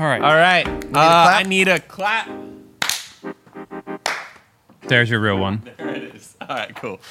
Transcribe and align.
All 0.00 0.06
right. 0.06 0.22
All 0.22 0.34
right. 0.36 0.66
Uh. 0.94 0.98
I 0.98 1.42
need 1.42 1.66
a 1.66 1.80
clap. 1.80 2.30
There's 4.86 5.10
your 5.10 5.20
real 5.20 5.38
one. 5.38 5.62
There 5.78 5.88
it 5.88 6.14
is. 6.14 6.36
All 6.40 6.48
right, 6.48 6.74
cool. 6.76 7.00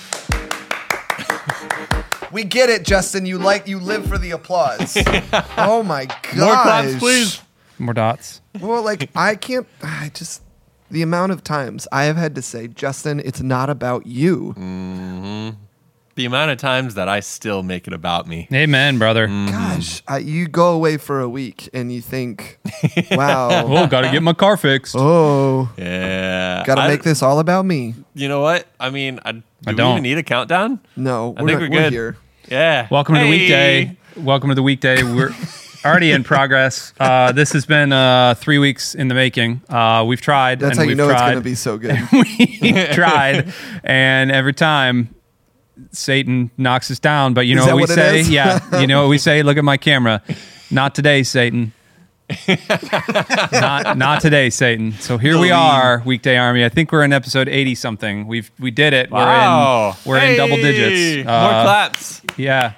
We 2.29 2.43
get 2.43 2.69
it, 2.69 2.83
Justin. 2.83 3.25
You 3.25 3.37
like 3.37 3.69
you 3.69 3.79
live 3.79 4.05
for 4.05 4.17
the 4.17 4.31
applause. 4.31 4.97
oh 5.57 5.81
my 5.81 6.05
god. 6.05 6.37
More 6.37 6.61
claps, 6.61 6.95
please. 6.97 7.41
More 7.79 7.93
dots. 7.93 8.41
Well, 8.59 8.83
like 8.83 9.09
I 9.15 9.35
can't. 9.35 9.65
I 9.81 10.11
just 10.13 10.41
the 10.91 11.01
amount 11.01 11.31
of 11.31 11.41
times 11.43 11.87
I 11.89 12.03
have 12.03 12.17
had 12.17 12.35
to 12.35 12.41
say, 12.41 12.67
Justin, 12.67 13.21
it's 13.21 13.41
not 13.41 13.69
about 13.69 14.07
you. 14.07 14.53
The 16.17 16.25
amount 16.25 16.49
of 16.49 16.57
times 16.57 16.95
that 16.95 17.07
I 17.07 17.19
still 17.19 17.61
make 17.61 17.85
it 17.85 17.93
about 17.93 18.25
me. 18.25 18.47
Amen, 18.51 18.97
brother. 18.97 19.27
Gosh, 19.27 20.01
I, 20.07 20.17
you 20.17 20.47
go 20.47 20.71
away 20.73 20.97
for 20.97 21.19
a 21.21 21.29
week 21.29 21.69
and 21.75 21.91
you 21.93 22.01
think, 22.01 22.57
wow, 23.11 23.49
Oh, 23.67 23.85
got 23.85 24.01
to 24.01 24.09
get 24.11 24.23
my 24.23 24.33
car 24.33 24.57
fixed. 24.57 24.95
oh, 24.97 25.69
Yeah. 25.77 26.63
got 26.65 26.73
to 26.81 26.87
make 26.87 27.03
this 27.03 27.21
all 27.21 27.37
about 27.37 27.65
me. 27.67 27.93
You 28.15 28.29
know 28.29 28.41
what? 28.41 28.65
I 28.79 28.89
mean, 28.89 29.19
I, 29.25 29.33
do 29.33 29.43
I 29.67 29.73
don't. 29.73 29.91
even 29.91 30.01
need 30.01 30.17
a 30.17 30.23
countdown? 30.23 30.79
No, 30.95 31.35
I 31.37 31.43
we're, 31.43 31.49
think 31.49 31.61
not- 31.61 31.69
we're 31.69 31.75
we're 31.77 31.83
good. 31.83 31.93
here. 31.93 32.17
Yeah. 32.49 32.87
Welcome 32.89 33.13
to 33.13 33.21
the 33.21 33.29
weekday. 33.29 33.95
Welcome 34.15 34.49
to 34.49 34.55
the 34.55 34.63
weekday. 34.63 35.03
We're 35.03 35.35
already 35.85 36.11
in 36.13 36.23
progress. 36.23 36.93
Uh, 36.99 37.31
this 37.31 37.53
has 37.53 37.67
been 37.67 37.93
uh, 37.93 38.33
three 38.33 38.57
weeks 38.57 38.95
in 38.95 39.07
the 39.07 39.13
making. 39.13 39.61
Uh, 39.69 40.03
we've 40.07 40.19
tried. 40.19 40.59
That's 40.59 40.71
and 40.71 40.77
how 40.79 40.83
you 40.83 40.87
we've 40.89 40.97
know 40.97 41.09
it's 41.11 41.21
going 41.21 41.35
to 41.35 41.41
be 41.41 41.53
so 41.53 41.77
good. 41.77 41.95
we 42.11 42.87
tried, 42.93 43.53
and 43.83 44.31
every 44.31 44.53
time 44.53 45.13
Satan 45.91 46.51
knocks 46.57 46.89
us 46.91 46.99
down. 46.99 47.33
But 47.33 47.47
you 47.47 47.55
know 47.55 47.61
Is 47.61 47.67
that 47.67 47.73
what 47.73 47.77
we 47.77 47.81
what 47.83 47.89
it 47.91 47.95
say? 47.95 48.19
is? 48.21 48.29
Yeah, 48.29 48.79
you 48.81 48.87
know 48.87 49.01
what 49.03 49.09
we 49.09 49.17
say. 49.17 49.43
Look 49.43 49.57
at 49.57 49.63
my 49.63 49.77
camera. 49.77 50.21
Not 50.71 50.95
today, 50.95 51.23
Satan. 51.23 51.73
not 53.51 53.97
not 53.97 54.21
today, 54.21 54.49
Satan. 54.49 54.91
So 54.93 55.17
here 55.17 55.39
we 55.39 55.51
are, 55.51 56.01
weekday 56.05 56.37
army. 56.37 56.65
I 56.65 56.69
think 56.69 56.91
we're 56.91 57.03
in 57.03 57.13
episode 57.13 57.47
eighty 57.47 57.75
something. 57.75 58.27
We've 58.27 58.51
we 58.59 58.71
did 58.71 58.93
it. 58.93 59.09
Wow. 59.11 59.95
We're 60.05 60.17
in 60.17 60.21
we're 60.23 60.29
in 60.31 60.37
double 60.37 60.55
Hey. 60.57 60.61
digits. 60.61 61.25
More 61.27 61.33
Uh, 61.35 61.63
claps. 61.63 62.21
Yeah, 62.35 62.73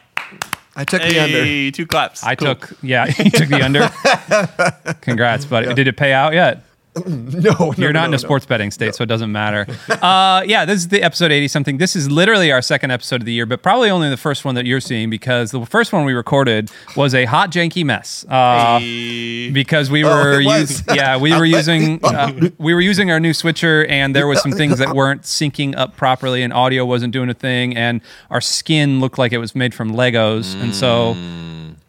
I 0.76 0.84
took 0.84 1.02
the 1.02 1.20
under. 1.20 1.72
Two 1.72 1.88
claps. 1.88 2.24
I 2.24 2.36
Cool. 2.36 2.56
took. 2.56 2.78
Yeah, 2.84 3.06
you 3.18 3.32
took 3.32 3.50
the 3.50 3.64
under. 3.64 4.94
Congrats, 5.02 5.46
buddy. 5.46 5.74
Did 5.74 5.88
it 5.88 5.98
pay 5.98 6.14
out 6.14 6.34
yet? 6.34 6.64
No, 7.40 7.52
no, 7.60 7.74
You're 7.78 7.94
not 7.94 8.02
no, 8.02 8.06
in 8.06 8.12
no. 8.12 8.16
a 8.16 8.20
sports 8.20 8.46
betting 8.46 8.72
state, 8.72 8.96
so 8.96 9.04
it 9.04 9.08
doesn't 9.08 9.32
matter. 9.32 9.66
Uh, 10.02 10.44
yeah, 10.46 10.64
this 10.66 10.78
is 10.78 10.88
the 10.88 11.02
episode 11.04 11.32
80 11.32 11.48
something. 11.50 11.78
This 11.78 11.96
is 11.96 12.10
literally 12.10 12.52
our 12.52 12.62
second 12.62 12.92
episode 12.92 13.22
of 13.22 13.26
the 13.26 13.34
year, 13.34 13.46
but 13.46 13.62
probably 13.62 13.90
only 13.90 14.10
the 14.10 14.18
first 14.18 14.46
one 14.46 14.56
that 14.56 14.66
you're 14.66 14.80
seeing 14.80 15.10
because 15.10 15.52
the 15.52 15.66
first 15.66 15.92
one 15.92 16.06
we 16.06 16.14
recorded 16.14 16.72
was 16.96 17.14
a 17.14 17.26
hot, 17.26 17.52
janky 17.52 17.84
mess. 17.84 18.26
Uh, 18.30 18.80
Hey. 18.80 19.50
because 19.52 19.90
we 19.92 20.04
Oh, 20.04 20.10
were 20.10 20.42
it 20.42 20.46
was. 20.46 20.88
us- 20.88 20.96
yeah 20.96 21.18
we 21.26 21.34
were 21.36 21.46
using 21.46 22.00
uh, 22.04 22.32
we 22.58 22.74
were 22.74 22.82
using 22.82 23.12
our 23.12 23.20
new 23.20 23.34
switcher 23.34 23.86
and 23.88 24.16
there 24.16 24.28
was 24.28 24.42
some 24.42 24.52
things 24.52 24.78
that 24.80 24.96
weren't 24.96 25.24
syncing 25.24 25.76
up 25.78 25.96
properly 25.98 26.42
and 26.44 26.54
audio 26.54 26.86
wasn't 26.86 27.12
doing 27.14 27.30
a 27.30 27.34
thing 27.34 27.76
and 27.76 28.02
our 28.30 28.42
skin 28.42 29.00
looked 29.00 29.18
like 29.18 29.32
it 29.34 29.38
was 29.40 29.54
made 29.56 29.74
from 29.74 29.92
Legos 29.94 30.60
and 30.62 30.74
so 30.74 31.16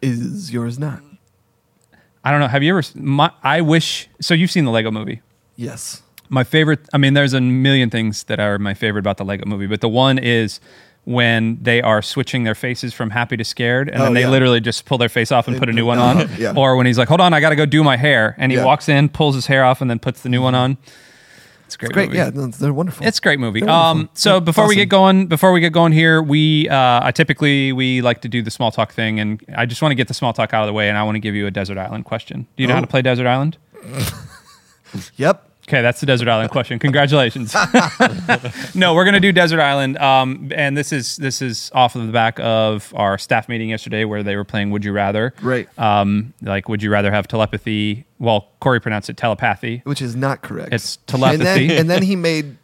Is 0.01 0.51
yours 0.51 0.77
not? 0.79 1.01
I 2.23 2.31
don't 2.31 2.39
know 2.39 2.47
have 2.47 2.63
you 2.63 2.77
ever 2.77 2.83
my, 2.95 3.31
I 3.43 3.61
wish 3.61 4.07
so 4.19 4.33
you've 4.33 4.51
seen 4.51 4.65
the 4.65 4.71
Lego 4.71 4.91
movie 4.91 5.21
Yes. 5.55 6.01
my 6.29 6.43
favorite 6.43 6.79
i 6.93 6.97
mean 6.97 7.13
there's 7.13 7.33
a 7.33 7.41
million 7.41 7.89
things 7.89 8.23
that 8.25 8.39
are 8.39 8.57
my 8.59 8.73
favorite 8.73 8.99
about 9.01 9.17
the 9.17 9.25
lego 9.25 9.45
movie 9.45 9.67
but 9.67 9.81
the 9.81 9.89
one 9.89 10.17
is 10.17 10.59
when 11.03 11.57
they 11.61 11.81
are 11.81 12.01
switching 12.01 12.43
their 12.43 12.53
faces 12.55 12.93
from 12.93 13.09
happy 13.09 13.35
to 13.37 13.43
scared 13.43 13.89
and 13.89 13.99
Oh, 14.01 14.05
then 14.05 14.13
they 14.13 14.21
yeah. 14.21 14.29
literally 14.29 14.61
just 14.61 14.85
pull 14.85 14.97
their 14.99 15.09
face 15.09 15.31
off 15.31 15.47
and 15.47 15.57
put 15.57 15.67
a 15.67 15.73
new 15.73 15.85
one 15.85 15.97
on 15.99 16.29
Yeah. 16.37 16.53
or 16.55 16.75
when 16.75 16.85
he's 16.85 16.97
like 16.97 17.07
hold 17.07 17.21
on 17.21 17.33
i 17.33 17.39
gotta 17.41 17.55
go 17.55 17.65
do 17.65 17.83
my 17.83 17.97
hair 17.97 18.35
and 18.37 18.51
he 18.51 18.57
Yeah. 18.57 18.65
walks 18.65 18.87
in 18.87 19.09
pulls 19.09 19.35
his 19.35 19.47
hair 19.47 19.63
off 19.65 19.81
and 19.81 19.89
then 19.89 19.99
puts 19.99 20.21
the 20.21 20.29
new 20.29 20.41
one 20.41 20.55
on 20.55 20.77
it's 21.73 21.75
a 21.75 21.77
great, 21.77 21.93
Great. 21.93 22.07
movie. 22.09 22.17
Yeah, 22.17 22.47
they're 22.59 22.73
wonderful. 22.73 23.05
It's 23.05 23.19
a 23.19 23.21
great 23.21 23.39
movie. 23.39 23.61
They're 23.61 23.69
Um, 23.69 23.97
wonderful. 23.97 24.15
so 24.15 24.33
Yeah, 24.35 24.39
before 24.41 24.67
we 24.67 24.75
get 24.75 24.89
going, 24.89 25.27
before 25.27 25.51
we 25.53 25.59
get 25.61 25.71
going 25.71 25.93
here, 25.93 26.21
we 26.21 26.67
uh, 26.69 26.99
I 27.03 27.11
typically 27.11 27.71
we 27.71 28.01
like 28.01 28.21
to 28.21 28.27
do 28.29 28.41
the 28.41 28.51
small 28.51 28.71
talk 28.71 28.91
thing, 28.93 29.19
and 29.19 29.41
I 29.55 29.65
just 29.65 29.81
want 29.81 29.91
to 29.91 29.95
get 29.95 30.07
the 30.07 30.13
small 30.13 30.33
talk 30.33 30.53
out 30.53 30.63
of 30.63 30.67
the 30.67 30.73
way, 30.73 30.89
and 30.89 30.97
I 30.97 31.03
want 31.03 31.15
to 31.15 31.19
give 31.19 31.33
you 31.35 31.47
a 31.47 31.51
desert 31.51 31.77
island 31.77 32.05
question. 32.05 32.47
Do 32.57 32.63
you 32.63 32.67
know 32.67 32.73
how 32.73 32.79
Oh. 32.79 32.83
to 32.83 32.87
play 32.87 33.01
desert 33.01 33.27
island? 33.27 33.57
Yep. 35.15 35.50
Okay, 35.67 35.81
that's 35.81 35.99
the 35.99 36.05
desert 36.05 36.27
island 36.27 36.49
question. 36.51 36.79
Congratulations. 36.79 37.53
no, 38.75 38.93
we're 38.93 39.05
gonna 39.05 39.19
do 39.19 39.31
desert 39.31 39.59
island, 39.59 39.97
um, 39.99 40.51
and 40.55 40.75
this 40.75 40.91
is 40.91 41.17
this 41.17 41.41
is 41.41 41.71
off 41.73 41.95
of 41.95 42.05
the 42.07 42.11
back 42.11 42.39
of 42.39 42.91
our 42.95 43.17
staff 43.17 43.47
meeting 43.47 43.69
yesterday 43.69 44.03
where 44.03 44.23
they 44.23 44.35
were 44.35 44.43
playing 44.43 44.71
Would 44.71 44.83
You 44.83 44.91
Rather. 44.91 45.33
Right. 45.41 45.69
Um, 45.77 46.33
like, 46.41 46.67
would 46.67 46.81
you 46.81 46.89
rather 46.91 47.11
have 47.11 47.27
telepathy? 47.27 48.05
Well, 48.19 48.49
Corey 48.59 48.79
pronounced 48.81 49.09
it 49.09 49.17
telepathy. 49.17 49.81
Which 49.85 50.01
is 50.01 50.15
not 50.15 50.41
correct. 50.41 50.73
It's 50.73 50.97
And 51.13 51.21
then, 51.21 51.39
telepathy. 51.39 51.77
and 51.77 51.89
then 51.89 52.03
he 52.03 52.15
made 52.15 52.57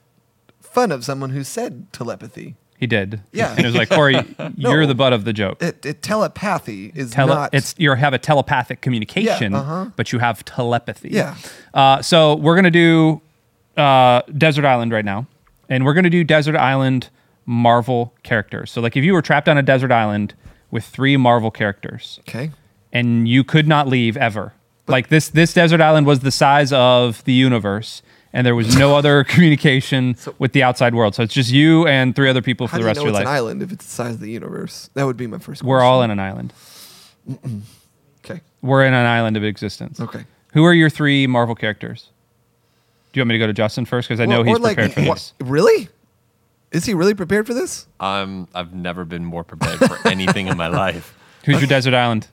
fun 0.59 0.91
of 0.91 1.05
someone 1.05 1.29
who 1.29 1.43
said 1.43 1.91
telepathy. 1.93 2.55
He 2.77 2.85
did. 2.87 3.21
Yeah. 3.31 3.51
And 3.51 3.61
it 3.61 3.65
was 3.65 3.75
like 3.75 3.89
Corey, 3.89 4.15
you're 4.55 4.85
the 4.85 4.93
butt 4.95 5.11
of 5.11 5.25
the 5.25 5.33
joke. 5.33 5.61
It, 5.63 5.83
it, 5.85 6.01
telepathy 6.03 6.91
is 6.93 7.11
Tele- 7.11 7.33
not. 7.33 7.53
it's 7.53 7.73
you 7.77 7.91
have 7.91 8.13
a 8.13 8.19
telepathic 8.19 8.81
communication, 8.81 9.53
Yeah, 9.53 9.59
uh-huh. 9.59 9.85
but 9.95 10.11
you 10.13 10.19
have 10.19 10.45
telepathy. 10.45 11.09
Yeah. 11.09 11.35
Uh, 11.73 12.01
so 12.03 12.35
we're 12.35 12.55
gonna 12.55 12.69
do 12.71 13.21
uh, 13.75 14.21
Desert 14.37 14.65
Island 14.65 14.91
right 14.91 15.05
now, 15.05 15.25
and 15.69 15.85
we're 15.85 15.93
gonna 15.95 16.09
do 16.09 16.23
Desert 16.23 16.55
Island 16.55 17.09
Marvel 17.47 18.13
characters. 18.23 18.71
So 18.71 18.81
like 18.81 18.95
if 18.95 19.03
you 19.03 19.13
were 19.13 19.21
trapped 19.21 19.47
on 19.49 19.57
a 19.57 19.63
desert 19.63 19.91
island 19.91 20.33
with 20.69 20.83
three 20.85 21.17
Marvel 21.17 21.49
characters, 21.49 22.19
okay. 22.27 22.51
and 22.91 23.27
you 23.27 23.43
could 23.43 23.67
not 23.67 23.87
leave 23.87 24.17
ever. 24.17 24.53
like 24.87 25.07
this 25.09 25.29
this 25.29 25.53
desert 25.53 25.81
island 25.81 26.05
was 26.05 26.19
the 26.19 26.31
size 26.31 26.71
of 26.73 27.23
the 27.23 27.33
universe. 27.33 28.01
And 28.37 28.45
there 28.45 28.53
was 28.53 28.77
no 28.77 28.95
other 28.95 29.23
communication 29.33 30.15
with 30.37 30.53
the 30.53 30.61
outside 30.61 30.93
world. 30.93 31.15
So 31.15 31.23
it's 31.23 31.33
just 31.33 31.49
you 31.51 31.87
and 31.87 32.15
three 32.15 32.29
other 32.29 32.43
people 32.43 32.67
for 32.67 32.73
How 32.73 32.77
the 32.77 32.81
do 32.81 32.83
you 32.83 32.87
rest 32.87 32.97
know 32.99 33.03
of 33.05 33.09
it's 33.09 33.17
your 33.17 33.21
an 33.27 33.35
island 33.35 33.63
if 33.63 33.71
it's 33.71 33.83
the 33.83 33.91
size 33.91 34.13
of 34.13 34.19
the 34.19 34.29
universe? 34.29 34.91
That 34.93 35.05
would 35.07 35.17
be 35.17 35.25
my 35.25 35.39
first. 35.39 35.63
We're 35.63 35.79
question. 35.79 35.87
all 35.87 36.03
in 36.03 36.11
an 36.11 36.19
island. 36.19 36.53
Okay. 38.29 38.41
We're 38.61 38.83
in 38.85 38.93
an 38.93 39.05
island 39.05 39.37
of 39.37 39.43
existence. 39.45 40.01
Okay. 40.01 40.25
Who 40.53 40.65
are 40.65 40.73
your 40.73 40.89
three 40.89 41.27
Marvel 41.27 41.55
characters? 41.55 42.09
Do 43.13 43.19
you 43.19 43.21
want 43.21 43.29
me 43.29 43.33
to 43.35 43.39
go 43.39 43.47
to 43.47 43.53
Justin 43.53 43.85
first? 43.85 44.09
Because 44.09 44.19
I 44.19 44.25
know 44.25 44.43
he's 44.43 44.55
or 44.57 44.59
like, 44.59 44.75
prepared 44.75 44.93
for 44.93 45.01
what- 45.09 45.15
this. 45.15 45.33
Really? 45.39 45.87
Is 46.73 46.83
he 46.85 46.93
really 46.93 47.13
prepared 47.15 47.47
for 47.47 47.53
this? 47.53 47.87
I'm, 48.01 48.49
I've 48.53 48.73
never 48.73 49.05
been 49.05 49.23
more 49.23 49.45
prepared 49.45 49.79
for 49.79 49.97
anything 50.07 50.47
in 50.47 50.57
my 50.57 50.67
life. 50.67 51.17
Who's 51.45 51.61
your 51.61 51.67
desert 51.69 51.93
island? 51.93 52.27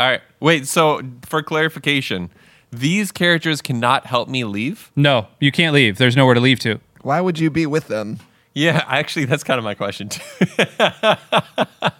All 0.00 0.08
right. 0.08 0.20
Wait, 0.40 0.66
so 0.66 1.00
for 1.24 1.40
clarification, 1.42 2.28
these 2.72 3.12
characters 3.12 3.60
cannot 3.60 4.06
help 4.06 4.28
me 4.28 4.44
leave? 4.44 4.90
No, 4.96 5.28
you 5.38 5.52
can't 5.52 5.74
leave. 5.74 5.98
There's 5.98 6.16
nowhere 6.16 6.34
to 6.34 6.40
leave 6.40 6.58
to. 6.60 6.80
Why 7.02 7.20
would 7.20 7.38
you 7.38 7.50
be 7.50 7.66
with 7.66 7.88
them? 7.88 8.18
Yeah, 8.54 8.84
actually, 8.88 9.26
that's 9.26 9.44
kind 9.44 9.58
of 9.58 9.64
my 9.64 9.74
question 9.74 10.08
too. 10.08 10.22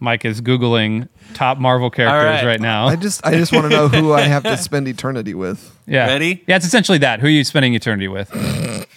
Mike 0.00 0.24
is 0.24 0.40
googling 0.40 1.08
top 1.34 1.58
Marvel 1.58 1.90
characters 1.90 2.44
right. 2.44 2.52
right, 2.52 2.60
now. 2.60 2.86
I 2.86 2.96
just, 2.96 3.24
I 3.24 3.32
just 3.36 3.52
want 3.52 3.70
to 3.70 3.76
know 3.76 3.88
who 3.88 4.12
I 4.12 4.22
have 4.22 4.42
to 4.42 4.56
spend 4.56 4.88
eternity 4.88 5.34
with. 5.34 5.78
yeah. 5.86 6.06
Ready? 6.06 6.42
Yeah, 6.46 6.56
it's 6.56 6.66
essentially 6.66 6.98
that. 6.98 7.20
Who 7.20 7.28
are 7.28 7.30
you 7.30 7.44
spending 7.44 7.74
eternity 7.74 8.08
with? 8.08 8.28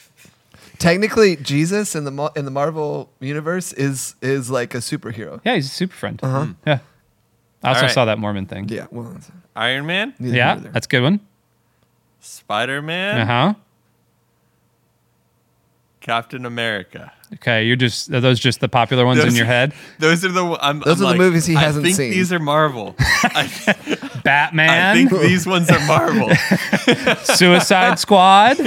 Technically, 0.79 1.35
Jesus 1.37 1.95
in 1.95 2.03
the 2.03 2.31
in 2.35 2.45
the 2.45 2.51
Marvel 2.51 3.09
universe 3.19 3.71
is 3.73 4.15
is 4.21 4.49
like 4.49 4.73
a 4.75 4.79
superhero. 4.79 5.39
Yeah, 5.45 5.55
he's 5.55 5.67
a 5.67 5.69
super 5.69 5.95
friend. 5.95 6.19
Uh-huh. 6.21 6.47
Yeah. 6.65 6.79
I 7.63 7.69
also 7.69 7.79
All 7.79 7.85
right. 7.87 7.91
saw 7.93 8.05
that 8.05 8.19
Mormon 8.19 8.45
thing. 8.45 8.69
Yeah. 8.69 8.87
Well, 8.91 9.05
that's- 9.05 9.31
Iron 9.55 9.85
Man, 9.85 10.13
neither 10.19 10.35
Yeah, 10.35 10.45
here 10.45 10.53
nor 10.55 10.63
there. 10.63 10.71
that's 10.73 10.85
a 10.85 10.89
good 10.89 11.01
one. 11.03 11.19
Spider 12.19 12.81
Man, 12.81 13.21
Uh 13.21 13.25
huh. 13.25 13.53
Captain 16.01 16.45
America. 16.45 17.11
Okay, 17.35 17.65
you're 17.65 17.75
just 17.75 18.11
are 18.11 18.19
those 18.21 18.39
just 18.39 18.59
the 18.59 18.69
popular 18.69 19.05
ones 19.05 19.19
in 19.19 19.25
Those- 19.25 19.37
your 19.37 19.47
head? 19.47 19.73
Those 19.99 20.23
are 20.23 20.31
the 20.31 20.43
I'm, 20.61 20.79
Those 20.79 20.87
I'm 20.87 20.91
are 20.91 20.95
the 20.97 21.05
like, 21.05 21.17
movies 21.17 21.45
he 21.47 21.55
I 21.55 21.61
hasn't 21.61 21.83
think 21.85 21.95
seen. 21.97 22.11
These 22.11 22.31
are 22.31 22.37
Marvel. 22.39 22.95
I, 22.99 23.49
I 23.67 24.19
Batman, 24.23 24.95
think 25.09 25.21
these 25.21 25.47
ones 25.47 25.69
are 25.71 25.79
Marvel. 25.87 26.29
Suicide 27.23 27.97
Squad. 27.97 28.57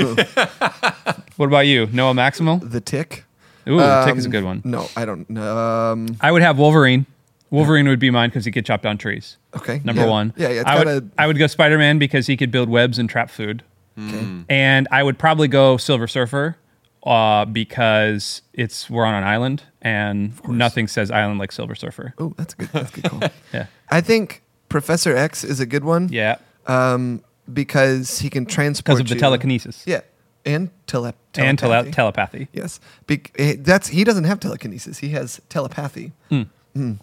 what 1.36 1.46
about 1.46 1.66
you, 1.66 1.86
Noah 1.92 2.14
Maximal? 2.14 2.68
The 2.68 2.80
Tick. 2.80 3.24
Ooh, 3.68 3.78
Tick 4.04 4.16
is 4.16 4.24
a 4.24 4.28
Um, 4.28 4.32
good 4.32 4.44
one. 4.44 4.62
No, 4.64 4.88
I 4.96 5.04
don't. 5.04 5.36
Um, 5.38 6.16
I 6.20 6.32
would 6.32 6.42
have 6.42 6.58
Wolverine. 6.58 7.06
Wolverine 7.50 7.88
would 7.88 7.98
be 7.98 8.10
mine 8.10 8.28
because 8.30 8.44
he 8.44 8.50
could 8.52 8.66
chop 8.66 8.82
down 8.82 8.98
trees. 8.98 9.36
okay. 9.56 9.80
Number 9.84 10.02
yeah. 10.02 10.08
one. 10.10 10.34
Yeah, 10.36 10.48
yeah. 10.50 10.60
It's 10.60 10.68
I 10.70 10.74
gotta. 10.76 10.94
would 10.94 11.10
I 11.18 11.26
would 11.26 11.38
go 11.38 11.46
Spider 11.46 11.78
Man 11.78 11.98
because 11.98 12.26
he 12.26 12.36
could 12.36 12.50
build 12.50 12.68
webs 12.68 12.98
and 12.98 13.08
trap 13.08 13.30
food, 13.30 13.62
okay. 13.98 14.44
and 14.48 14.86
I 14.90 15.02
would 15.02 15.18
probably 15.18 15.48
go 15.48 15.76
Silver 15.78 16.06
Surfer, 16.06 16.56
uh, 17.04 17.44
because 17.46 18.42
it's 18.52 18.90
we're 18.90 19.04
on 19.04 19.14
an 19.14 19.24
island 19.24 19.62
and 19.80 20.32
nothing 20.46 20.88
says 20.88 21.10
island 21.10 21.38
like 21.38 21.52
Silver 21.52 21.74
Surfer. 21.74 22.12
Oh, 22.18 22.34
that's 22.36 22.54
good. 22.54 22.68
That's 22.72 22.90
a 22.90 23.00
good 23.00 23.10
call. 23.10 23.20
Yeah, 23.54 23.66
I 23.90 24.00
think 24.02 24.42
Professor 24.68 25.16
X 25.16 25.42
is 25.44 25.60
a 25.60 25.66
good 25.66 25.84
one. 25.84 26.08
yeah, 26.10 26.36
Um, 26.66 27.22
because 27.50 28.18
he 28.18 28.28
can 28.28 28.44
transport 28.44 28.98
because 28.98 29.00
of 29.00 29.08
the 29.08 29.14
you- 29.14 29.20
telekinesis 29.20 29.84
Yeah, 29.86 30.00
and 30.44 30.68
tele- 30.86 31.14
and 31.36 31.58
tele- 31.58 31.72
telepathy. 31.90 31.92
telepathy. 31.92 32.48
Yes, 32.52 32.78
Be- 33.06 33.22
eh, 33.38 33.54
that's 33.58 33.88
he 33.88 34.04
doesn't 34.04 34.24
have 34.24 34.38
telekinesis. 34.40 34.98
He 34.98 35.08
has 35.10 35.40
telepathy. 35.48 36.12
Mm. 36.30 36.98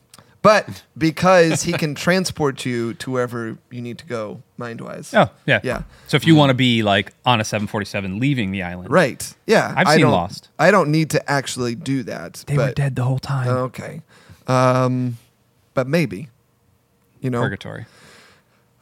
But 0.46 0.84
because 0.98 1.64
he 1.64 1.74
can 1.74 1.96
transport 1.96 2.66
you 2.66 2.94
to 2.96 3.10
wherever 3.10 3.58
you 3.72 3.82
need 3.82 3.98
to 3.98 4.06
go 4.06 4.44
mind 4.58 4.80
wise. 4.80 5.12
Oh, 5.14 5.30
yeah. 5.48 5.60
Yeah. 5.64 5.84
So 6.08 6.16
if 6.16 6.28
you 6.28 6.36
want 6.36 6.52
to 6.52 6.54
be 6.54 6.84
like 6.84 7.14
on 7.26 7.42
a 7.42 7.44
747 7.44 8.20
leaving 8.20 8.52
the 8.52 8.62
island. 8.62 8.92
Right. 8.92 9.34
Yeah. 9.48 9.74
I've 9.76 9.88
I 9.88 9.96
seen 9.96 10.04
don't- 10.04 10.12
Lost. 10.12 10.50
I 10.60 10.70
don't 10.70 10.92
need 10.92 11.10
to 11.10 11.32
actually 11.32 11.74
do 11.74 12.04
that. 12.04 12.44
They 12.46 12.56
but, 12.56 12.68
were 12.68 12.74
dead 12.74 12.96
the 12.96 13.04
whole 13.04 13.20
time. 13.20 13.48
Okay. 13.48 14.02
Um, 14.48 15.18
but 15.74 15.88
maybe. 15.88 16.30
You 17.22 17.32
know. 17.32 17.42
Purgatory. 17.42 17.88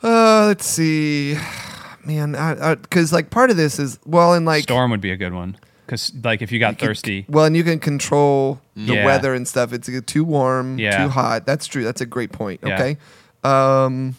Uh, 0.04 0.46
let's 0.48 0.66
see. 0.66 1.38
Man, 2.06 2.34
because 2.82 3.14
like 3.14 3.30
part 3.30 3.50
of 3.50 3.56
this 3.56 3.80
is 3.80 3.98
well, 4.06 4.34
and 4.34 4.46
like 4.46 4.64
Storm 4.64 4.92
would 4.92 5.00
be 5.00 5.12
a 5.12 5.16
good 5.16 5.34
one. 5.34 5.56
Because 5.86 6.12
like 6.24 6.42
if 6.42 6.52
you 6.52 6.60
got 6.60 6.72
you 6.74 6.78
can- 6.78 6.88
thirsty. 6.88 7.26
well, 7.28 7.46
and 7.46 7.56
you 7.58 7.64
can 7.64 7.80
control 7.80 8.62
the 8.76 8.96
Yeah. 8.96 9.06
weather 9.06 9.34
and 9.34 9.48
stuff. 9.48 9.74
It's 9.74 9.90
too 10.06 10.24
warm, 10.24 10.80
Yeah. 10.80 11.04
too 11.04 11.10
hot. 11.10 11.46
That's 11.46 11.68
true. 11.68 11.84
That's 11.84 12.02
a 12.02 12.06
great 12.06 12.32
point. 12.32 12.62
Yeah. 12.66 12.76
Okay. 12.76 12.98
Um, 13.44 14.16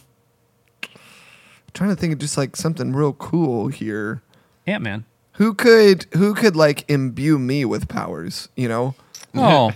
trying 1.73 1.89
to 1.89 1.95
think 1.95 2.13
of 2.13 2.19
just 2.19 2.37
like 2.37 2.55
something 2.55 2.93
real 2.93 3.13
cool 3.13 3.67
here. 3.67 4.21
Ant 4.67 4.83
Man. 4.83 5.05
Who 5.33 5.53
could 5.53 6.05
who 6.13 6.33
could 6.33 6.55
like 6.55 6.89
imbue 6.89 7.37
me 7.37 7.65
with 7.65 7.87
powers? 7.87 8.47
You 8.55 8.69
know, 8.69 8.95
Oh, 9.35 9.71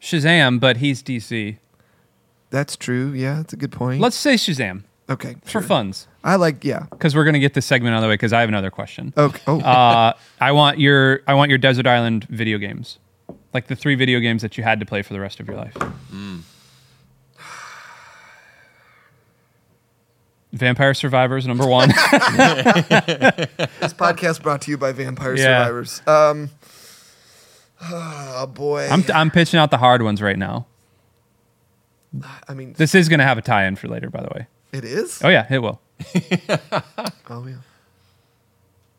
Shazam, 0.00 0.58
but 0.58 0.78
he's 0.78 1.02
DC. 1.02 1.58
that's 2.50 2.76
true. 2.76 3.12
Yeah, 3.12 3.36
that's 3.36 3.52
a 3.52 3.56
good 3.56 3.70
point. 3.72 4.00
Let's 4.00 4.16
say 4.16 4.34
Shazam 4.34 4.82
okay 5.10 5.36
for 5.44 5.60
funds. 5.62 6.06
I 6.24 6.36
like 6.36 6.64
yeah. 6.64 6.86
Because 6.90 7.14
we're 7.14 7.24
gonna 7.24 7.38
get 7.38 7.54
this 7.54 7.66
segment 7.66 7.94
out 7.94 7.98
of 7.98 8.02
the 8.02 8.08
way. 8.08 8.14
Because 8.14 8.32
I 8.32 8.40
have 8.40 8.48
another 8.48 8.70
question. 8.70 9.12
Okay. 9.16 9.40
Oh, 9.46 9.60
uh, 9.60 10.12
I 10.40 10.52
want 10.52 10.78
your 10.78 11.20
I 11.26 11.34
want 11.34 11.48
your 11.50 11.58
Desert 11.58 11.86
Island 11.86 12.24
video 12.28 12.58
games, 12.58 12.98
like 13.54 13.66
the 13.68 13.76
three 13.76 13.94
video 13.94 14.20
games 14.20 14.42
that 14.42 14.56
you 14.58 14.64
had 14.64 14.80
to 14.80 14.86
play 14.86 15.02
for 15.02 15.12
the 15.14 15.20
rest 15.20 15.40
of 15.40 15.46
your 15.48 15.56
life. 15.56 15.76
Vampire 20.52 20.94
Survivors 20.94 21.46
number 21.46 21.66
one. 21.66 21.88
this 21.90 21.96
podcast 23.92 24.42
brought 24.42 24.62
to 24.62 24.70
you 24.70 24.78
by 24.78 24.92
Vampire 24.92 25.36
Yeah. 25.36 25.64
Survivors. 25.64 26.02
Um. 26.06 26.50
Oh 27.80 28.46
boy. 28.46 28.88
I'm 28.90 29.04
I'm 29.14 29.30
pitching 29.30 29.60
out 29.60 29.70
the 29.70 29.78
hard 29.78 30.02
ones 30.02 30.20
right 30.22 30.38
now. 30.38 30.66
I 32.48 32.54
mean, 32.54 32.72
This 32.72 32.94
is 32.94 33.08
gonna 33.08 33.24
have 33.24 33.36
a 33.38 33.42
tie-in 33.42 33.76
for 33.76 33.88
later, 33.88 34.08
by 34.10 34.22
the 34.22 34.28
way. 34.34 34.46
It 34.72 34.84
is. 34.84 35.20
Oh 35.22 35.28
yeah, 35.28 35.46
it 35.50 35.58
will. 35.58 35.80
Oh 37.30 37.46
yeah. 37.46 37.56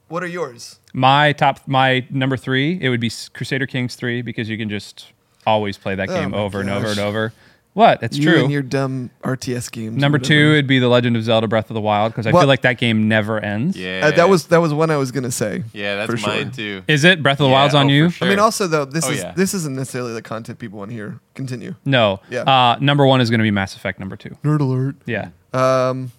What 0.08 0.24
are 0.24 0.28
yours? 0.28 0.80
My 0.94 1.34
top, 1.34 1.62
my 1.68 2.06
number 2.10 2.36
three, 2.38 2.78
it 2.82 2.90
would 2.90 3.00
be 3.00 3.12
Crusader 3.34 3.68
Kings 3.68 3.96
three 3.96 4.22
because 4.22 4.50
you 4.50 4.58
can 4.58 4.70
just 4.70 5.12
always 5.46 5.78
play 5.78 5.96
that 5.96 6.10
Oh 6.10 6.14
game 6.16 6.32
my 6.32 6.38
over 6.38 6.60
and 6.62 6.70
over 6.70 6.88
and 6.88 7.00
over. 7.00 7.34
What? 7.74 8.02
It's 8.02 8.18
you 8.18 8.24
true. 8.30 8.42
and 8.44 8.52
your 8.52 8.64
dumb 8.64 9.12
RTS 9.24 9.72
games. 9.72 9.96
Number 9.96 10.18
two, 10.18 10.34
it'd 10.54 10.66
be 10.68 10.80
The 10.80 10.88
Legend 10.88 11.16
of 11.16 11.24
Zelda: 11.24 11.48
Breath 11.48 11.70
of 11.70 11.76
the 11.76 11.82
Wild 11.82 12.12
because 12.12 12.26
I 12.26 12.32
What- 12.32 12.42
feel 12.42 12.48
like 12.48 12.62
that 12.64 12.78
game 12.80 13.08
never 13.08 13.40
ends. 13.40 13.78
Yeah. 13.78 14.02
Uh, 14.06 14.12
that 14.12 14.28
was 14.28 14.48
that 14.48 14.58
was 14.58 14.74
one 14.74 14.90
I 14.90 14.98
was 14.98 15.12
gonna 15.12 15.32
say. 15.32 15.64
Yeah, 15.74 15.96
that's 15.96 16.12
for 16.12 16.18
sure. 16.18 16.30
mine 16.34 16.52
too. 16.52 16.84
Is 16.88 17.04
it 17.04 17.22
Breath 17.22 17.36
of 17.40 17.44
the 17.46 17.50
Yeah, 17.50 17.52
Wild's 17.54 17.76
on 17.76 17.86
oh, 17.86 17.90
you? 17.90 18.10
sure. 18.10 18.28
I 18.28 18.30
mean, 18.32 18.40
also 18.40 18.68
though, 18.68 18.86
this 18.86 19.06
Oh, 19.08 19.12
is 19.12 19.20
yeah. 19.20 19.34
this 19.34 19.54
isn't 19.54 19.76
necessarily 19.76 20.14
the 20.14 20.24
content 20.24 20.58
people 20.60 20.80
want 20.80 20.90
to 20.90 20.96
hear. 20.96 21.20
Continue. 21.36 21.76
No. 21.86 22.20
Yeah. 22.30 22.42
Uh, 22.42 22.78
number 22.82 23.06
one 23.06 23.22
is 23.22 23.30
going 23.30 23.40
to 23.40 23.44
be 23.44 23.52
Mass 23.52 23.76
Effect. 23.76 24.00
Number 24.00 24.18
two. 24.18 24.36
Nerd 24.44 24.60
alert. 24.62 24.96
Yeah. 25.06 25.30
Um, 25.54 26.12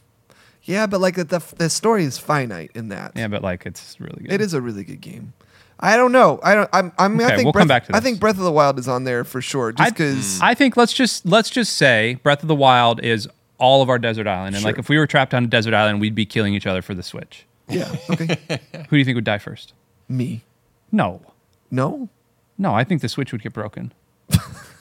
yeah, 0.65 0.87
but 0.87 1.01
like 1.01 1.17
the 1.17 1.25
the, 1.25 1.43
the 1.57 1.71
story 1.71 2.05
is 2.05 2.19
finite 2.19 2.71
in 2.75 2.89
that. 2.89 3.13
Yeah, 3.15 3.29
but 3.29 3.43
like 3.43 3.67
it's 3.67 3.99
really 4.01 4.23
good. 4.23 4.33
It 4.33 4.41
is 4.41 4.55
a 4.55 4.61
really 4.61 4.85
good 4.85 5.01
game. 5.01 5.33
I 5.83 5.97
don't 5.97 6.13
know. 6.13 6.39
I 6.43 6.55
don't. 6.55 6.69
I'm. 6.73 6.93
I 6.99 7.09
mean, 7.09 7.23
I 7.23 7.31
think 7.37 7.45
we'll 7.45 7.53
Breath, 7.53 7.63
come 7.63 7.69
back 7.69 7.87
to 7.87 7.93
This. 7.93 7.97
I 7.97 8.01
think 8.01 8.21
Breath 8.21 8.37
of 8.37 8.45
the 8.45 8.53
Wild 8.53 8.79
is 8.79 8.87
on 8.87 9.05
there 9.05 9.25
for 9.25 9.41
sure. 9.41 9.73
Just 9.73 9.95
because. 9.95 10.41
I 10.43 10.55
think 10.55 10.77
let's 10.77 10.93
just 10.93 11.25
let's 11.25 11.49
just 11.51 11.77
say 11.77 12.19
Breath 12.23 12.43
of 12.43 12.49
the 12.49 12.55
Wild 12.55 13.03
is 13.03 13.29
all 13.59 13.83
of 13.83 13.89
our 13.89 13.99
desert 13.99 14.27
island, 14.27 14.57
and 14.57 14.65
like 14.65 14.79
if 14.79 14.89
we 14.89 14.99
were 14.99 15.07
trapped 15.07 15.33
on 15.35 15.45
a 15.45 15.47
desert 15.47 15.73
island, 15.75 16.01
we'd 16.01 16.15
be 16.15 16.27
killing 16.27 16.55
each 16.55 16.67
other 16.67 16.83
for 16.83 16.95
the 16.95 17.03
Switch. 17.03 17.47
yeah. 17.69 17.95
Okay. 18.11 18.37
Who 18.73 18.87
do 18.91 18.97
you 18.99 19.05
think 19.05 19.15
would 19.15 19.25
die 19.25 19.39
first? 19.39 19.73
Me. 20.09 20.43
No, 20.93 21.21
No. 21.71 22.09
no, 22.59 22.75
I 22.75 22.83
think 22.85 23.01
the 23.01 23.09
Switch 23.09 23.31
would 23.33 23.43
get 23.43 23.53
broken. 23.53 23.93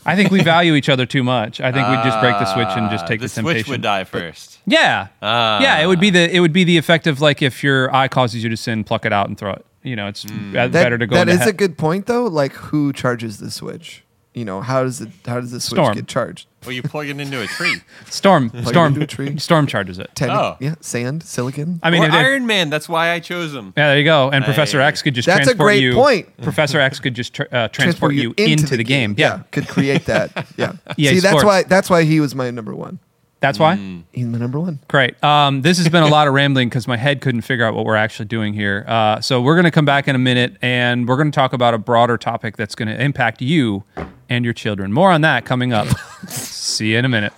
I 0.06 0.16
think 0.16 0.32
we 0.32 0.42
value 0.42 0.74
each 0.76 0.90
other 0.90 1.06
too 1.06 1.24
much. 1.24 1.60
I 1.62 1.72
think 1.72 1.88
we'd 1.88 2.04
just 2.04 2.20
break 2.22 2.34
the 2.40 2.46
Switch 2.46 2.68
and 2.70 2.90
just 2.90 3.06
Uh, 3.06 3.08
take 3.08 3.20
the, 3.20 3.28
the 3.28 3.34
temptation. 3.34 3.64
Switch 3.66 3.70
would 3.70 3.82
die 3.82 4.04
first. 4.06 4.60
Yeah, 4.66 5.08
Ah. 5.22 5.62
yeah. 5.62 5.80
It 5.80 5.88
would 5.88 6.00
be 6.00 6.10
the 6.10 6.34
it 6.36 6.40
would 6.40 6.54
be 6.54 6.64
the 6.64 6.78
effect 6.78 7.06
of 7.08 7.20
like 7.22 7.42
if 7.42 7.64
your 7.64 7.94
eye 7.94 8.08
causes 8.08 8.44
you 8.44 8.50
to 8.50 8.58
sin, 8.58 8.84
pluck 8.84 9.06
it 9.06 9.14
out 9.14 9.28
and 9.28 9.38
throw 9.38 9.52
it. 9.54 9.66
You 9.84 9.96
know, 9.96 10.08
it's 10.08 10.24
Hmm. 10.24 10.50
uh, 10.56 10.68
That, 10.68 10.72
better 10.72 10.98
to 10.98 11.08
go. 11.08 11.16
That 11.16 11.28
is 11.30 11.36
into 11.36 11.46
he- 11.46 11.50
a 11.52 11.54
good 11.54 11.78
point 11.78 12.06
though. 12.06 12.26
Like 12.26 12.54
who 12.54 12.92
charges 12.94 13.38
the 13.40 13.52
Switch? 13.52 14.04
You 14.36 14.46
know, 14.46 14.62
how 14.62 14.84
does 14.84 15.02
it? 15.02 15.10
How 15.26 15.42
does 15.42 15.52
the 15.52 15.60
Switch 15.60 15.78
Storm. 15.80 15.96
get 15.96 16.08
charged? 16.08 16.48
Well, 16.64 16.72
you 16.74 16.84
plug 16.84 17.08
it 17.08 17.20
into 17.20 17.42
a 17.42 17.48
tree. 17.48 17.78
storm. 18.06 18.52
it 18.54 18.68
Storm. 18.68 18.94
into 18.94 19.02
a 19.04 19.08
tree? 19.08 19.38
Storm 19.40 19.66
charges 19.66 19.98
it. 19.98 20.12
Techni- 20.14 20.30
Oh. 20.38 20.56
Yeah, 20.60 20.76
sand, 20.82 21.24
silicon. 21.24 21.80
I 21.82 21.90
mean, 21.90 22.04
or 22.04 22.06
if 22.08 22.12
they- 22.12 22.18
Iron 22.20 22.46
Man. 22.46 22.70
That's 22.70 22.88
why 22.88 23.10
I 23.12 23.20
chose 23.22 23.54
him. 23.56 23.74
Yeah, 23.76 23.88
there 23.90 23.98
you 23.98 24.04
go. 24.04 24.30
And 24.30 24.46
Professor 24.46 24.80
X 24.82 25.02
could 25.02 25.16
just 25.16 25.26
That's 25.26 25.40
a 25.42 25.44
transport 25.56 25.66
great 25.66 25.82
you. 25.82 25.94
point. 25.94 26.38
Professor 26.44 26.80
X 26.80 27.00
could 27.00 27.16
just 27.16 27.34
tr- 27.34 27.44
uh, 27.52 27.70
transport, 27.70 28.14
you 28.14 28.34
into, 28.38 28.78
the, 28.78 28.84
game. 28.84 29.16
Yeah. 29.18 29.42
could 29.52 29.68
create 29.68 30.06
that. 30.06 30.48
Yeah. 30.58 30.74
EA 30.98 31.08
See, 31.08 31.14
that's 31.22 31.28
Sports. 31.30 31.46
why. 31.46 31.64
That's 31.64 31.90
why 31.90 32.04
he 32.04 32.20
was 32.20 32.36
my 32.36 32.52
number 32.52 32.76
one. 32.76 33.00
That's 33.40 33.58
why. 33.58 33.78
Mm. 33.78 34.04
He's 34.12 34.26
my 34.26 34.38
number 34.38 34.60
one. 34.60 34.80
Great. 34.88 35.22
Um, 35.24 35.62
this 35.62 35.78
has 35.78 35.88
been 35.88 36.04
a 36.04 36.08
lot 36.08 36.28
of 36.28 36.34
rambling 36.36 36.70
because 36.70 36.88
my 36.88 36.98
head 36.98 37.22
couldn't 37.22 37.42
figure 37.42 37.66
out 37.66 37.74
what 37.74 37.86
we're 37.86 37.96
actually 37.96 38.26
doing 38.26 38.54
here. 38.54 38.84
Uh, 38.88 39.22
so 39.22 39.42
we're 39.42 39.56
going 39.56 39.66
to 39.66 39.72
come 39.72 39.86
back 39.86 40.08
in 40.08 40.16
a 40.16 40.20
minute 40.20 40.58
and 40.62 41.08
we're 41.08 41.16
going 41.16 41.32
to 41.32 41.36
talk 41.36 41.54
about 41.54 41.74
a 41.74 41.78
broader 41.78 42.18
topic 42.18 42.58
that's 42.58 42.76
going 42.76 42.90
to 42.90 43.02
impact 43.02 43.42
you 43.42 43.84
and 44.30 44.44
your 44.44 44.54
children. 44.54 44.92
More 44.92 45.12
on 45.12 45.22
that 45.22 45.46
coming 45.46 45.72
up. 45.72 45.88
See 46.28 46.92
you 46.92 46.98
in 46.98 47.06
a 47.06 47.10
minute. 47.10 47.34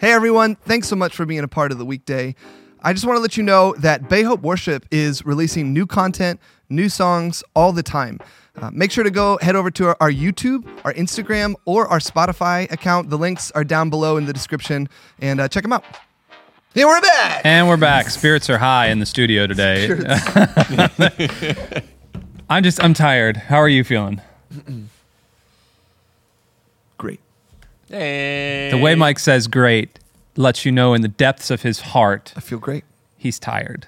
Hey 0.00 0.12
everyone, 0.12 0.56
thanks 0.56 0.88
so 0.88 0.96
much 0.96 1.16
for 1.16 1.24
being 1.24 1.40
a 1.40 1.48
part 1.48 1.72
of 1.72 1.78
the 1.78 1.84
weekday. 1.84 2.34
I 2.82 2.92
just 2.92 3.06
want 3.06 3.16
to 3.16 3.20
let 3.20 3.36
you 3.36 3.42
know 3.42 3.74
that 3.78 4.08
Bay 4.08 4.22
Hope 4.22 4.42
Worship 4.42 4.86
is 4.90 5.24
releasing 5.24 5.72
new 5.72 5.86
content, 5.86 6.38
new 6.68 6.88
songs 6.88 7.42
all 7.54 7.72
the 7.72 7.82
time. 7.82 8.20
Uh, 8.56 8.70
make 8.72 8.90
sure 8.90 9.04
to 9.04 9.10
go 9.10 9.38
head 9.42 9.54
over 9.54 9.70
to 9.70 9.88
our, 9.88 9.96
our 10.00 10.10
YouTube, 10.10 10.66
our 10.84 10.92
Instagram, 10.94 11.54
or 11.66 11.86
our 11.88 11.98
Spotify 11.98 12.70
account. 12.72 13.10
The 13.10 13.18
links 13.18 13.50
are 13.52 13.64
down 13.64 13.90
below 13.90 14.16
in 14.16 14.24
the 14.26 14.32
description, 14.32 14.88
and 15.20 15.40
uh, 15.40 15.48
check 15.48 15.62
them 15.62 15.72
out. 15.72 15.84
Yeah, 16.74 16.86
we're 16.86 17.00
back. 17.00 17.42
And 17.44 17.68
we're 17.68 17.76
back. 17.76 18.10
Spirits 18.10 18.50
are 18.50 18.58
high 18.58 18.88
in 18.88 18.98
the 18.98 19.06
studio 19.06 19.46
today. 19.46 19.88
I'm 22.50 22.62
just, 22.62 22.82
I'm 22.82 22.94
tired. 22.94 23.36
How 23.36 23.56
are 23.56 23.68
you 23.68 23.82
feeling? 23.84 24.20
Great. 26.98 27.20
Hey. 27.88 28.68
The 28.70 28.78
way 28.78 28.94
Mike 28.94 29.18
says 29.18 29.48
great 29.48 29.98
lets 30.36 30.64
you 30.64 30.72
know 30.72 30.92
in 30.94 31.00
the 31.02 31.08
depths 31.08 31.50
of 31.50 31.62
his 31.62 31.80
heart 31.80 32.34
I 32.36 32.40
feel 32.40 32.58
great. 32.58 32.84
he's 33.16 33.38
tired. 33.38 33.86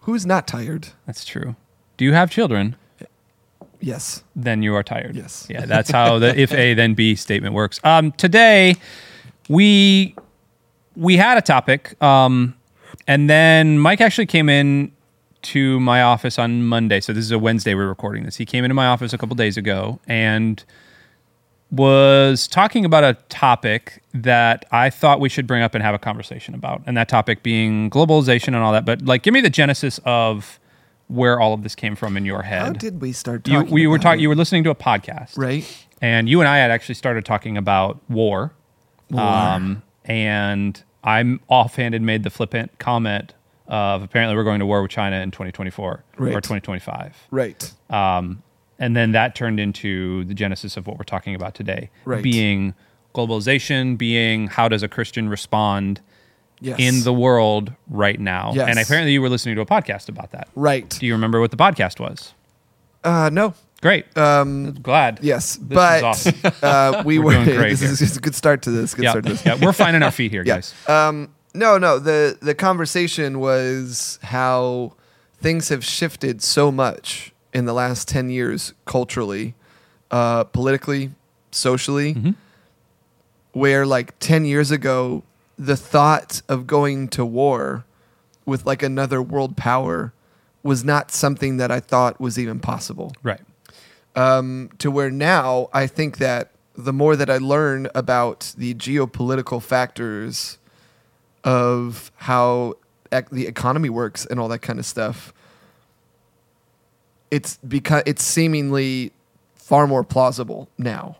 Who's 0.00 0.26
not 0.26 0.46
tired? 0.48 0.88
That's 1.06 1.24
true. 1.24 1.54
Do 1.96 2.04
you 2.04 2.12
have 2.12 2.30
children? 2.30 2.76
Yes. 3.80 4.22
Then 4.34 4.62
you 4.62 4.74
are 4.74 4.82
tired. 4.82 5.14
Yes. 5.14 5.46
Yeah, 5.48 5.66
that's 5.66 5.90
how 5.90 6.18
the 6.18 6.38
if 6.38 6.52
A 6.52 6.74
then 6.74 6.94
B 6.94 7.14
statement 7.14 7.54
works. 7.54 7.80
Um, 7.84 8.12
today 8.12 8.76
we 9.48 10.14
we 10.96 11.16
had 11.16 11.38
a 11.38 11.42
topic, 11.42 12.00
um, 12.02 12.54
and 13.06 13.30
then 13.30 13.78
Mike 13.78 14.00
actually 14.00 14.26
came 14.26 14.48
in 14.48 14.92
to 15.40 15.78
my 15.80 16.02
office 16.02 16.38
on 16.38 16.64
Monday. 16.64 17.00
So 17.00 17.12
this 17.12 17.24
is 17.24 17.30
a 17.30 17.38
Wednesday 17.38 17.74
we're 17.74 17.88
recording 17.88 18.24
this. 18.24 18.36
He 18.36 18.44
came 18.44 18.64
into 18.64 18.74
my 18.74 18.86
office 18.86 19.12
a 19.12 19.18
couple 19.18 19.36
days 19.36 19.56
ago 19.56 20.00
and 20.08 20.62
was 21.70 22.48
talking 22.48 22.84
about 22.84 23.04
a 23.04 23.14
topic 23.28 24.02
that 24.14 24.64
I 24.72 24.90
thought 24.90 25.20
we 25.20 25.28
should 25.28 25.46
bring 25.46 25.62
up 25.62 25.74
and 25.74 25.84
have 25.84 25.94
a 25.94 25.98
conversation 25.98 26.54
about. 26.54 26.82
And 26.86 26.96
that 26.96 27.08
topic 27.08 27.42
being 27.42 27.90
globalization 27.90 28.48
and 28.48 28.56
all 28.56 28.72
that. 28.72 28.84
But 28.84 29.02
like 29.02 29.22
give 29.22 29.32
me 29.32 29.40
the 29.40 29.50
genesis 29.50 30.00
of 30.04 30.58
where 31.08 31.40
all 31.40 31.52
of 31.54 31.62
this 31.62 31.74
came 31.74 31.96
from 31.96 32.16
in 32.16 32.24
your 32.24 32.42
head. 32.42 32.62
How 32.62 32.72
did 32.72 33.00
we 33.00 33.12
start 33.12 33.46
you 33.48 33.54
talking? 33.54 33.72
we 33.74 33.86
were 33.86 33.98
talking 33.98 34.20
you 34.20 34.28
were 34.28 34.34
listening 34.34 34.64
to 34.64 34.70
a 34.70 34.74
podcast. 34.74 35.36
right. 35.36 35.64
And 36.00 36.28
you 36.28 36.38
and 36.40 36.48
I 36.48 36.58
had 36.58 36.70
actually 36.70 36.94
started 36.94 37.24
talking 37.24 37.56
about 37.56 37.98
war. 38.08 38.52
Um, 39.14 39.82
and 40.04 40.80
I'm 41.02 41.40
offhanded 41.48 42.02
made 42.02 42.22
the 42.22 42.30
flippant 42.30 42.78
comment 42.78 43.34
of 43.66 44.02
apparently 44.02 44.36
we're 44.36 44.44
going 44.44 44.60
to 44.60 44.66
war 44.66 44.80
with 44.82 44.90
China 44.90 45.16
in 45.16 45.30
2024 45.30 46.04
Right. 46.18 46.28
or 46.34 46.40
2025. 46.40 47.16
Right. 47.30 47.72
Um, 47.90 48.42
and 48.78 48.94
then 48.96 49.12
that 49.12 49.34
turned 49.34 49.58
into 49.58 50.24
the 50.24 50.34
genesis 50.34 50.76
of 50.76 50.86
what 50.86 50.98
we're 50.98 51.04
talking 51.04 51.34
about 51.34 51.54
today, 51.54 51.90
Right. 52.04 52.22
being 52.22 52.74
globalization, 53.14 53.98
being 53.98 54.46
how 54.46 54.68
does 54.68 54.82
a 54.82 54.88
Christian 54.88 55.28
respond 55.28 56.00
Yes. 56.60 56.76
in 56.80 57.04
the 57.04 57.12
world 57.12 57.72
right 57.88 58.18
now. 58.18 58.52
Yes. 58.54 58.68
And 58.68 58.78
apparently 58.78 59.12
you 59.12 59.22
were 59.22 59.28
listening 59.28 59.54
to 59.56 59.60
a 59.62 59.66
podcast 59.66 60.08
about 60.08 60.32
that. 60.32 60.48
right. 60.56 60.88
Do 60.88 61.06
you 61.06 61.12
remember 61.14 61.40
what 61.40 61.50
the 61.50 61.56
podcast 61.56 62.00
was? 62.00 62.34
Uh, 63.04 63.30
no. 63.32 63.54
Great. 63.80 64.04
Um, 64.18 64.72
Glad. 64.82 65.20
yes, 65.22 65.54
This 65.54 65.68
but 65.68 66.02
awesome. 66.02 66.34
uh, 66.62 67.02
we 67.06 67.20
We're 67.20 67.44
this 67.44 67.80
is 67.82 68.00
here. 68.00 68.08
a 68.18 68.20
good 68.20 68.34
start 68.34 68.62
to 68.62 68.72
this. 68.72 68.94
Good 68.94 69.04
Yeah, 69.04 69.10
start 69.10 69.26
to 69.26 69.32
this. 69.34 69.46
yeah, 69.46 69.54
we're 69.60 69.72
finding 69.72 70.02
our 70.02 70.10
feet 70.10 70.32
here, 70.36 70.42
Yeah. 70.44 70.54
guys. 70.56 70.74
Um, 70.88 71.32
no, 71.54 71.78
no. 71.78 72.00
The 72.00 72.36
the 72.42 72.54
conversation 72.56 73.38
was 73.38 74.18
how 74.22 74.94
things 75.40 75.68
have 75.68 75.84
shifted 75.84 76.42
so 76.42 76.72
much 76.72 77.32
in 77.54 77.66
the 77.66 77.72
last 77.72 78.08
ten 78.08 78.30
years, 78.30 78.74
culturally, 78.84 79.54
uh, 80.10 80.42
politically, 80.44 81.10
socially, 81.52 82.14
Mm-hmm. 82.14 82.30
where 83.52 83.86
like 83.86 84.18
10 84.18 84.44
years 84.44 84.70
ago 84.70 85.22
the 85.58 85.76
thought 85.76 86.40
of 86.48 86.66
going 86.66 87.08
to 87.08 87.24
war 87.24 87.84
with 88.46 88.64
like 88.64 88.82
another 88.82 89.20
world 89.20 89.56
power 89.56 90.12
was 90.62 90.84
not 90.84 91.10
something 91.10 91.56
that 91.56 91.70
I 91.70 91.80
thought 91.80 92.20
was 92.20 92.38
even 92.38 92.60
possible. 92.60 93.12
Right. 93.22 93.40
Um, 94.14 94.70
to 94.78 94.90
where 94.90 95.10
now 95.10 95.68
I 95.72 95.86
think 95.86 96.18
that 96.18 96.50
the 96.74 96.92
more 96.92 97.16
that 97.16 97.28
I 97.28 97.38
learn 97.38 97.88
about 97.94 98.54
the 98.56 98.74
geopolitical 98.74 99.60
factors 99.60 100.58
of 101.44 102.12
how 102.16 102.74
ec- 103.10 103.30
the 103.30 103.46
economy 103.46 103.88
works 103.88 104.24
and 104.26 104.38
all 104.38 104.48
that 104.48 104.60
kind 104.60 104.78
of 104.78 104.86
stuff, 104.86 105.32
it's 107.30 107.58
because 107.66 108.02
it's 108.06 108.22
seemingly 108.22 109.12
far 109.54 109.86
more 109.86 110.04
plausible 110.04 110.68
now. 110.78 111.16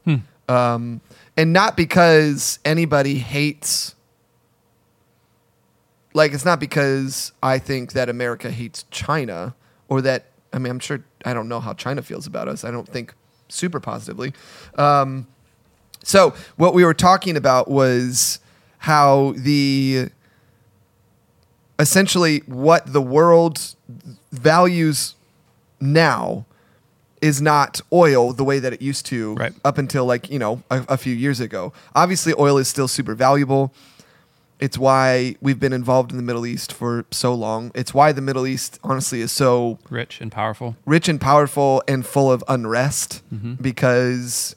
Um, 0.48 1.00
and 1.36 1.52
not 1.52 1.76
because 1.76 2.58
anybody 2.64 3.16
hates 3.18 3.94
like 6.18 6.32
it's 6.34 6.44
not 6.44 6.60
because 6.60 7.32
I 7.42 7.58
think 7.58 7.92
that 7.92 8.08
America 8.10 8.50
hates 8.50 8.84
China 8.90 9.54
or 9.88 10.02
that 10.02 10.26
I 10.52 10.58
mean 10.58 10.70
I'm 10.70 10.78
sure 10.80 11.02
I 11.24 11.32
don't 11.32 11.48
know 11.48 11.60
how 11.60 11.72
China 11.72 12.02
feels 12.02 12.26
about 12.26 12.48
us. 12.48 12.64
I 12.64 12.70
don't 12.70 12.88
think 12.88 13.14
super 13.48 13.80
positively. 13.80 14.34
Um, 14.76 15.26
so 16.04 16.34
what 16.56 16.74
we 16.74 16.84
were 16.84 16.94
talking 16.94 17.36
about 17.36 17.68
was 17.70 18.38
how 18.78 19.32
the 19.36 20.08
essentially 21.78 22.38
what 22.46 22.92
the 22.92 23.00
world 23.02 23.74
values 24.32 25.14
now 25.80 26.44
is 27.20 27.40
not 27.42 27.80
oil 27.92 28.32
the 28.32 28.44
way 28.44 28.58
that 28.58 28.72
it 28.72 28.80
used 28.82 29.06
to 29.06 29.34
Right. 29.34 29.52
up 29.64 29.78
until 29.78 30.04
like 30.04 30.30
you 30.30 30.38
know 30.38 30.62
a, 30.70 30.84
a 30.90 30.96
few 30.96 31.14
years 31.14 31.40
ago 31.40 31.72
obviously 31.94 32.32
oil 32.38 32.58
is 32.58 32.68
still 32.68 32.86
super 32.88 33.14
valuable 33.14 33.72
it's 34.60 34.76
why 34.76 35.36
we've 35.40 35.60
been 35.60 35.72
involved 35.72 36.10
in 36.10 36.16
the 36.16 36.22
middle 36.22 36.44
east 36.46 36.72
for 36.72 37.04
so 37.10 37.32
long. 37.34 37.70
It's 37.74 37.94
why 37.94 38.12
the 38.12 38.20
middle 38.20 38.46
east 38.46 38.78
honestly 38.82 39.20
is 39.20 39.30
so 39.30 39.78
Rich 39.88 40.20
and 40.20 40.32
powerful. 40.32 40.76
rich 40.84 41.08
and 41.08 41.20
powerful 41.20 41.82
and 41.86 42.04
full 42.04 42.30
of 42.32 42.42
unrest 42.48 43.22
because 43.60 44.56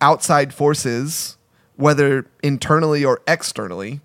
outside 0.00 0.54
forces, 0.54 1.36
whether 1.76 2.26
internally 2.42 3.04
or 3.04 3.20
externally, 3.26 4.00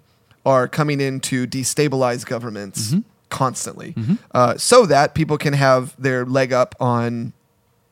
are 0.45 0.67
coming 0.67 0.99
in 1.01 1.19
to 1.19 1.45
destabilize 1.45 2.25
governments 2.25 2.95
constantly. 3.29 3.93
Uh, 4.31 4.57
so 4.57 4.85
that 4.87 5.13
people 5.13 5.37
can 5.37 5.53
have 5.53 5.95
their 6.01 6.25
leg 6.25 6.51
up 6.51 6.73
on 6.79 7.33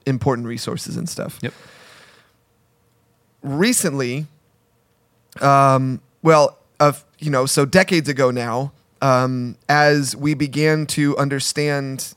important 0.07 0.47
resources 0.47 0.97
and 0.97 1.07
stuff. 1.07 1.37
Yep. 1.43 1.53
recently, 3.43 4.25
um, 5.41 6.01
well, 6.23 6.57
of 6.79 7.05
you 7.19 7.31
know, 7.31 7.45
so 7.45 7.65
decades 7.65 8.09
ago 8.09 8.31
now, 8.31 8.71
um, 9.01 9.57
as 9.69 10.15
we 10.15 10.33
began 10.33 10.85
to 10.87 11.17
understand 11.17 12.13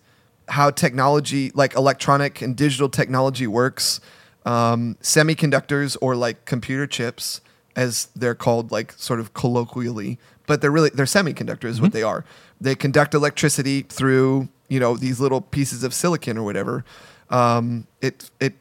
how 0.48 0.70
technology, 0.70 1.50
like 1.54 1.74
electronic 1.74 2.42
and 2.42 2.56
digital 2.56 2.88
technology, 2.88 3.46
works, 3.46 4.00
um, 4.44 4.96
semiconductors 5.02 5.96
or 6.00 6.16
like 6.16 6.44
computer 6.44 6.86
chips, 6.86 7.40
as 7.76 8.08
they're 8.16 8.34
called, 8.34 8.72
like 8.72 8.92
sort 8.92 9.20
of 9.20 9.32
colloquially, 9.32 10.18
but 10.46 10.60
they're 10.60 10.70
really 10.70 10.90
they're 10.90 11.06
semiconductors, 11.06 11.70
is 11.70 11.80
what 11.80 11.92
they 11.92 12.02
are. 12.02 12.24
They 12.60 12.74
conduct 12.74 13.14
electricity 13.14 13.82
through 13.82 14.48
you 14.68 14.80
know 14.80 14.96
these 14.96 15.20
little 15.20 15.40
pieces 15.40 15.84
of 15.84 15.94
silicon 15.94 16.36
or 16.36 16.42
whatever. 16.42 16.84
Um, 17.30 17.86
it 18.00 18.30
it 18.40 18.54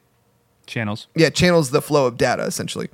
Channels. 0.67 1.07
yeah 1.15 1.31
channels 1.31 1.71
the 1.71 1.81
flow 1.81 2.05
of 2.05 2.15
data 2.15 2.43
essentially 2.43 2.89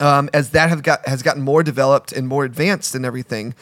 um, 0.00 0.28
as 0.32 0.50
that 0.50 0.68
have 0.68 0.82
got 0.82 1.06
has 1.08 1.22
gotten 1.22 1.42
more 1.42 1.62
developed 1.62 2.12
and 2.12 2.28
more 2.28 2.44
advanced 2.44 2.94
and 2.94 3.04
everything 3.04 3.54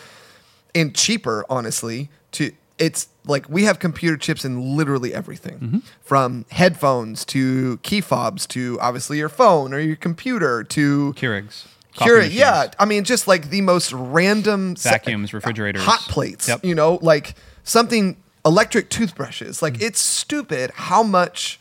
and 0.74 0.94
cheaper 0.94 1.44
honestly 1.48 2.10
to 2.32 2.50
it's 2.78 3.08
like 3.26 3.48
we 3.48 3.64
have 3.64 3.78
computer 3.78 4.16
chips 4.16 4.44
in 4.44 4.76
literally 4.76 5.14
everything 5.14 5.82
from 6.02 6.44
headphones 6.50 7.24
to 7.24 7.76
key 7.78 8.00
fobs 8.00 8.46
to 8.48 8.78
obviously 8.80 9.16
your 9.18 9.28
phone 9.28 9.72
or 9.72 9.78
your 9.78 9.94
computer 9.96 10.64
to 10.64 11.14
Keurigs. 11.16 11.66
machines. 12.00 12.34
yeah. 12.34 12.66
I 12.78 12.84
mean, 12.84 13.04
just 13.04 13.28
like 13.28 13.50
the 13.50 13.60
most 13.60 13.92
random 13.92 14.74
se- 14.76 14.90
Vacuums, 14.90 15.32
refrigerators. 15.32 15.82
hot 15.84 16.00
plates. 16.00 16.48
Yep. 16.48 16.64
You 16.64 16.74
know, 16.74 16.98
like 17.00 17.36
something 17.62 18.16
electric 18.44 18.90
toothbrushes. 18.90 19.62
Like 19.62 19.74
Mm-hmm. 19.74 19.84
it's 19.84 20.00
stupid 20.00 20.72
how 20.74 21.02
much 21.04 21.60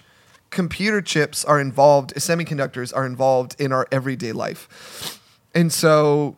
computer 0.54 1.02
chips 1.02 1.44
are 1.44 1.60
involved, 1.60 2.14
semiconductors 2.16 2.96
are 2.96 3.06
involved 3.06 3.60
in 3.60 3.74
our 3.74 3.88
everyday 3.92 4.32
life. 4.32 5.20
And 5.54 5.74
so, 5.74 6.38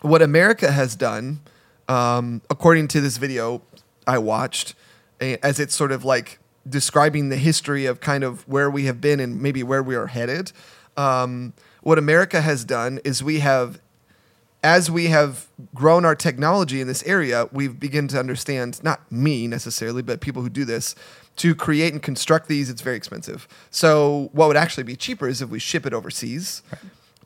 what 0.00 0.22
America 0.22 0.70
has 0.70 0.96
done, 0.96 1.40
um, 1.88 2.40
according 2.48 2.88
to 2.88 3.00
this 3.00 3.16
video 3.16 3.62
I 4.06 4.18
watched, 4.18 4.74
as 5.20 5.60
it's 5.60 5.74
sort 5.74 5.92
of 5.92 6.04
like 6.04 6.38
describing 6.68 7.28
the 7.28 7.36
history 7.36 7.86
of 7.86 8.00
kind 8.00 8.24
of 8.24 8.46
where 8.48 8.70
we 8.70 8.84
have 8.84 9.00
been 9.00 9.20
and 9.20 9.40
maybe 9.40 9.62
where 9.62 9.82
we 9.82 9.94
are 9.94 10.06
headed. 10.06 10.52
Um, 10.96 11.52
what 11.82 11.98
America 11.98 12.40
has 12.40 12.64
done 12.64 13.00
is 13.04 13.22
we 13.22 13.40
have 13.40 13.80
as 14.64 14.90
we 14.90 15.06
have 15.08 15.46
grown 15.74 16.06
our 16.06 16.14
technology 16.14 16.80
in 16.80 16.88
this 16.88 17.02
area, 17.04 17.48
we've 17.52 17.78
begun 17.78 18.08
to 18.08 18.18
understand, 18.18 18.82
not 18.82 19.12
me 19.12 19.46
necessarily, 19.46 20.00
but 20.00 20.20
people 20.20 20.40
who 20.40 20.48
do 20.48 20.64
this, 20.64 20.94
to 21.36 21.54
create 21.54 21.92
and 21.92 22.02
construct 22.02 22.48
these, 22.48 22.70
it's 22.70 22.80
very 22.80 22.96
expensive. 22.96 23.46
So 23.70 24.30
what 24.32 24.48
would 24.48 24.56
actually 24.56 24.84
be 24.84 24.96
cheaper 24.96 25.28
is 25.28 25.42
if 25.42 25.50
we 25.50 25.58
ship 25.58 25.84
it 25.84 25.92
overseas 25.92 26.62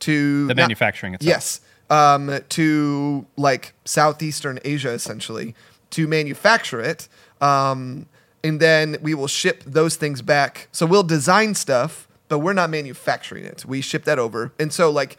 to 0.01 0.49
The 0.49 0.55
not- 0.55 0.63
manufacturing 0.65 1.15
itself. 1.15 1.29
Yes. 1.29 1.61
Um, 1.91 2.41
to 2.51 3.27
like 3.37 3.73
Southeastern 3.85 4.59
Asia, 4.65 4.91
essentially, 4.91 5.55
to 5.91 6.07
manufacture 6.09 6.81
it. 6.81 7.09
Um, 7.41 8.07
and 8.43 8.61
then 8.61 8.97
we 9.01 9.15
will 9.15 9.29
ship 9.29 9.63
those 9.65 9.97
things 9.97 10.23
back. 10.23 10.69
So 10.73 10.87
we'll 10.87 11.03
design 11.03 11.55
stuff, 11.55 12.09
but 12.29 12.41
we're 12.41 12.53
not 12.53 12.69
manufacturing 12.69 13.45
it. 13.45 13.65
We 13.65 13.81
ship 13.81 14.05
that 14.05 14.19
over. 14.19 14.53
And 14.59 14.73
so, 14.73 14.91
like, 14.91 15.17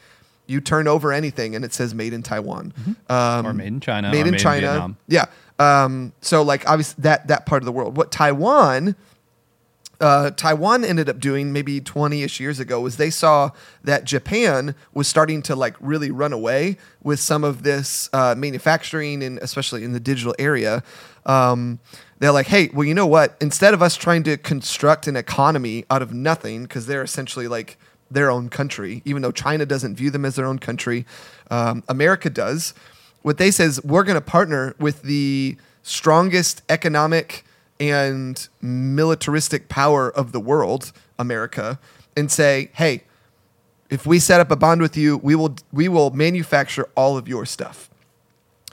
you 0.49 0.61
turn 0.61 0.87
over 0.87 1.13
anything 1.13 1.55
and 1.55 1.63
it 1.63 1.73
says 1.73 1.93
made 1.93 2.13
in 2.13 2.23
Taiwan. 2.23 2.73
Um, 2.77 2.95
Mm-hmm. 3.09 3.47
Or 3.47 3.53
made 3.53 3.67
in 3.67 3.79
China, 3.79 4.11
Made 4.11 4.19
in 4.21 4.25
made 4.25 4.33
in 4.33 4.39
China. 4.39 4.67
Vietnam. 4.67 4.97
yeah. 5.07 5.25
Um, 5.59 6.13
so, 6.21 6.41
like, 6.41 6.67
obviously, 6.69 7.01
that, 7.03 7.27
that 7.27 7.45
part 7.45 7.61
of 7.61 7.65
the 7.65 7.71
world. 7.71 7.97
What 7.97 8.11
Taiwan 8.11 8.95
uh, 10.01 10.31
Taiwan 10.31 10.85
ended 10.85 11.09
up 11.09 11.19
doing 11.19 11.51
maybe 11.51 11.81
20 11.81 12.23
ish 12.23 12.39
years 12.39 12.59
ago 12.59 12.79
was 12.79 12.95
they 12.97 13.09
saw 13.09 13.51
that 13.83 14.05
Japan 14.05 14.73
was 14.93 15.07
starting 15.07 15.41
to 15.43 15.55
like 15.55 15.75
really 15.79 16.09
run 16.09 16.31
away 16.31 16.77
with 17.03 17.19
some 17.19 17.43
of 17.43 17.63
this 17.63 18.09
uh, 18.13 18.33
manufacturing 18.37 19.21
and 19.21 19.37
especially 19.39 19.83
in 19.83 19.91
the 19.91 19.99
digital 19.99 20.33
area. 20.39 20.83
Um, 21.25 21.79
they're 22.19 22.31
like, 22.31 22.47
hey, 22.47 22.69
well, 22.73 22.85
you 22.85 22.93
know 22.93 23.07
what? 23.07 23.35
Instead 23.41 23.73
of 23.73 23.81
us 23.81 23.95
trying 23.97 24.23
to 24.23 24.37
construct 24.37 25.07
an 25.07 25.15
economy 25.15 25.85
out 25.89 26.01
of 26.01 26.13
nothing, 26.13 26.63
because 26.63 26.85
they're 26.85 27.03
essentially 27.03 27.47
like 27.47 27.77
their 28.11 28.29
own 28.31 28.49
country, 28.49 29.01
even 29.05 29.21
though 29.21 29.31
China 29.31 29.65
doesn't 29.65 29.95
view 29.95 30.09
them 30.09 30.25
as 30.25 30.35
their 30.35 30.45
own 30.45 30.59
country, 30.59 31.05
um, 31.51 31.83
America 31.87 32.29
does. 32.29 32.73
What 33.21 33.37
they 33.37 33.51
say 33.51 33.65
is 33.65 33.83
we're 33.83 34.03
going 34.03 34.15
to 34.15 34.21
partner 34.21 34.75
with 34.79 35.03
the 35.03 35.57
strongest 35.83 36.61
economic 36.69 37.45
and 37.79 38.47
militaristic 38.61 39.69
power 39.69 40.09
of 40.11 40.31
the 40.31 40.39
world, 40.39 40.91
America, 41.17 41.79
and 42.15 42.31
say, 42.31 42.69
"Hey, 42.73 43.03
if 43.89 44.05
we 44.05 44.19
set 44.19 44.39
up 44.39 44.51
a 44.51 44.55
bond 44.55 44.81
with 44.81 44.97
you, 44.97 45.17
we 45.17 45.35
will 45.35 45.55
we 45.71 45.87
will 45.87 46.11
manufacture 46.11 46.87
all 46.95 47.17
of 47.17 47.27
your 47.27 47.45
stuff." 47.45 47.89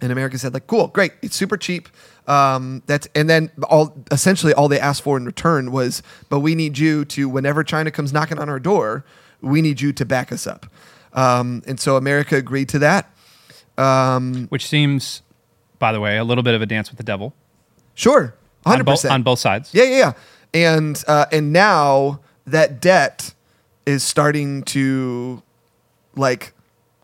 And 0.00 0.12
America 0.12 0.38
said, 0.38 0.52
"Like, 0.52 0.66
cool, 0.66 0.88
great, 0.88 1.12
it's 1.23 1.37
super 1.37 1.57
cheap." 1.57 1.88
Um, 2.26 2.83
that's 2.87 3.09
and 3.14 3.31
then 3.31 3.50
all 3.69 3.95
essentially 4.11 4.52
all 4.52 4.69
they 4.69 4.81
asked 4.81 5.02
for 5.02 5.16
in 5.16 5.25
return 5.25 5.71
was, 5.71 6.02
"But 6.28 6.40
we 6.40 6.55
need 6.55 6.76
you 6.78 7.05
to 7.07 7.28
whenever 7.28 7.62
China 7.62 7.90
comes 7.90 8.12
knocking 8.12 8.38
on 8.38 8.49
our 8.49 8.59
door, 8.59 9.05
we 9.47 9.62
need 9.62 9.81
you 9.81 9.93
to 9.93 10.05
back 10.05 10.33
us 10.33 10.47
up." 10.47 10.67
Um, 11.12 11.62
and 11.67 11.81
so 11.81 11.97
America 11.97 12.37
agreed 12.37 12.69
to 12.71 12.79
that. 12.81 13.11
Um, 13.79 14.47
Which 14.49 14.67
seems, 14.67 15.23
by 15.79 15.93
the 15.93 16.00
way, 16.00 16.19
a 16.19 16.25
little 16.25 16.43
bit 16.43 16.55
of 16.55 16.62
a 16.62 16.67
dance 16.67 16.91
with 16.91 16.99
the 16.99 17.05
devil. 17.05 17.35
sure, 17.95 18.35
On, 18.65 18.73
hundred 18.73 18.87
percent 18.87 19.12
on 19.12 19.23
both 19.23 19.38
sides. 19.38 19.73
Yeah, 19.73 19.85
yeah, 19.85 19.97
yeah. 19.97 20.12
And 20.55 21.05
uh, 21.07 21.26
and 21.33 21.53
now 21.53 22.21
that 22.47 22.81
debt 22.81 23.35
is 23.85 24.03
starting 24.03 24.62
to 24.65 25.43
like 26.15 26.53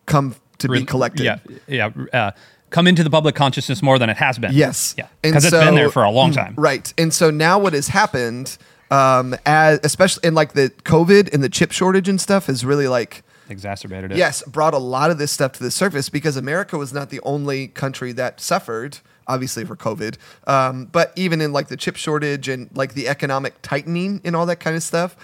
come 0.07 0.35
to 0.59 0.69
be 0.69 0.85
collected. 0.85 1.25
Yeah, 1.25 1.39
yeah. 1.67 1.91
Uh, 2.13 2.31
come 2.73 2.87
into 2.87 3.05
the 3.05 3.11
public 3.11 3.35
consciousness 3.35 3.83
more 3.83 3.99
than 3.99 4.11
it 4.11 4.17
has 4.17 4.39
been. 4.39 4.53
Yes. 4.53 4.95
Yeah. 4.99 5.07
Because 5.21 5.45
it's 5.45 5.55
been 5.55 5.75
there 5.75 5.91
for 5.91 6.03
a 6.03 6.11
long 6.11 6.33
time. 6.33 6.55
Right. 6.57 6.93
And 6.99 7.13
so 7.13 7.31
now 7.31 7.59
what 7.59 7.75
has 7.75 7.89
happened, 7.89 8.57
um, 8.93 9.35
as 9.47 9.81
especially 9.83 10.29
in 10.29 10.35
like 10.35 10.53
the 10.53 10.71
COVID 10.85 11.33
and 11.33 11.43
the 11.43 11.49
chip 11.49 11.73
shortage 11.73 12.09
and 12.09 12.21
stuff, 12.21 12.49
is 12.49 12.65
really 12.65 12.89
like 12.89 13.23
Exacerbated 13.49 14.13
it. 14.13 14.19
yes, 14.19 14.43
brought 14.45 14.75
a 14.75 14.79
lot 14.79 15.11
of 15.11 15.19
this 15.19 15.33
stuff 15.33 15.53
to 15.53 15.63
the 15.63 15.71
surface 15.71 16.09
because 16.09 16.37
America 16.37 16.79
was 16.79 16.93
not 16.93 17.11
the 17.11 17.21
only 17.23 17.69
country 17.69 18.13
that 18.13 18.41
suffered, 18.41 18.99
obviously 19.27 19.65
for 19.65 19.77
COVID, 19.77 20.17
um, 20.47 20.87
but 20.87 21.13
even 21.17 21.41
in 21.41 21.53
like 21.53 21.69
the 21.69 21.77
chip 21.77 21.97
shortage 21.97 22.49
and 22.49 22.69
like 22.75 22.95
the 22.95 23.09
economic 23.09 23.55
tightening 23.63 24.21
and 24.25 24.37
all 24.37 24.47
that 24.47 24.61
kind 24.61 24.77
of 24.77 24.83
stuff, 24.83 25.17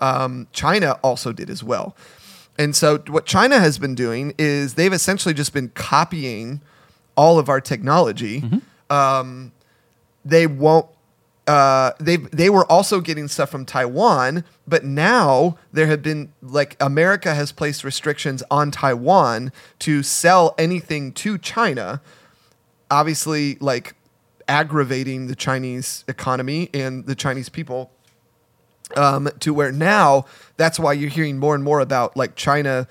um, 0.00 0.46
China 0.52 0.98
also 1.02 1.32
did 1.32 1.50
as 1.50 1.64
well. 1.64 1.96
And 2.58 2.76
so 2.76 2.98
what 3.08 3.26
China 3.26 3.58
has 3.58 3.78
been 3.78 3.94
doing 3.94 4.34
is 4.38 4.74
they've 4.74 4.92
essentially 4.92 5.34
just 5.34 5.52
been 5.52 5.70
copying 5.70 6.60
all 7.16 7.38
of 7.38 7.48
our 7.48 7.60
technology. 7.60 8.44
Um, 8.90 9.52
they 10.24 10.46
won't. 10.46 10.86
Uh, 11.46 11.92
they 12.00 12.16
they 12.16 12.48
were 12.48 12.64
also 12.72 13.00
getting 13.00 13.28
stuff 13.28 13.50
from 13.50 13.66
Taiwan, 13.66 14.44
but 14.66 14.82
now 14.84 15.58
there 15.72 15.86
have 15.86 16.02
been 16.02 16.32
like 16.40 16.74
America 16.80 17.34
has 17.34 17.52
placed 17.52 17.84
restrictions 17.84 18.42
on 18.50 18.70
Taiwan 18.70 19.52
to 19.80 20.02
sell 20.02 20.54
anything 20.56 21.12
to 21.12 21.36
China. 21.36 22.00
Obviously, 22.90 23.56
like 23.60 23.94
aggravating 24.48 25.26
the 25.26 25.34
Chinese 25.34 26.04
economy 26.08 26.70
and 26.72 27.04
the 27.06 27.14
Chinese 27.14 27.48
people 27.48 27.90
um, 28.96 29.28
to 29.40 29.52
where 29.54 29.72
now 29.72 30.24
that's 30.56 30.78
why 30.78 30.92
you're 30.92 31.10
hearing 31.10 31.38
more 31.38 31.54
and 31.54 31.64
more 31.64 31.80
about 31.80 32.16
like 32.16 32.36
China 32.36 32.86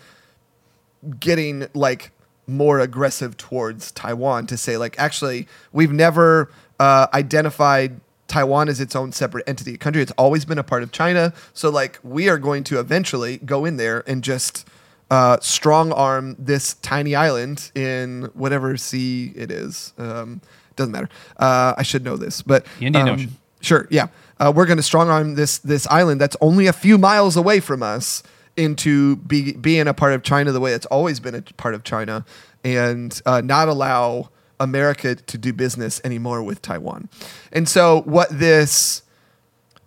getting 1.19 1.67
like 1.73 2.11
more 2.47 2.79
aggressive 2.79 3.37
towards 3.37 3.91
Taiwan 3.91 4.47
to 4.47 4.57
say 4.57 4.77
like 4.77 4.97
actually 4.99 5.47
we've 5.71 5.91
never 5.91 6.51
uh, 6.79 7.07
identified 7.13 7.99
Taiwan 8.33 8.67
is 8.67 8.81
its 8.81 8.95
own 8.95 9.11
separate 9.11 9.47
entity 9.47 9.77
country. 9.77 10.01
It's 10.01 10.11
always 10.13 10.43
been 10.43 10.57
a 10.57 10.63
part 10.63 10.81
of 10.81 10.91
China. 10.91 11.33
So 11.53 11.69
like 11.69 11.99
we 12.01 12.29
are 12.29 12.39
going 12.39 12.63
to 12.63 12.79
eventually 12.79 13.37
go 13.37 13.63
in 13.63 13.77
there 13.77 14.03
and 14.07 14.23
just 14.23 14.67
uh, 15.11 15.37
strong 15.39 15.91
arm 15.91 16.35
this 16.39 16.73
tiny 16.81 17.13
island 17.13 17.69
in 17.75 18.31
whatever 18.33 18.75
sea 18.75 19.31
it 19.35 19.51
is. 19.51 19.93
Um, 19.99 20.41
doesn't 20.75 20.91
matter. 20.91 21.09
Uh, 21.37 21.75
I 21.77 21.83
should 21.83 22.03
know 22.03 22.17
this, 22.17 22.41
but 22.41 22.65
The 22.79 22.87
Indian 22.87 23.07
um, 23.07 23.13
Ocean. 23.13 23.37
Sure, 23.61 23.87
yeah. 23.91 24.07
Uh, 24.39 24.51
we're 24.55 24.65
going 24.65 24.77
to 24.77 24.83
strong 24.83 25.11
arm 25.11 25.35
this 25.35 25.59
this 25.59 25.85
island 25.85 26.19
that's 26.19 26.35
only 26.41 26.65
a 26.65 26.73
few 26.73 26.97
miles 26.97 27.37
away 27.37 27.59
from 27.59 27.83
us 27.83 28.23
into 28.57 29.17
be, 29.17 29.53
being 29.53 29.87
a 29.87 29.93
part 29.93 30.13
of 30.13 30.23
China 30.23 30.51
the 30.51 30.59
way 30.59 30.73
it's 30.73 30.87
always 30.87 31.19
been 31.19 31.35
a 31.35 31.43
part 31.57 31.75
of 31.75 31.83
China, 31.83 32.25
and 32.63 33.21
uh, 33.27 33.41
not 33.41 33.67
allow 33.67 34.29
America 34.59 35.15
to 35.15 35.37
do 35.37 35.53
business 35.53 36.01
anymore 36.03 36.43
with 36.43 36.61
Taiwan. 36.61 37.09
And 37.51 37.67
so, 37.67 38.01
what 38.01 38.29
this 38.31 39.03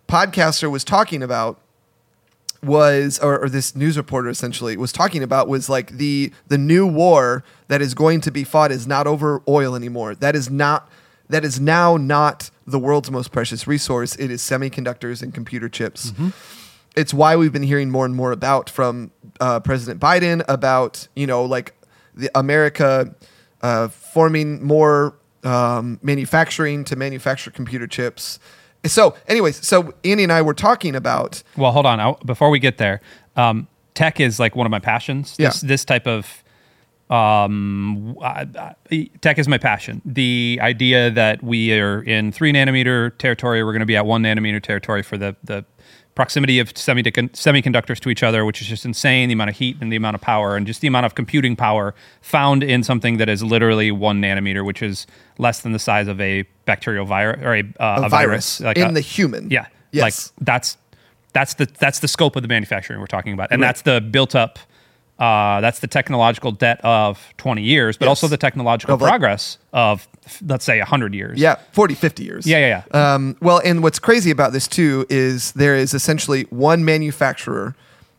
podcaster 0.07 0.71
was 0.71 0.83
talking 0.83 1.21
about 1.21 1.59
was 2.63 3.19
or, 3.19 3.39
or 3.39 3.49
this 3.49 3.75
news 3.75 3.97
reporter 3.97 4.29
essentially 4.29 4.75
was 4.77 4.91
talking 4.91 5.21
about 5.21 5.47
was 5.47 5.69
like 5.69 5.91
the 5.91 6.31
the 6.47 6.57
new 6.57 6.87
war 6.87 7.43
that 7.67 7.81
is 7.81 7.93
going 7.93 8.21
to 8.21 8.31
be 8.31 8.43
fought 8.43 8.71
is 8.71 8.87
not 8.87 9.07
over 9.07 9.41
oil 9.47 9.75
anymore. 9.75 10.15
That 10.15 10.35
is 10.35 10.49
not 10.49 10.89
that 11.29 11.43
is 11.43 11.59
now 11.59 11.97
not 11.97 12.49
the 12.65 12.79
world's 12.79 13.11
most 13.11 13.31
precious 13.31 13.67
resource. 13.67 14.15
It 14.15 14.31
is 14.31 14.41
semiconductors 14.41 15.21
and 15.21 15.33
computer 15.33 15.69
chips. 15.69 16.13
It's 16.95 17.13
why 17.13 17.35
we've 17.35 17.53
been 17.53 17.63
hearing 17.63 17.91
more 17.91 18.05
and 18.05 18.15
more 18.15 18.31
about 18.31 18.69
from 18.69 19.11
uh, 19.39 19.59
president 19.59 19.99
biden 20.01 20.43
about 20.47 21.07
you 21.15 21.27
know 21.27 21.43
like 21.45 21.75
the 22.15 22.31
america 22.33 23.13
uh, 23.61 23.87
forming 23.87 24.63
more 24.63 25.15
um, 25.43 25.99
manufacturing 26.01 26.83
to 26.85 26.95
manufacture 26.95 27.51
computer 27.51 27.87
chips 27.87 28.39
so 28.85 29.15
anyways 29.27 29.65
so 29.65 29.93
andy 30.05 30.23
and 30.23 30.31
i 30.31 30.41
were 30.41 30.53
talking 30.53 30.95
about 30.95 31.41
Well, 31.57 31.71
hold 31.71 31.85
on. 31.85 31.99
I, 31.99 32.13
before 32.25 32.49
we 32.49 32.59
get 32.59 32.77
there, 32.77 33.01
um, 33.35 33.67
tech 33.93 34.19
is 34.19 34.39
like 34.39 34.55
one 34.55 34.65
of 34.67 34.71
my 34.71 34.79
passions. 34.79 35.35
This, 35.37 35.63
Yeah. 35.63 35.67
this 35.67 35.83
type 35.85 36.07
of 36.07 36.43
um, 37.09 38.17
I, 38.21 38.47
I, 38.91 39.09
tech 39.21 39.37
is 39.39 39.47
my 39.47 39.57
passion. 39.57 40.01
The 40.05 40.59
idea 40.61 41.09
that 41.11 41.41
we 41.41 41.77
are 41.79 42.01
in 42.01 42.31
three 42.31 42.51
nanometer 42.51 43.17
territory, 43.17 43.63
we're 43.63 43.71
going 43.71 43.79
to 43.79 43.85
be 43.85 43.95
at 43.95 44.05
one 44.05 44.23
nanometer 44.23 44.61
territory 44.61 45.03
for 45.03 45.17
the 45.17 45.35
the 45.43 45.65
proximity 46.17 46.57
of 46.59 46.73
semicon- 46.73 47.29
semiconductors 47.31 47.99
to 47.99 48.09
each 48.09 48.23
other, 48.23 48.43
which 48.43 48.59
is 48.59 48.67
just 48.67 48.83
insane. 48.85 49.29
The 49.29 49.33
amount 49.33 49.51
of 49.51 49.55
heat 49.55 49.77
and 49.79 49.91
the 49.91 49.95
amount 49.95 50.15
of 50.15 50.21
power, 50.21 50.57
and 50.57 50.65
just 50.65 50.81
the 50.81 50.87
amount 50.87 51.05
of 51.05 51.13
computing 51.13 51.55
power 51.55 51.93
found 52.21 52.63
in 52.63 52.81
something 52.83 53.17
that 53.17 53.29
is 53.29 53.43
literally 53.43 53.91
one 53.91 54.19
nanometer, 54.19 54.65
which 54.65 54.81
is 54.81 55.05
less 55.37 55.61
than 55.61 55.73
the 55.73 55.79
size 55.79 56.07
of 56.07 56.19
a 56.19 56.41
bacterial 56.65 57.05
virus 57.05 57.39
or 57.43 57.55
a, 57.55 57.59
uh, 57.79 58.01
a, 58.01 58.05
a 58.07 58.09
virus, 58.09 58.59
like 58.59 58.77
in 58.77 58.87
a- 58.89 58.91
the 58.93 58.99
human. 59.01 59.49
yeah. 59.51 59.67
Yes. 59.91 60.03
Like 60.03 60.45
that's 60.45 60.77
that's 61.33 61.53
the 61.53 61.65
that's 61.79 61.99
the 61.99 62.07
scope 62.07 62.35
of 62.35 62.41
the 62.41 62.47
manufacturing 62.49 62.99
we're 62.99 63.05
talking 63.05 63.33
about. 63.33 63.51
And 63.51 63.63
that's 63.63 63.83
the 63.83 64.01
built 64.01 64.35
up 64.35 64.59
uh, 65.19 65.61
that's 65.61 65.79
the 65.79 65.87
technological 65.87 66.51
debt 66.51 66.79
of 66.83 67.33
20 67.37 67.61
years, 67.63 67.97
but 67.97 68.05
Yes. 68.05 68.09
also 68.09 68.27
the 68.27 68.37
technological 68.37 68.93
Of, 68.95 69.01
like- 69.01 69.09
progress 69.09 69.57
of 69.73 70.07
let's 70.45 70.65
say 70.65 70.77
100 70.79 71.13
years. 71.13 71.39
yeah, 71.39 71.55
40, 71.71 71.93
50 71.95 72.23
years. 72.23 72.45
Yeah, 72.45 72.57
yeah, 72.59 72.81
yeah. 72.93 73.13
Um, 73.13 73.37
well, 73.41 73.61
and 73.63 73.81
what's 73.81 73.99
crazy 73.99 74.29
about 74.31 74.51
this 74.53 74.67
too 74.67 75.05
is 75.09 75.51
there 75.53 75.75
is 75.75 75.93
essentially 75.93 76.43
one 76.49 76.83
manufacturer 76.85 77.75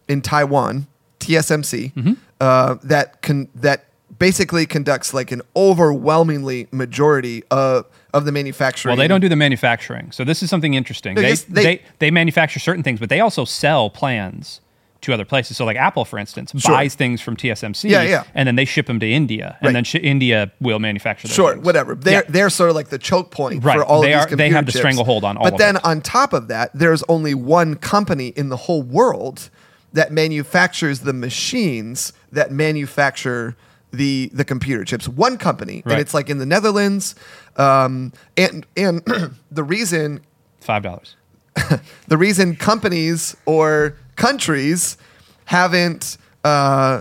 in 0.09 0.23
Taiwan, 0.23 0.87
TSMC, 1.21 1.93
Mm-hmm. 1.95 2.13
uh, 2.41 2.77
that 2.83 3.21
can 3.23 3.49
that 3.55 3.85
basically 4.19 4.67
conducts 4.67 5.13
like 5.15 5.31
an 5.31 5.43
overwhelmingly 5.55 6.67
majority 6.73 7.43
of 7.51 7.87
of 8.15 8.25
the 8.25 8.33
manufacturing. 8.33 8.91
well, 8.93 8.97
they 8.97 9.07
don't 9.09 9.21
do 9.21 9.29
the 9.29 9.37
manufacturing. 9.37 10.11
So 10.13 10.25
this 10.25 10.43
is 10.43 10.49
something 10.51 10.73
interesting. 10.75 11.15
They 11.15 11.23
They, 11.23 11.35
they, 11.35 11.63
they- 11.65 11.83
they 11.99 12.11
manufacture 12.11 12.59
certain 12.59 12.83
things, 12.83 12.99
but 13.01 13.09
they 13.11 13.21
also 13.21 13.45
sell 13.45 13.91
plans 13.91 14.61
to 15.01 15.15
other 15.15 15.25
places. 15.25 15.57
So 15.57 15.65
like 15.65 15.77
Apple, 15.77 16.05
for 16.05 16.19
instance, 16.19 16.53
Sure. 16.59 16.75
buys 16.75 16.95
things 16.97 17.21
from 17.21 17.37
TSMC 17.37 17.89
Yeah, 17.89 18.03
yeah. 18.03 18.25
and 18.35 18.47
then 18.49 18.57
they 18.57 18.65
ship 18.65 18.87
them 18.87 18.99
to 19.01 19.09
India 19.11 19.57
and 19.61 19.75
then 19.75 19.85
sh- 19.85 19.95
India 19.97 20.51
will 20.61 20.81
manufacture 20.81 21.29
those 21.29 21.35
Sure, 21.37 21.53
things. 21.53 21.65
whatever. 21.65 21.95
They're 21.95 22.25
Yeah. 22.25 22.31
they're 22.31 22.51
sort 22.51 22.71
of 22.71 22.77
like 22.77 22.89
the 22.89 22.99
choke 22.99 23.31
point 23.31 23.63
Right. 23.63 23.77
for 23.79 23.85
all 23.85 24.01
They 24.03 24.13
of 24.13 24.19
these 24.19 24.33
are- 24.33 24.37
they 24.37 24.49
computer 24.49 24.57
have 24.57 24.67
the 24.67 24.73
chips. 24.73 24.81
stranglehold 24.81 25.23
on 25.25 25.37
all 25.37 25.45
But 25.45 25.59
then 25.59 25.77
it. 25.77 25.85
on 25.85 26.01
top 26.01 26.33
of 26.33 26.49
that, 26.49 26.71
there's 26.75 27.05
only 27.09 27.33
one 27.35 27.77
company 27.77 28.29
in 28.35 28.49
the 28.49 28.57
whole 28.57 28.83
world 28.83 29.51
that 29.93 30.11
manufactures 30.13 31.01
the 31.01 31.13
machines 31.13 32.13
that 32.33 32.51
manufacture 32.51 33.57
the 33.93 34.31
the 34.35 34.45
computer 34.45 34.85
chips. 34.85 35.09
One 35.09 35.39
company, 35.39 35.83
Right. 35.87 35.93
and 35.93 36.01
it's 36.01 36.13
like 36.13 36.29
in 36.29 36.39
the 36.39 36.45
Netherlands. 36.47 37.15
Um, 37.57 38.13
and 38.37 38.67
and 38.77 39.03
the 39.51 39.63
reason 39.63 40.21
Five 40.61 40.83
dollars. 40.83 41.15
the 42.09 42.17
reason 42.19 42.55
companies 42.57 43.37
or 43.47 43.95
countries 44.19 44.99
haven't 45.47 46.19
uh, 46.45 47.01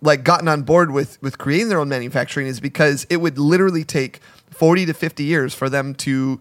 like 0.00 0.22
gotten 0.22 0.46
on 0.46 0.62
board 0.62 0.92
with 0.92 1.20
with 1.20 1.36
creating 1.38 1.68
their 1.68 1.80
own 1.80 1.88
manufacturing 1.88 2.46
is 2.46 2.60
because 2.60 3.04
it 3.10 3.16
would 3.16 3.36
literally 3.38 3.82
take 3.84 4.20
40 4.50 4.86
to 4.86 4.94
50 4.94 5.24
years 5.24 5.54
for 5.54 5.68
them 5.68 5.94
to 5.96 6.38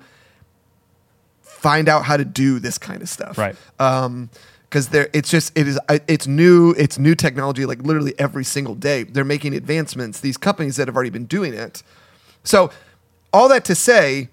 find 1.42 1.90
out 1.90 2.04
how 2.04 2.18
to 2.18 2.26
do 2.26 2.60
this 2.60 2.78
kind 2.78 3.02
of 3.02 3.10
stuff 3.10 3.38
Right. 3.38 3.56
um 3.80 4.30
because 4.70 4.90
there 4.90 5.10
it's 5.14 5.30
just 5.32 5.58
it 5.58 5.68
is 5.68 5.80
it's 6.08 6.28
new 6.28 6.72
it's 6.78 7.00
new 7.00 7.16
technology 7.16 7.66
like 7.66 7.82
literally 7.82 8.14
every 8.20 8.44
single 8.44 8.76
day 8.76 9.04
they're 9.04 9.24
making 9.26 9.54
advancements 9.56 10.20
these 10.20 10.38
companies 10.38 10.76
that 10.76 10.88
have 10.88 10.96
already 10.96 11.10
been 11.10 11.26
doing 11.26 11.54
it 11.54 11.82
so 12.44 12.70
all 13.34 13.48
that 13.50 13.66
to 13.66 13.76
say 13.76 14.30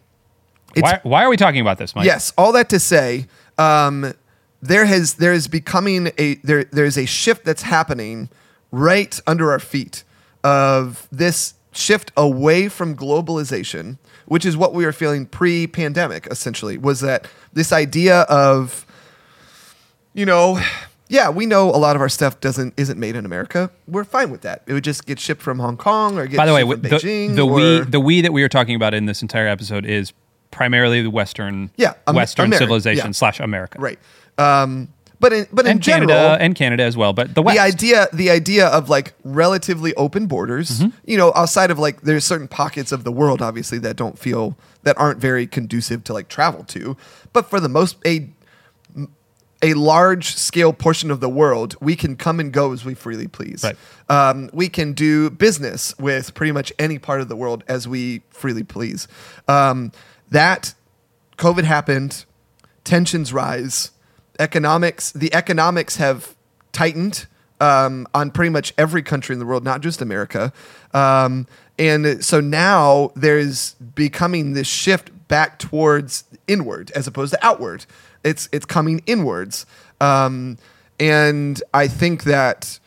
it's 0.74 0.82
Why, 0.82 1.00
why 1.04 1.24
are 1.24 1.28
we 1.30 1.36
talking 1.36 1.60
about 1.60 1.78
this, 1.78 1.94
Mike? 1.94 2.04
Yes, 2.04 2.32
all 2.36 2.50
that 2.52 2.68
to 2.70 2.80
say, 2.80 3.26
um, 3.58 4.12
there 4.64 4.86
has 4.86 5.14
there 5.14 5.32
is 5.32 5.46
becoming 5.48 6.10
a 6.18 6.36
there 6.36 6.64
there's 6.64 6.96
a 6.96 7.04
shift 7.06 7.44
that's 7.44 7.62
happening 7.62 8.28
right 8.70 9.20
under 9.26 9.50
our 9.52 9.58
feet 9.58 10.04
of 10.42 11.06
this 11.12 11.54
shift 11.72 12.10
away 12.16 12.68
from 12.68 12.96
globalization, 12.96 13.98
which 14.26 14.44
is 14.44 14.56
what 14.56 14.72
we 14.72 14.84
were 14.84 14.92
feeling 14.92 15.26
pre-pandemic. 15.26 16.26
Essentially, 16.30 16.78
was 16.78 17.00
that 17.00 17.26
this 17.52 17.72
idea 17.72 18.20
of 18.22 18.86
you 20.14 20.26
know. 20.26 20.60
Yeah, 21.06 21.28
we 21.28 21.44
know 21.44 21.68
a 21.68 21.76
lot 21.76 21.96
of 21.96 22.02
our 22.02 22.08
stuff 22.08 22.40
doesn't 22.40 22.74
isn't 22.78 22.98
made 22.98 23.14
in 23.14 23.26
America. 23.26 23.70
We're 23.86 24.04
fine 24.04 24.30
with 24.30 24.40
that. 24.40 24.62
It 24.66 24.72
would 24.72 24.82
just 24.82 25.04
get 25.04 25.20
shipped 25.20 25.42
from 25.42 25.58
Hong 25.58 25.76
Kong 25.76 26.18
or 26.18 26.26
get 26.26 26.38
By 26.38 26.46
the 26.46 26.54
way, 26.54 26.62
the, 26.64 26.76
Beijing. 26.88 27.36
the 27.36 27.46
or, 27.46 27.52
we 27.52 27.80
the 27.80 28.00
we 28.00 28.20
that 28.22 28.32
we 28.32 28.42
are 28.42 28.48
talking 28.48 28.74
about 28.74 28.94
in 28.94 29.04
this 29.04 29.20
entire 29.20 29.46
episode 29.46 29.84
is 29.84 30.14
primarily 30.50 31.02
the 31.02 31.10
Western 31.10 31.70
Yeah, 31.76 31.92
Am- 32.06 32.14
Western 32.14 32.50
civilization 32.52 33.08
yeah. 33.08 33.12
slash 33.12 33.38
America, 33.38 33.78
right. 33.80 33.98
Um, 34.38 34.88
but 35.20 35.32
in 35.32 35.46
but 35.52 35.64
in 35.64 35.72
And 35.72 35.82
general, 35.82 36.08
Canada 36.08 36.42
and 36.44 36.54
Canada 36.54 36.82
as 36.82 36.96
well, 36.96 37.12
but 37.12 37.34
the 37.34 37.40
West. 37.42 37.56
the 37.56 37.62
idea 37.62 38.08
the 38.12 38.30
idea 38.30 38.66
of 38.66 38.88
like 38.90 39.14
relatively 39.24 39.94
open 39.94 40.26
borders 40.26 40.80
Mm-hmm. 40.80 40.88
you 41.06 41.16
know 41.16 41.32
outside 41.34 41.70
of 41.70 41.78
like 41.78 42.02
there's 42.02 42.24
certain 42.24 42.48
pockets 42.48 42.92
of 42.92 43.04
the 43.04 43.12
world 43.12 43.40
obviously 43.40 43.78
that 43.78 43.96
don't 43.96 44.18
feel 44.18 44.56
that 44.82 44.98
aren't 44.98 45.18
very 45.20 45.46
conducive 45.46 46.04
to 46.04 46.12
like 46.12 46.28
travel 46.28 46.64
to 46.64 46.96
but 47.32 47.48
for 47.48 47.58
the 47.60 47.68
most 47.70 47.96
a 48.04 48.28
a 49.62 49.72
large 49.74 50.34
scale 50.34 50.74
portion 50.74 51.10
of 51.10 51.20
the 51.20 51.28
world 51.28 51.74
we 51.80 51.96
can 51.96 52.16
come 52.16 52.38
and 52.38 52.52
go 52.52 52.72
as 52.72 52.84
we 52.84 52.92
freely 52.92 53.26
please 53.28 53.64
Right. 53.64 53.76
um, 54.10 54.50
we 54.52 54.68
can 54.68 54.92
do 54.92 55.30
business 55.30 55.96
with 55.98 56.34
pretty 56.34 56.52
much 56.52 56.70
any 56.78 56.98
part 56.98 57.20
of 57.22 57.28
the 57.28 57.36
world 57.36 57.64
as 57.66 57.88
we 57.88 58.20
freely 58.30 58.64
please 58.64 59.08
um, 59.48 59.90
that 60.30 60.74
covid 61.38 61.64
happened 61.64 62.24
tensions 62.82 63.32
rise 63.32 63.90
economics 64.38 65.12
the 65.12 65.32
economics 65.34 65.96
have 65.96 66.34
tightened 66.72 67.26
um, 67.60 68.06
on 68.14 68.30
pretty 68.30 68.50
much 68.50 68.74
every 68.76 69.02
country 69.02 69.32
in 69.32 69.38
the 69.38 69.46
world 69.46 69.64
not 69.64 69.80
just 69.80 70.00
america. 70.00 70.52
Um, 70.92 71.46
and 71.78 72.24
so 72.24 72.40
now 72.40 73.10
there's 73.16 73.74
becoming 73.74 74.52
this 74.52 74.68
shift 74.68 75.10
back 75.26 75.58
towards 75.58 76.24
inward 76.46 76.92
as 76.92 77.08
opposed 77.08 77.32
to 77.32 77.44
outward. 77.44 77.86
It's 78.22 78.48
it's 78.52 78.64
coming 78.64 79.02
inwards. 79.06 79.66
Um, 80.00 80.58
and 81.00 81.62
i 81.72 81.88
think 81.88 82.24
that 82.24 82.78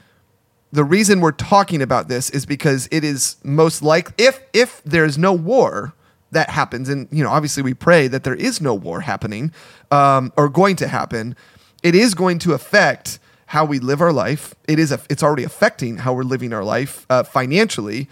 the 0.71 0.83
reason 0.83 1.21
we're 1.21 1.31
talking 1.31 1.81
about 1.81 2.07
this 2.07 2.29
is 2.29 2.45
because 2.45 2.88
it 2.91 3.03
is 3.03 3.38
most 3.43 3.81
like 3.81 4.12
if 4.17 4.41
if 4.53 4.81
there's 4.83 5.17
no 5.17 5.33
war 5.33 5.93
that 6.31 6.49
happens, 6.49 6.89
and 6.89 7.07
you 7.11 7.23
know, 7.23 7.29
obviously 7.29 7.63
we 7.63 7.73
pray 7.73 8.07
that 8.07 8.23
there 8.23 8.35
is 8.35 8.61
no 8.61 8.73
war 8.73 9.01
happening 9.01 9.51
um, 9.91 10.33
or 10.35 10.49
going 10.49 10.75
to 10.77 10.87
happen. 10.87 11.35
It 11.83 11.95
is 11.95 12.13
going 12.13 12.39
to 12.39 12.53
affect 12.53 13.19
how 13.47 13.63
we 13.63 13.79
live 13.79 14.01
our 14.01 14.11
life. 14.11 14.53
It 14.67 14.77
is 14.77 14.91
a, 14.91 14.99
it's 15.09 15.23
already 15.23 15.43
affecting 15.43 15.97
how 15.97 16.13
we're 16.13 16.23
living 16.23 16.53
our 16.53 16.63
life 16.63 17.05
uh, 17.09 17.23
financially, 17.23 18.09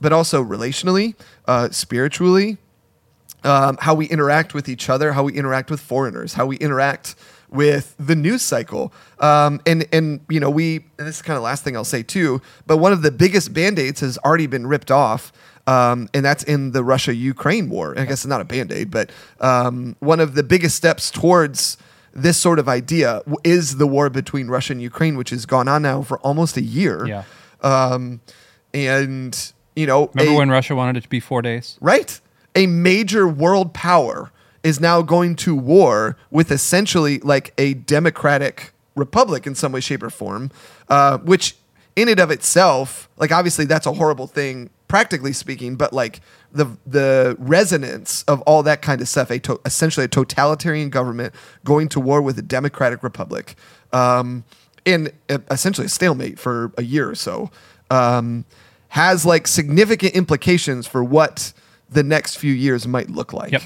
but 0.00 0.12
also 0.12 0.42
relationally, 0.42 1.16
uh, 1.46 1.70
spiritually, 1.70 2.58
um, 3.42 3.78
how 3.80 3.94
we 3.94 4.06
interact 4.06 4.54
with 4.54 4.68
each 4.68 4.88
other, 4.88 5.12
how 5.12 5.24
we 5.24 5.32
interact 5.32 5.70
with 5.70 5.80
foreigners, 5.80 6.34
how 6.34 6.46
we 6.46 6.56
interact 6.56 7.16
with 7.48 7.94
the 7.98 8.14
news 8.14 8.42
cycle. 8.42 8.92
Um, 9.18 9.60
and 9.66 9.86
and 9.92 10.20
you 10.28 10.40
know 10.40 10.50
we 10.50 10.84
and 10.98 11.06
this 11.06 11.16
is 11.16 11.22
kind 11.22 11.36
of 11.36 11.42
the 11.42 11.44
last 11.44 11.64
thing 11.64 11.76
I'll 11.76 11.84
say 11.84 12.02
too. 12.02 12.40
But 12.66 12.78
one 12.78 12.92
of 12.92 13.02
the 13.02 13.10
biggest 13.10 13.52
band 13.52 13.78
aids 13.78 14.00
has 14.00 14.18
already 14.18 14.46
been 14.46 14.66
ripped 14.66 14.90
off. 14.90 15.32
Um, 15.66 16.08
and 16.14 16.24
that's 16.24 16.44
in 16.44 16.70
the 16.72 16.84
Russia 16.84 17.14
Ukraine 17.14 17.68
war. 17.68 17.98
I 17.98 18.04
guess 18.04 18.20
it's 18.24 18.26
not 18.26 18.40
a 18.40 18.44
band 18.44 18.70
aid, 18.70 18.90
but 18.90 19.10
um, 19.40 19.96
one 19.98 20.20
of 20.20 20.34
the 20.34 20.42
biggest 20.42 20.76
steps 20.76 21.10
towards 21.10 21.76
this 22.12 22.36
sort 22.36 22.58
of 22.58 22.68
idea 22.68 23.22
is 23.44 23.76
the 23.76 23.86
war 23.86 24.08
between 24.08 24.48
Russia 24.48 24.72
and 24.72 24.80
Ukraine, 24.80 25.16
which 25.16 25.30
has 25.30 25.44
gone 25.44 25.68
on 25.68 25.82
now 25.82 26.02
for 26.02 26.18
almost 26.20 26.56
a 26.56 26.62
year. 26.62 27.06
Yeah. 27.06 27.24
Um, 27.62 28.20
and 28.72 29.52
you 29.74 29.86
know, 29.86 30.10
Remember 30.14 30.32
a- 30.34 30.38
when 30.38 30.50
Russia 30.50 30.74
wanted 30.74 30.96
it 30.96 31.02
to 31.02 31.08
be 31.08 31.20
four 31.20 31.42
days? 31.42 31.76
Right. 31.80 32.18
A 32.54 32.66
major 32.66 33.28
world 33.28 33.74
power 33.74 34.30
is 34.62 34.80
now 34.80 35.02
going 35.02 35.36
to 35.36 35.54
war 35.54 36.16
with 36.30 36.50
essentially 36.50 37.18
like 37.18 37.52
a 37.58 37.74
democratic 37.74 38.72
republic 38.94 39.46
in 39.46 39.54
some 39.54 39.72
way, 39.72 39.80
shape, 39.80 40.02
or 40.02 40.10
form, 40.10 40.50
uh, 40.88 41.18
which 41.18 41.56
in 41.94 42.08
and 42.08 42.18
of 42.18 42.30
itself, 42.30 43.08
like 43.16 43.30
obviously 43.30 43.64
that's 43.66 43.86
a 43.86 43.92
horrible 43.92 44.26
thing, 44.26 44.70
practically 44.88 45.32
speaking, 45.32 45.76
but 45.76 45.92
like 45.92 46.20
the 46.52 46.76
the 46.86 47.36
resonance 47.38 48.22
of 48.24 48.40
all 48.42 48.62
that 48.62 48.82
kind 48.82 49.00
of 49.00 49.08
stuff, 49.08 49.30
a 49.30 49.38
to- 49.40 49.60
essentially 49.64 50.04
a 50.04 50.08
totalitarian 50.08 50.90
government 50.90 51.34
going 51.64 51.88
to 51.88 52.00
war 52.00 52.22
with 52.22 52.38
a 52.38 52.42
democratic 52.42 53.02
republic, 53.02 53.56
um, 53.92 54.44
in 54.84 55.10
uh, 55.28 55.38
essentially 55.50 55.86
a 55.86 55.90
stalemate 55.90 56.38
for 56.38 56.72
a 56.78 56.82
year 56.82 57.10
or 57.10 57.14
so, 57.14 57.50
um, 57.90 58.44
has 58.88 59.26
like 59.26 59.46
significant 59.46 60.14
implications 60.14 60.86
for 60.86 61.02
what 61.02 61.52
the 61.90 62.02
next 62.02 62.36
few 62.36 62.52
years 62.52 62.86
might 62.86 63.10
look 63.10 63.32
like. 63.32 63.52
Yep. 63.52 63.62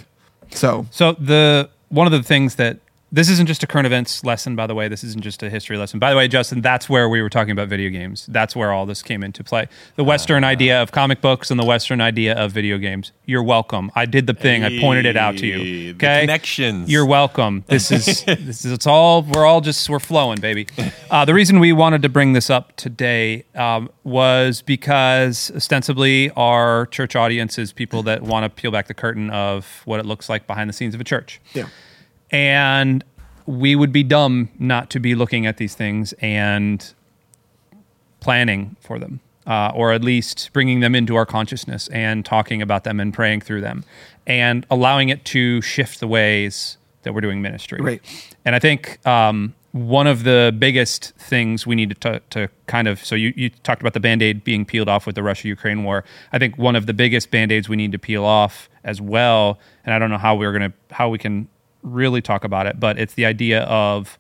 So 0.51 0.87
So 0.91 1.13
the 1.13 1.71
one 1.89 2.07
of 2.07 2.13
the 2.13 2.23
things 2.23 2.57
that 2.57 2.79
this 3.13 3.29
isn't 3.29 3.47
just 3.47 3.63
a 3.63 3.67
current 3.67 3.87
events 3.87 4.23
lesson, 4.25 4.55
by 4.55 4.67
the 4.67 4.75
way. 4.75 4.87
This 4.89 5.03
isn't 5.03 5.23
just 5.23 5.43
a 5.43 5.51
history 5.51 5.77
lesson. 5.77 5.99
By 5.99 6.11
the 6.11 6.17
way, 6.17 6.29
Justin, 6.29 6.61
that's 6.61 6.89
where 6.89 7.09
we 7.09 7.21
were 7.21 7.29
talking 7.29 7.51
about 7.51 7.69
video 7.69 7.91
games. 7.91 8.27
That's 8.27 8.55
where 8.55 8.73
all 8.73 8.87
this 8.87 9.03
came 9.03 9.25
into 9.25 9.43
play. 9.43 9.69
The 9.97 10.05
Western 10.05 10.45
idea 10.45 10.81
of 10.81 10.93
comic 10.93 11.21
books 11.21 11.51
and 11.51 11.59
the 11.59 11.65
Western 11.65 12.01
idea 12.01 12.35
of 12.35 12.53
video 12.53 12.79
games. 12.79 13.11
You're 13.27 13.43
welcome. 13.43 13.91
I 13.97 14.07
did 14.07 14.27
the 14.27 14.35
thing. 14.35 14.63
I 14.63 14.79
pointed 14.81 15.07
it 15.07 15.17
out 15.17 15.37
to 15.39 15.41
Hey, 15.51 15.59
you. 15.59 15.93
the 15.93 16.07
Okay, 16.07 16.21
connections. 16.21 16.91
You're 16.91 17.07
welcome. 17.07 17.65
This 17.67 17.91
is 17.91 18.23
this 18.25 18.65
is 18.65 18.73
it's 18.73 18.87
all 18.87 19.23
we're 19.23 19.45
all 19.47 19.61
just 19.61 19.89
we're 19.91 19.99
flowing, 19.99 20.41
baby. 20.41 20.67
Uh, 21.11 21.25
the 21.25 21.35
reason 21.35 21.59
we 21.59 21.73
wanted 21.73 22.03
to 22.03 22.09
bring 22.09 22.33
this 22.33 22.49
up 22.51 22.77
today 22.77 23.45
um, 23.57 23.91
was 24.05 24.63
because 24.63 25.51
ostensibly 25.55 26.31
our 26.37 26.87
church 26.87 27.17
audience 27.17 27.59
is 27.59 27.73
people 27.73 28.03
that 28.05 28.23
want 28.23 28.45
to 28.45 28.51
peel 28.51 28.71
back 28.71 28.87
the 28.87 28.95
curtain 28.95 29.31
of 29.31 29.83
what 29.85 29.99
it 30.01 30.07
looks 30.07 30.29
like 30.29 30.47
behind 30.47 30.69
the 30.69 30.73
scenes 30.75 30.95
of 30.95 31.01
a 31.01 31.05
church 31.05 31.41
yeah. 31.55 31.67
And 32.31 33.05
we 33.47 33.75
would 33.75 33.93
be 33.93 34.03
dumb 34.03 34.49
not 34.59 34.91
to 34.91 35.01
be 35.01 35.15
looking 35.15 35.47
at 35.47 35.57
these 35.57 35.75
things 35.75 36.13
and 36.21 36.95
planning 38.21 38.77
for 38.81 38.99
them 38.99 39.21
uh, 39.47 39.73
or 39.75 39.93
at 39.93 40.05
least 40.05 40.51
bringing 40.53 40.81
them 40.81 40.95
into 40.95 41.17
our 41.17 41.27
consciousness 41.27 41.89
and 41.89 42.25
talking 42.25 42.61
about 42.63 42.85
them 42.85 43.01
and 43.01 43.15
praying 43.15 43.41
through 43.41 43.61
them 43.61 43.85
and 44.27 44.67
allowing 44.71 45.09
it 45.09 45.25
to 45.25 45.61
shift 45.63 46.01
the 46.01 46.07
ways 46.07 46.77
that 47.03 47.15
we're 47.15 47.21
doing 47.23 47.41
ministry 47.41 47.81
Right. 47.81 48.03
and 48.45 48.55
i 48.55 48.59
think 48.59 49.05
um, 49.07 49.55
one 49.73 50.07
of 50.07 50.25
the 50.25 50.55
biggest 50.59 51.15
things 51.17 51.67
we 51.67 51.75
need 51.77 51.99
to, 52.01 52.21
to 52.31 52.49
kind 52.67 52.87
of 52.89 53.03
so 53.05 53.15
you, 53.15 53.33
you 53.37 53.49
talked 53.49 53.81
about 53.81 53.95
the 53.95 54.01
band-aid 54.01 54.45
being 54.45 54.65
peeled 54.67 54.89
off 54.89 55.07
with 55.07 55.15
the 55.15 55.23
russia-ukraine 55.23 55.83
war 55.83 56.05
i 56.33 56.39
think 56.39 56.59
one 56.59 56.77
of 56.77 56.85
the 56.87 56.95
biggest 56.95 57.31
band-aids 57.31 57.69
we 57.69 57.77
need 57.77 57.93
to 57.93 57.99
peel 57.99 58.25
off 58.25 58.69
as 58.85 59.01
well 59.01 59.59
and 59.85 59.95
i 59.95 59.99
don't 59.99 60.11
know 60.11 60.19
how 60.19 60.35
we're 60.35 60.53
going 60.57 60.71
to 60.71 60.95
how 60.95 61.09
we 61.09 61.17
can 61.19 61.49
really 61.83 62.21
talk 62.23 62.45
about 62.45 62.67
it 62.67 62.79
but 62.81 62.99
it's 62.99 63.15
the 63.15 63.25
idea 63.25 63.63
of 63.65 64.19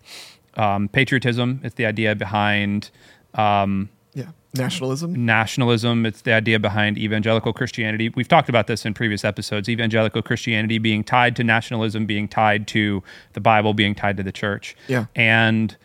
um, 0.54 0.88
patriotism 0.88 1.60
it's 1.64 1.74
the 1.76 1.86
idea 1.86 2.14
behind 2.14 2.90
um, 3.34 3.88
Yeah. 4.14 4.30
Nationalism. 4.56 5.24
nationalism. 5.24 6.04
It's 6.04 6.22
the 6.22 6.32
idea 6.32 6.58
behind 6.58 6.98
evangelical 6.98 7.52
Christianity. 7.52 8.08
We've 8.08 8.26
talked 8.26 8.48
about 8.48 8.66
this 8.66 8.84
in 8.84 8.92
previous 8.94 9.24
episodes. 9.24 9.68
Evangelical 9.68 10.22
Christianity 10.22 10.78
being 10.78 11.04
tied 11.04 11.36
to 11.36 11.44
nationalism, 11.44 12.04
being 12.06 12.26
tied 12.26 12.66
to 12.68 13.00
the 13.34 13.40
Bible, 13.40 13.72
being 13.74 13.94
tied 13.94 14.16
to 14.16 14.24
the 14.24 14.32
church. 14.32 14.74
Yeah. 14.88 15.04
And 15.14 15.76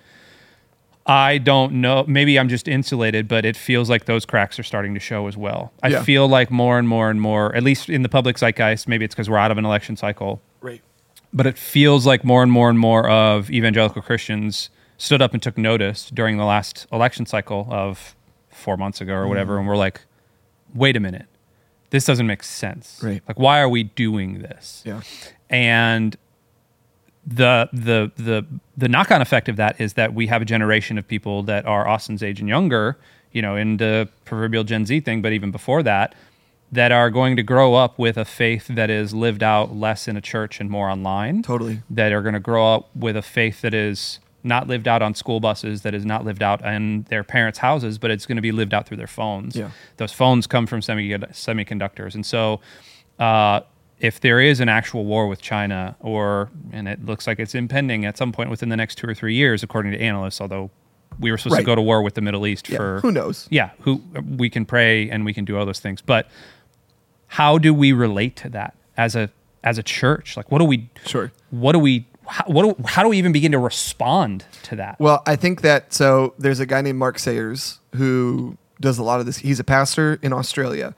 I 1.05 1.37
don't 1.37 1.73
know. 1.73 2.03
Maybe 2.07 2.39
I'm 2.39 2.49
just 2.49 2.67
insulated, 2.67 3.27
but 3.27 3.45
it 3.45 3.55
feels 3.55 3.87
like 3.91 4.05
those 4.05 4.25
cracks 4.25 4.57
are 4.57 4.63
starting 4.63 4.95
to 4.95 4.99
show 4.99 5.27
as 5.27 5.37
well. 5.37 5.71
I 5.83 5.89
Yeah. 5.89 6.01
feel 6.03 6.27
like 6.27 6.49
more 6.49 6.79
and 6.79 6.87
more 6.89 7.11
and 7.11 7.21
more, 7.21 7.55
at 7.55 7.61
least 7.61 7.89
in 7.89 8.01
the 8.01 8.09
public 8.09 8.37
zeitgeist, 8.39 8.87
maybe 8.87 9.05
it's 9.05 9.13
because 9.13 9.29
we're 9.29 9.37
out 9.37 9.51
of 9.51 9.59
an 9.59 9.65
election 9.65 9.95
cycle, 9.95 10.41
Right. 10.61 10.81
But 11.35 11.45
it 11.45 11.57
feels 11.57 12.07
like 12.07 12.23
more 12.23 12.41
and 12.41 12.51
more 12.51 12.69
and 12.69 12.79
more 12.79 13.07
of 13.09 13.51
evangelical 13.51 14.01
Christians 14.01 14.69
stood 14.97 15.21
up 15.21 15.33
and 15.33 15.43
took 15.43 15.57
notice 15.57 16.09
during 16.09 16.37
the 16.37 16.45
last 16.45 16.87
election 16.91 17.25
cycle 17.25 17.67
of 17.69 18.15
four 18.49 18.77
months 18.77 19.01
ago 19.01 19.13
or 19.13 19.27
whatever, 19.27 19.55
mm. 19.55 19.59
and 19.59 19.67
we're 19.67 19.75
like, 19.75 20.01
wait 20.73 20.95
a 20.95 20.99
minute, 20.99 21.27
this 21.89 22.05
doesn't 22.05 22.25
make 22.25 22.41
sense. 22.41 23.01
Right. 23.03 23.21
Like, 23.27 23.37
why 23.37 23.59
are 23.59 23.67
we 23.67 23.83
doing 23.83 24.39
this? 24.39 24.81
Yeah. 24.85 25.01
And 25.49 26.17
the 27.27 27.69
the 27.73 28.11
the 28.15 28.45
the 28.77 28.87
knock 28.87 29.11
on 29.11 29.21
effect 29.21 29.49
of 29.49 29.57
that 29.57 29.81
is 29.81 29.93
that 29.93 30.13
we 30.13 30.27
have 30.27 30.41
a 30.41 30.45
generation 30.45 30.97
of 30.97 31.07
people 31.07 31.43
that 31.43 31.65
are 31.65 31.87
Austin's 31.87 32.23
age 32.23 32.39
and 32.39 32.47
younger, 32.47 32.97
you 33.31 33.41
know, 33.41 33.55
in 33.55 33.77
the 33.77 34.07
proverbial 34.23 34.63
Gen 34.63 34.85
Z 34.85 35.01
thing, 35.01 35.21
but 35.21 35.33
even 35.33 35.51
before 35.51 35.83
that, 35.83 36.15
that 36.71 36.91
are 36.91 37.09
going 37.09 37.35
to 37.37 37.43
grow 37.43 37.75
up 37.75 37.97
with 37.97 38.17
a 38.17 38.25
faith 38.25 38.67
that 38.67 38.89
is 38.89 39.13
lived 39.13 39.43
out 39.43 39.75
less 39.75 40.07
in 40.07 40.17
a 40.17 40.21
church 40.21 40.59
and 40.59 40.69
more 40.69 40.89
online. 40.89 41.41
Totally. 41.41 41.81
That 41.89 42.11
are 42.11 42.21
going 42.21 42.33
to 42.33 42.39
grow 42.39 42.73
up 42.75 42.89
with 42.95 43.15
a 43.15 43.21
faith 43.21 43.61
that 43.61 43.73
is 43.73 44.19
not 44.43 44.67
lived 44.67 44.87
out 44.87 45.01
on 45.01 45.15
school 45.15 45.39
buses, 45.39 45.81
that 45.83 45.93
is 45.95 46.05
not 46.05 46.23
lived 46.25 46.43
out 46.43 46.63
in 46.65 47.03
their 47.09 47.23
parents' 47.23 47.57
houses, 47.59 47.97
but 47.97 48.11
it's 48.11 48.25
going 48.25 48.35
to 48.35 48.41
be 48.41 48.51
lived 48.51 48.73
out 48.73 48.85
through 48.87 48.97
their 48.97 49.07
phones. 49.07 49.55
Yeah. 49.55 49.71
Those 49.97 50.11
phones 50.11 50.45
come 50.47 50.67
from 50.67 50.81
semi- 50.81 51.09
semiconductors. 51.17 52.13
And 52.13 52.25
so, 52.25 52.59
uh, 53.19 53.61
if 53.99 54.19
there 54.19 54.41
is 54.41 54.59
an 54.59 54.67
actual 54.67 55.05
war 55.05 55.27
with 55.27 55.41
China, 55.41 55.95
or 56.01 56.49
and 56.73 56.87
it 56.87 57.05
looks 57.05 57.25
like 57.27 57.39
it's 57.39 57.55
impending 57.55 58.05
at 58.05 58.17
some 58.17 58.31
point 58.33 58.49
within 58.49 58.67
the 58.69 58.75
next 58.75 58.95
two 58.95 59.07
or 59.07 59.13
three 59.15 59.33
years, 59.33 59.63
according 59.63 59.93
to 59.93 59.99
analysts, 60.01 60.41
although 60.41 60.69
we 61.17 61.31
were 61.31 61.37
supposed 61.37 61.53
Right. 61.53 61.59
to 61.61 61.65
go 61.65 61.75
to 61.75 61.81
war 61.81 62.01
with 62.03 62.13
the 62.15 62.21
Middle 62.21 62.45
East 62.45 62.69
Yeah. 62.69 62.75
for 62.77 62.99
Who 62.99 63.11
knows? 63.11 63.47
yeah, 63.49 63.69
who 63.79 64.01
we 64.37 64.49
can 64.49 64.65
pray 64.65 65.09
and 65.09 65.23
we 65.23 65.33
can 65.33 65.45
do 65.45 65.57
all 65.57 65.65
those 65.65 65.79
things, 65.79 66.01
but 66.01 66.27
how 67.35 67.57
do 67.57 67.73
we 67.73 67.91
relate 67.91 68.35
to 68.37 68.49
that 68.49 68.73
as 68.97 69.15
a 69.15 69.29
as 69.63 69.77
a 69.77 69.83
church? 69.83 70.37
Like, 70.37 70.51
what 70.51 70.59
do 70.59 70.65
we 70.65 70.89
Sure. 71.05 71.31
what 71.49 71.73
do 71.73 71.79
we 71.79 72.05
how, 72.27 72.45
what 72.47 72.63
do, 72.77 72.83
how 72.87 73.03
do 73.03 73.09
we 73.09 73.17
even 73.17 73.31
begin 73.31 73.51
to 73.51 73.59
respond 73.59 74.45
to 74.63 74.75
that? 74.77 74.99
Well, 74.99 75.21
I 75.27 75.35
think 75.35 75.61
that 75.61 75.93
so 75.93 76.33
there's 76.39 76.59
a 76.59 76.65
guy 76.65 76.81
named 76.81 76.97
Mark 76.97 77.19
Sayers 77.19 77.79
who 77.95 78.57
does 78.81 78.97
a 78.97 79.03
lot 79.03 79.19
of 79.19 79.25
this. 79.25 79.37
He's 79.37 79.59
a 79.59 79.63
pastor 79.63 80.17
in 80.21 80.33
Australia. 80.33 80.95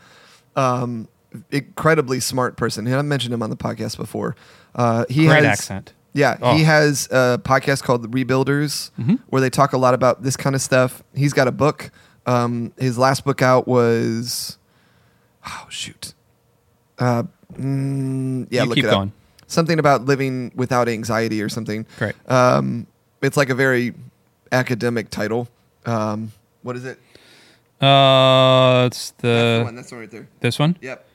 Um, 0.55 1.07
incredibly 1.51 2.19
smart 2.19 2.55
person. 2.55 2.87
And 2.87 2.95
I've 2.95 3.05
mentioned 3.05 3.33
him 3.33 3.43
on 3.43 3.49
the 3.49 3.57
podcast 3.57 3.97
before. 3.97 4.35
Uh, 4.75 5.05
he 5.09 5.25
Great 5.27 5.43
has 5.43 5.59
accent. 5.59 5.93
Yeah, 6.13 6.37
Oh. 6.41 6.55
he 6.55 6.63
has 6.63 7.07
a 7.11 7.39
podcast 7.43 7.83
called 7.83 8.01
The 8.03 8.07
Rebuilders 8.09 8.89
where 9.29 9.41
they 9.41 9.49
talk 9.49 9.73
a 9.73 9.77
lot 9.77 9.93
about 9.93 10.23
this 10.23 10.35
kind 10.37 10.55
of 10.55 10.61
stuff. 10.61 11.03
He's 11.13 11.33
got 11.33 11.47
a 11.47 11.51
book. 11.51 11.91
Um, 12.25 12.71
his 12.77 12.97
last 12.97 13.23
book 13.25 13.41
out 13.41 13.67
was 13.67 14.57
oh 15.45 15.65
shoot, 15.69 16.13
uh, 16.99 17.23
mm, 17.53 18.47
yeah, 18.49 18.63
You 18.63 18.69
look 18.69 18.75
keep 18.75 18.85
it 18.85 18.87
up. 18.89 18.93
going. 18.95 19.11
Something 19.47 19.79
about 19.79 20.05
living 20.05 20.51
without 20.55 20.89
anxiety 20.89 21.41
or 21.41 21.49
something. 21.49 21.85
Great. 21.97 22.15
Um, 22.29 22.85
it's 23.21 23.37
like 23.37 23.49
a 23.49 23.55
very 23.55 23.93
academic 24.51 25.09
title. 25.09 25.47
Um, 25.85 26.31
what 26.63 26.75
is 26.75 26.83
it? 26.85 26.99
Uh, 27.81 28.85
it's 28.87 29.11
That's 29.11 29.21
the 29.21 29.27
the 29.59 29.61
one. 29.63 29.75
That's 29.75 29.89
the 29.89 29.95
one 29.95 30.01
right 30.01 30.11
there. 30.11 30.27
this 30.41 30.57
one. 30.59 30.77
Yep. 30.81 31.05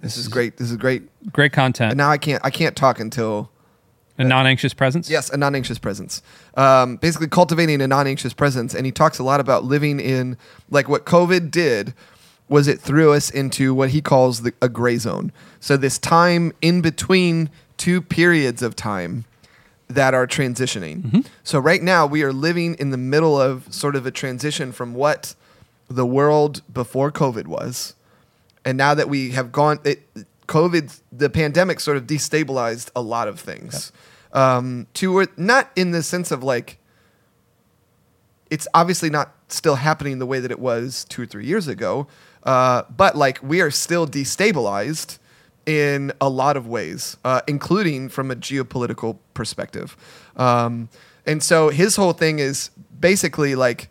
This 0.00 0.16
is 0.18 0.28
great. 0.28 0.56
This 0.58 0.70
is 0.70 0.76
great. 0.76 1.02
Great 1.32 1.52
content. 1.52 1.92
And 1.92 1.98
now 1.98 2.10
I 2.10 2.18
can't. 2.18 2.44
I 2.44 2.50
can't 2.50 2.76
talk 2.76 3.00
until 3.00 3.48
A 4.18 4.24
non-anxious 4.24 4.74
presence. 4.74 5.08
Yes, 5.08 5.30
a 5.30 5.36
non-anxious 5.38 5.78
presence. 5.78 6.20
Um, 6.56 6.96
basically, 6.96 7.28
cultivating 7.28 7.80
a 7.80 7.86
non-anxious 7.88 8.34
presence, 8.34 8.74
and 8.74 8.84
he 8.84 8.92
talks 8.92 9.18
a 9.18 9.22
lot 9.22 9.40
about 9.40 9.64
living 9.64 10.00
in 10.00 10.36
like 10.68 10.88
what 10.88 11.06
COVID 11.06 11.50
did 11.50 11.94
was 12.54 12.68
it 12.68 12.80
threw 12.80 13.12
us 13.12 13.30
into 13.30 13.74
what 13.74 13.90
he 13.90 14.00
calls 14.00 14.42
the, 14.42 14.52
a 14.62 14.68
gray 14.68 14.96
zone. 14.96 15.32
So 15.58 15.76
this 15.76 15.98
time 15.98 16.52
in 16.62 16.82
between 16.82 17.50
two 17.76 18.00
periods 18.00 18.62
of 18.62 18.76
time 18.76 19.24
that 19.88 20.14
are 20.14 20.26
transitioning. 20.26 21.26
So 21.42 21.58
right 21.58 21.82
now 21.82 22.06
we 22.06 22.22
are 22.22 22.32
living 22.32 22.76
in 22.78 22.90
the 22.90 22.96
middle 22.96 23.40
of 23.40 23.72
sort 23.74 23.96
of 23.96 24.06
a 24.06 24.12
transition 24.12 24.70
from 24.70 24.94
what 24.94 25.34
the 25.88 26.06
world 26.06 26.62
before 26.72 27.10
COVID 27.10 27.46
was, 27.48 27.94
and 28.64 28.78
now 28.78 28.94
that 28.94 29.08
we 29.08 29.32
have 29.32 29.50
gone, 29.50 29.80
it, 29.84 29.98
COVID, 30.46 31.00
the 31.10 31.28
pandemic 31.28 31.80
sort 31.80 31.96
of 31.96 32.04
destabilized 32.06 32.90
a 32.94 33.02
lot 33.02 33.26
of 33.26 33.40
things. 33.40 33.92
Um, 34.32 34.86
to 34.94 35.26
not 35.36 35.70
in 35.74 35.90
the 35.90 36.02
sense 36.02 36.30
of 36.30 36.42
like, 36.42 36.78
it's 38.48 38.68
obviously 38.74 39.10
not 39.10 39.34
still 39.48 39.76
happening 39.76 40.18
the 40.18 40.26
way 40.26 40.40
that 40.40 40.50
it 40.50 40.58
was 40.58 41.04
two 41.04 41.22
or 41.22 41.26
three 41.26 41.46
years 41.46 41.68
ago, 41.68 42.06
uh, 42.44 42.82
but 42.94 43.16
like 43.16 43.42
we 43.42 43.60
are 43.60 43.70
still 43.70 44.06
destabilized 44.06 45.18
in 45.66 46.12
a 46.20 46.28
lot 46.28 46.56
of 46.56 46.66
ways, 46.66 47.16
uh, 47.24 47.40
including 47.46 48.08
from 48.08 48.30
a 48.30 48.36
geopolitical 48.36 49.18
perspective. 49.32 49.96
Um, 50.36 50.88
and 51.26 51.42
so 51.42 51.70
his 51.70 51.96
whole 51.96 52.12
thing 52.12 52.38
is 52.38 52.70
basically 53.00 53.54
like 53.54 53.88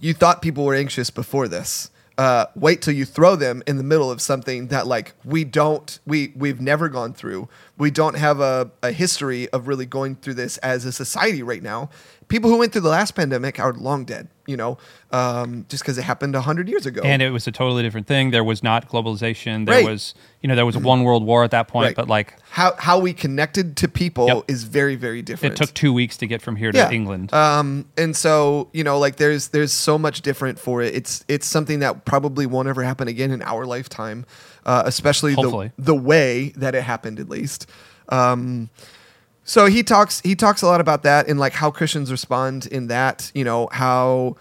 you 0.00 0.14
thought 0.14 0.42
people 0.42 0.64
were 0.64 0.74
anxious 0.74 1.10
before 1.10 1.48
this. 1.48 1.90
Uh, 2.18 2.46
wait 2.54 2.82
till 2.82 2.94
you 2.94 3.04
throw 3.04 3.36
them 3.36 3.62
in 3.66 3.78
the 3.78 3.82
middle 3.82 4.10
of 4.10 4.20
something 4.20 4.68
that 4.68 4.86
like 4.86 5.14
we 5.24 5.44
don't 5.44 5.98
we 6.06 6.32
we've 6.36 6.60
never 6.60 6.88
gone 6.88 7.12
through. 7.12 7.48
We 7.82 7.90
don't 7.90 8.16
have 8.16 8.38
a, 8.40 8.70
a 8.82 8.92
history 8.92 9.48
of 9.50 9.66
really 9.66 9.86
going 9.86 10.14
through 10.14 10.34
this 10.34 10.56
as 10.58 10.84
a 10.84 10.92
society 10.92 11.42
right 11.42 11.62
now. 11.62 11.90
People 12.28 12.48
who 12.48 12.56
went 12.58 12.72
through 12.72 12.82
the 12.82 12.88
last 12.88 13.16
pandemic 13.16 13.58
are 13.58 13.72
long 13.74 14.04
dead, 14.04 14.28
you 14.46 14.56
know, 14.56 14.78
um, 15.10 15.66
just 15.68 15.82
because 15.82 15.98
it 15.98 16.02
happened 16.04 16.34
hundred 16.36 16.68
years 16.68 16.86
ago. 16.86 17.02
And 17.04 17.20
it 17.20 17.30
was 17.30 17.46
a 17.48 17.52
totally 17.52 17.82
different 17.82 18.06
thing. 18.06 18.30
There 18.30 18.44
was 18.44 18.62
not 18.62 18.88
globalization. 18.88 19.66
There 19.66 19.74
Right. 19.74 19.84
was, 19.84 20.14
you 20.40 20.48
know, 20.48 20.54
there 20.54 20.64
was 20.64 20.78
one 20.78 21.02
world 21.02 21.24
war 21.26 21.42
at 21.44 21.50
that 21.50 21.66
point, 21.68 21.86
Right. 21.88 21.96
but 21.96 22.08
like 22.08 22.36
how 22.50 22.74
how 22.78 22.98
we 23.00 23.12
connected 23.12 23.76
to 23.78 23.88
people 23.88 24.26
Yep. 24.28 24.44
is 24.48 24.62
very 24.64 24.94
very 24.94 25.20
different. 25.20 25.54
it 25.54 25.56
took 25.62 25.74
two 25.74 25.92
weeks 25.92 26.16
to 26.18 26.26
get 26.26 26.40
from 26.40 26.54
here 26.56 26.70
to 26.72 26.78
Yeah. 26.78 26.90
England. 26.90 27.34
Um, 27.34 27.86
and 27.98 28.16
so 28.16 28.68
you 28.72 28.84
know, 28.84 28.98
like 28.98 29.16
there's 29.16 29.48
there's 29.48 29.72
so 29.72 29.98
much 29.98 30.22
different 30.22 30.58
for 30.58 30.80
it. 30.80 30.94
It's 30.94 31.24
it's 31.28 31.46
something 31.46 31.80
that 31.80 32.04
probably 32.04 32.46
won't 32.46 32.68
ever 32.68 32.82
happen 32.84 33.08
again 33.08 33.30
in 33.32 33.42
our 33.42 33.66
lifetime, 33.66 34.24
uh, 34.64 34.82
especially 34.86 35.34
the 35.34 35.72
the 35.78 35.94
way 35.94 36.50
that 36.56 36.74
it 36.74 36.82
happened 36.82 37.20
at 37.20 37.28
least. 37.28 37.68
Um, 38.08 38.70
so 39.44 39.66
he 39.66 39.82
talks 39.82 40.20
he 40.20 40.34
talks 40.34 40.62
a 40.62 40.66
lot 40.66 40.80
about 40.80 41.02
that 41.02 41.28
and 41.28 41.38
like 41.38 41.52
how 41.52 41.70
Christians 41.70 42.10
respond 42.10 42.66
in 42.66 42.86
that. 42.88 43.30
You 43.34 43.44
know 43.44 43.68
how. 43.72 44.36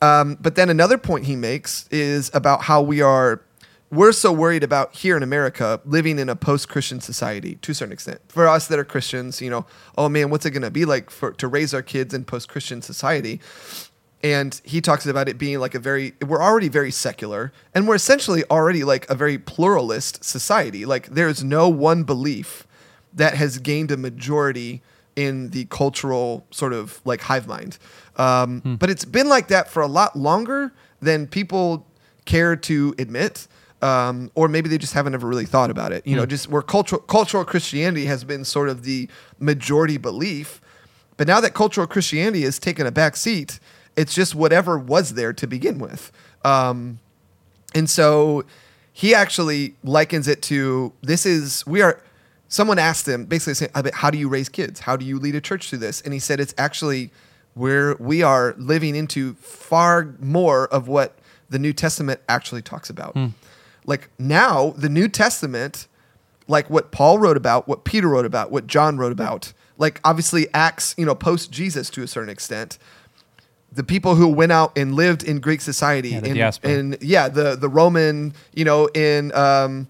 Um, 0.00 0.36
but 0.40 0.56
then 0.56 0.68
another 0.68 0.98
point 0.98 1.26
he 1.26 1.36
makes 1.36 1.86
is 1.88 2.28
about 2.34 2.62
how 2.62 2.82
we 2.82 3.00
are 3.00 3.40
we're 3.92 4.12
so 4.12 4.32
worried 4.32 4.64
about 4.64 4.94
here 4.96 5.16
in 5.18 5.22
America 5.22 5.80
living 5.84 6.18
in 6.18 6.30
a 6.30 6.34
post-Christian 6.34 7.00
society 7.00 7.56
to 7.56 7.72
a 7.72 7.74
certain 7.74 7.92
extent. 7.92 8.20
For 8.28 8.48
us 8.48 8.66
that 8.68 8.78
are 8.78 8.84
Christians, 8.84 9.42
you 9.42 9.50
know, 9.50 9.66
oh 9.98 10.08
man, 10.08 10.30
what's 10.30 10.46
it 10.46 10.50
going 10.52 10.62
to 10.62 10.70
be 10.70 10.86
like 10.86 11.10
for 11.10 11.32
to 11.32 11.46
raise 11.46 11.74
our 11.74 11.82
kids 11.82 12.14
in 12.14 12.24
post-Christian 12.24 12.80
society? 12.80 13.40
And 14.22 14.60
he 14.64 14.80
talks 14.80 15.04
about 15.06 15.28
it 15.28 15.36
being 15.36 15.58
like 15.58 15.74
a 15.74 15.80
very 15.80 16.14
we're 16.24 16.42
already 16.42 16.68
very 16.68 16.92
secular 16.92 17.52
and 17.74 17.88
we're 17.88 17.96
essentially 17.96 18.44
already 18.50 18.84
like 18.84 19.08
a 19.10 19.14
very 19.14 19.36
pluralist 19.36 20.22
society. 20.24 20.84
Like 20.84 21.08
there's 21.08 21.42
no 21.42 21.68
one 21.68 22.04
belief 22.04 22.66
that 23.12 23.34
has 23.34 23.58
gained 23.58 23.90
a 23.90 23.96
majority 23.96 24.80
in 25.16 25.50
the 25.50 25.64
cultural 25.66 26.46
sort 26.50 26.72
of 26.72 27.00
like 27.04 27.22
hive 27.22 27.46
mind. 27.46 27.78
Um, 28.16 28.60
But 28.78 28.90
it's 28.90 29.04
been 29.04 29.28
like 29.28 29.48
that 29.48 29.68
for 29.68 29.82
a 29.82 29.86
lot 29.88 30.16
longer 30.16 30.72
than 31.00 31.26
people 31.26 31.86
care 32.24 32.54
to 32.56 32.94
admit. 32.98 33.48
Um, 33.82 34.30
or 34.36 34.46
maybe 34.46 34.68
they 34.68 34.78
just 34.78 34.92
haven't 34.92 35.14
ever 35.14 35.26
really 35.26 35.44
thought 35.44 35.68
about 35.68 35.90
it. 35.90 36.06
You 36.06 36.14
know, 36.14 36.24
just 36.24 36.48
where 36.48 36.62
cultural 36.62 37.02
cultural 37.02 37.44
Christianity 37.44 38.06
has 38.06 38.22
been 38.22 38.44
sort 38.44 38.68
of 38.68 38.84
the 38.84 39.08
majority 39.40 39.98
belief, 39.98 40.60
but 41.16 41.26
now 41.26 41.40
that 41.40 41.52
cultural 41.52 41.88
Christianity 41.88 42.42
has 42.42 42.60
taken 42.60 42.86
a 42.86 42.92
back 42.92 43.16
seat, 43.16 43.58
it's 43.96 44.14
just 44.14 44.34
whatever 44.34 44.78
was 44.78 45.14
there 45.14 45.32
to 45.32 45.46
begin 45.46 45.78
with. 45.78 46.12
Um, 46.44 46.98
and 47.74 47.88
so 47.88 48.44
he 48.92 49.14
actually 49.14 49.74
likens 49.82 50.28
it 50.28 50.42
to 50.42 50.92
this 51.00 51.24
is 51.24 51.66
we 51.66 51.80
are 51.80 52.02
someone 52.48 52.78
asked 52.78 53.08
him 53.08 53.24
basically 53.24 53.54
saying 53.54 53.70
how 53.94 54.10
do 54.10 54.18
you 54.18 54.28
raise 54.28 54.48
kids? 54.48 54.80
How 54.80 54.96
do 54.96 55.04
you 55.04 55.18
lead 55.18 55.34
a 55.34 55.40
church 55.40 55.70
through 55.70 55.78
this? 55.78 56.00
And 56.02 56.12
he 56.12 56.18
said 56.20 56.40
it's 56.40 56.54
actually 56.58 57.10
where 57.54 57.96
we 57.96 58.22
are 58.22 58.54
living 58.58 58.94
into 58.94 59.34
far 59.34 60.14
more 60.20 60.68
of 60.68 60.88
what 60.88 61.18
the 61.50 61.58
new 61.58 61.72
testament 61.72 62.20
actually 62.28 62.62
talks 62.62 62.90
about. 62.90 63.14
Like 63.86 64.10
now 64.18 64.70
the 64.70 64.88
new 64.88 65.08
testament 65.08 65.86
like 66.48 66.68
what 66.68 66.90
paul 66.90 67.18
wrote 67.18 67.36
about 67.36 67.68
what 67.68 67.84
peter 67.84 68.08
wrote 68.08 68.26
about 68.26 68.50
what 68.50 68.66
john 68.66 68.98
wrote 68.98 69.12
about 69.12 69.52
like 69.78 70.00
obviously 70.04 70.46
acts 70.52 70.94
you 70.98 71.06
know 71.06 71.14
post 71.14 71.50
jesus 71.52 71.88
to 71.88 72.02
a 72.02 72.06
certain 72.06 72.28
extent 72.28 72.78
the 73.74 73.82
people 73.84 74.14
who 74.14 74.28
went 74.28 74.52
out 74.52 74.76
and 74.76 74.94
lived 74.94 75.22
in 75.22 75.40
Greek 75.40 75.60
society, 75.60 76.10
Yeah, 76.10 76.18
in, 76.18 76.34
diaspora. 76.34 76.70
in 76.70 76.96
yeah, 77.00 77.28
the 77.28 77.56
the 77.56 77.68
Roman, 77.68 78.34
you 78.52 78.64
know, 78.64 78.86
in 78.88 79.32
um, 79.34 79.88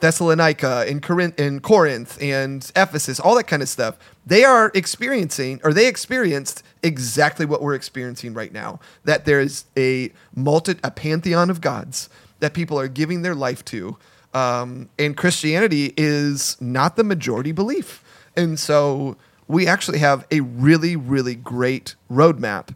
Thessalonica, 0.00 0.86
in 0.88 1.00
Corinth, 1.00 1.38
in 1.38 1.60
Corinth, 1.60 2.20
and 2.20 2.70
Ephesus, 2.74 3.20
all 3.20 3.34
that 3.36 3.46
kind 3.46 3.62
of 3.62 3.68
stuff. 3.68 3.98
They 4.26 4.44
are 4.44 4.70
experiencing, 4.74 5.60
or 5.62 5.72
they 5.72 5.86
experienced 5.86 6.62
exactly 6.82 7.46
what 7.46 7.62
we're 7.62 7.74
experiencing 7.74 8.34
right 8.34 8.52
now. 8.52 8.80
That 9.04 9.24
there's 9.26 9.66
a 9.76 10.10
multi, 10.34 10.76
a 10.82 10.90
pantheon 10.90 11.50
of 11.50 11.60
gods 11.60 12.08
that 12.40 12.54
people 12.54 12.78
are 12.80 12.88
giving 12.88 13.22
their 13.22 13.34
life 13.36 13.64
to, 13.66 13.96
um, 14.34 14.88
and 14.98 15.16
Christianity 15.16 15.92
is 15.96 16.56
not 16.60 16.96
the 16.96 17.04
majority 17.04 17.52
belief, 17.52 18.02
and 18.36 18.58
so 18.58 19.16
we 19.46 19.66
actually 19.66 19.98
have 19.98 20.26
a 20.30 20.40
really, 20.40 20.96
really 20.96 21.34
great 21.34 21.94
roadmap 22.10 22.74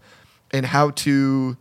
in 0.57 0.65
how 0.65 0.91
to 0.91 1.57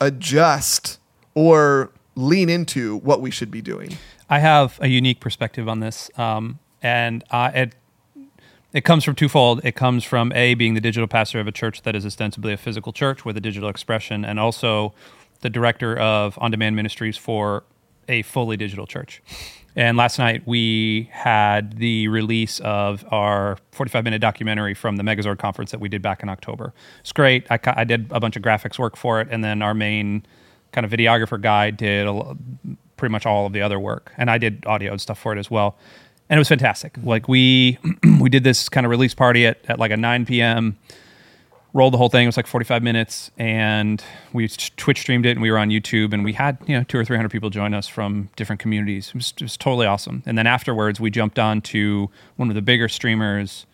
adjust 0.00 0.98
or 1.34 1.92
lean 2.16 2.48
into 2.48 2.96
what 2.98 3.20
we 3.20 3.30
should 3.30 3.50
be 3.50 3.62
doing. 3.62 3.96
I 4.28 4.38
have 4.38 4.78
a 4.80 4.88
unique 4.88 5.20
perspective 5.20 5.68
on 5.68 5.80
this, 5.80 6.10
um, 6.18 6.58
and 6.82 7.22
it 7.32 7.74
it 8.72 8.84
comes 8.84 9.02
from 9.02 9.16
twofold. 9.16 9.60
It 9.64 9.74
comes 9.74 10.04
from 10.04 10.32
a 10.32 10.54
being 10.54 10.74
the 10.74 10.80
digital 10.80 11.08
pastor 11.08 11.40
of 11.40 11.48
a 11.48 11.52
church 11.52 11.82
that 11.82 11.96
is 11.96 12.06
ostensibly 12.06 12.52
a 12.52 12.56
physical 12.56 12.92
church 12.92 13.24
with 13.24 13.36
a 13.36 13.40
digital 13.40 13.68
expression, 13.68 14.24
and 14.24 14.38
also 14.38 14.94
the 15.40 15.50
director 15.50 15.96
of 15.98 16.38
on-demand 16.40 16.76
ministries 16.76 17.16
for 17.16 17.64
a 18.08 18.22
fully 18.22 18.56
digital 18.56 18.86
church. 18.86 19.22
And 19.76 19.96
last 19.96 20.18
night 20.18 20.42
we 20.46 21.08
had 21.12 21.78
the 21.78 22.08
release 22.08 22.60
of 22.60 23.04
our 23.10 23.56
45-minute 23.72 24.20
documentary 24.20 24.74
from 24.74 24.96
the 24.96 25.02
Megazord 25.02 25.38
conference 25.38 25.70
that 25.70 25.80
we 25.80 25.88
did 25.88 26.02
back 26.02 26.22
in 26.22 26.28
October. 26.28 26.74
It's 27.00 27.12
great. 27.12 27.46
I, 27.50 27.58
I 27.64 27.84
did 27.84 28.08
a 28.10 28.20
bunch 28.20 28.36
of 28.36 28.42
graphics 28.42 28.78
work 28.78 28.96
for 28.96 29.20
it, 29.20 29.28
and 29.30 29.44
then 29.44 29.62
our 29.62 29.74
main 29.74 30.26
kind 30.72 30.84
of 30.84 30.90
videographer 30.90 31.40
guy 31.40 31.70
did 31.70 32.06
a, 32.06 32.36
pretty 32.96 33.12
much 33.12 33.26
all 33.26 33.46
of 33.46 33.52
the 33.52 33.62
other 33.62 33.80
work, 33.80 34.12
and 34.16 34.30
I 34.30 34.38
did 34.38 34.64
audio 34.66 34.92
and 34.92 35.00
stuff 35.00 35.18
for 35.18 35.32
it 35.32 35.38
as 35.38 35.50
well. 35.50 35.76
And 36.28 36.36
it 36.36 36.40
was 36.40 36.48
fantastic. 36.48 36.96
Like 37.02 37.28
we 37.28 37.78
we 38.20 38.28
did 38.28 38.44
this 38.44 38.68
kind 38.68 38.86
of 38.86 38.90
release 38.90 39.14
party 39.14 39.46
at, 39.46 39.58
at 39.68 39.78
like 39.78 39.90
a 39.90 39.96
9 39.96 40.26
p.m. 40.26 40.78
Rolled 41.72 41.94
the 41.94 41.98
whole 41.98 42.08
thing. 42.08 42.24
It 42.24 42.26
was 42.26 42.36
like 42.36 42.48
45 42.48 42.82
minutes, 42.82 43.30
and 43.38 44.02
we 44.32 44.48
Twitch 44.48 45.00
streamed 45.00 45.24
it, 45.24 45.30
and 45.30 45.40
we 45.40 45.52
were 45.52 45.58
on 45.58 45.68
YouTube, 45.68 46.12
and 46.12 46.24
we 46.24 46.32
had 46.32 46.58
you 46.66 46.76
know 46.76 46.82
two 46.82 46.98
or 46.98 47.04
three 47.04 47.16
hundred 47.16 47.30
people 47.30 47.48
join 47.48 47.74
us 47.74 47.86
from 47.86 48.28
different 48.34 48.60
communities. 48.60 49.08
It 49.08 49.14
was, 49.14 49.34
it 49.36 49.42
was 49.42 49.56
totally 49.56 49.86
awesome. 49.86 50.24
And 50.26 50.36
then 50.36 50.48
afterwards, 50.48 50.98
we 50.98 51.10
jumped 51.10 51.38
on 51.38 51.60
to 51.62 52.10
one 52.34 52.48
of 52.48 52.56
the 52.56 52.62
bigger 52.62 52.88
streamers 52.88 53.66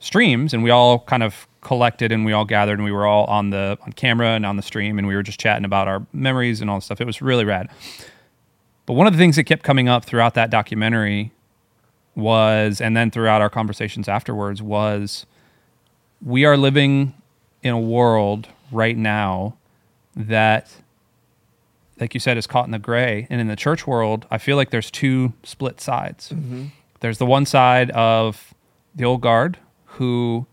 streams, 0.00 0.52
and 0.52 0.64
we 0.64 0.70
all 0.70 1.00
kind 1.00 1.22
of 1.22 1.46
collected 1.60 2.12
and 2.12 2.24
we 2.24 2.32
all 2.32 2.44
gathered, 2.44 2.74
and 2.74 2.84
we 2.84 2.92
were 2.92 3.06
all 3.06 3.24
on 3.26 3.50
the 3.50 3.78
on 3.82 3.92
camera 3.92 4.30
and 4.30 4.44
on 4.44 4.56
the 4.56 4.62
stream, 4.62 4.98
and 4.98 5.06
we 5.06 5.14
were 5.14 5.22
just 5.22 5.38
chatting 5.38 5.64
about 5.64 5.86
our 5.86 6.04
memories 6.12 6.60
and 6.60 6.68
all 6.68 6.78
this 6.78 6.86
stuff. 6.86 7.00
It 7.00 7.06
was 7.06 7.22
really 7.22 7.44
rad. 7.44 7.68
But 8.86 8.94
one 8.94 9.06
of 9.06 9.12
the 9.12 9.18
things 9.18 9.36
that 9.36 9.44
kept 9.44 9.62
coming 9.62 9.88
up 9.88 10.04
throughout 10.04 10.34
that 10.34 10.50
documentary 10.50 11.32
was, 12.14 12.80
and 12.80 12.96
then 12.96 13.10
throughout 13.10 13.40
our 13.40 13.50
conversations 13.50 14.08
afterwards, 14.08 14.60
was 14.60 15.24
we 16.20 16.44
are 16.44 16.56
living 16.56 17.14
in 17.64 17.72
a 17.72 17.80
world 17.80 18.48
right 18.70 18.96
now 18.96 19.56
that, 20.14 20.70
like 21.98 22.14
you 22.14 22.20
said, 22.20 22.36
is 22.36 22.46
caught 22.46 22.66
in 22.66 22.70
the 22.70 22.78
gray. 22.78 23.26
And 23.30 23.40
in 23.40 23.48
the 23.48 23.56
church 23.56 23.86
world, 23.86 24.26
I 24.30 24.38
feel 24.38 24.56
like 24.56 24.70
there's 24.70 24.90
two 24.90 25.32
split 25.42 25.80
sides. 25.80 26.28
Mm-hmm. 26.28 26.66
There's 27.00 27.18
the 27.18 27.26
one 27.26 27.46
side 27.46 27.90
of 27.90 28.54
the 28.94 29.04
old 29.04 29.20
guard 29.20 29.58
who 29.86 30.46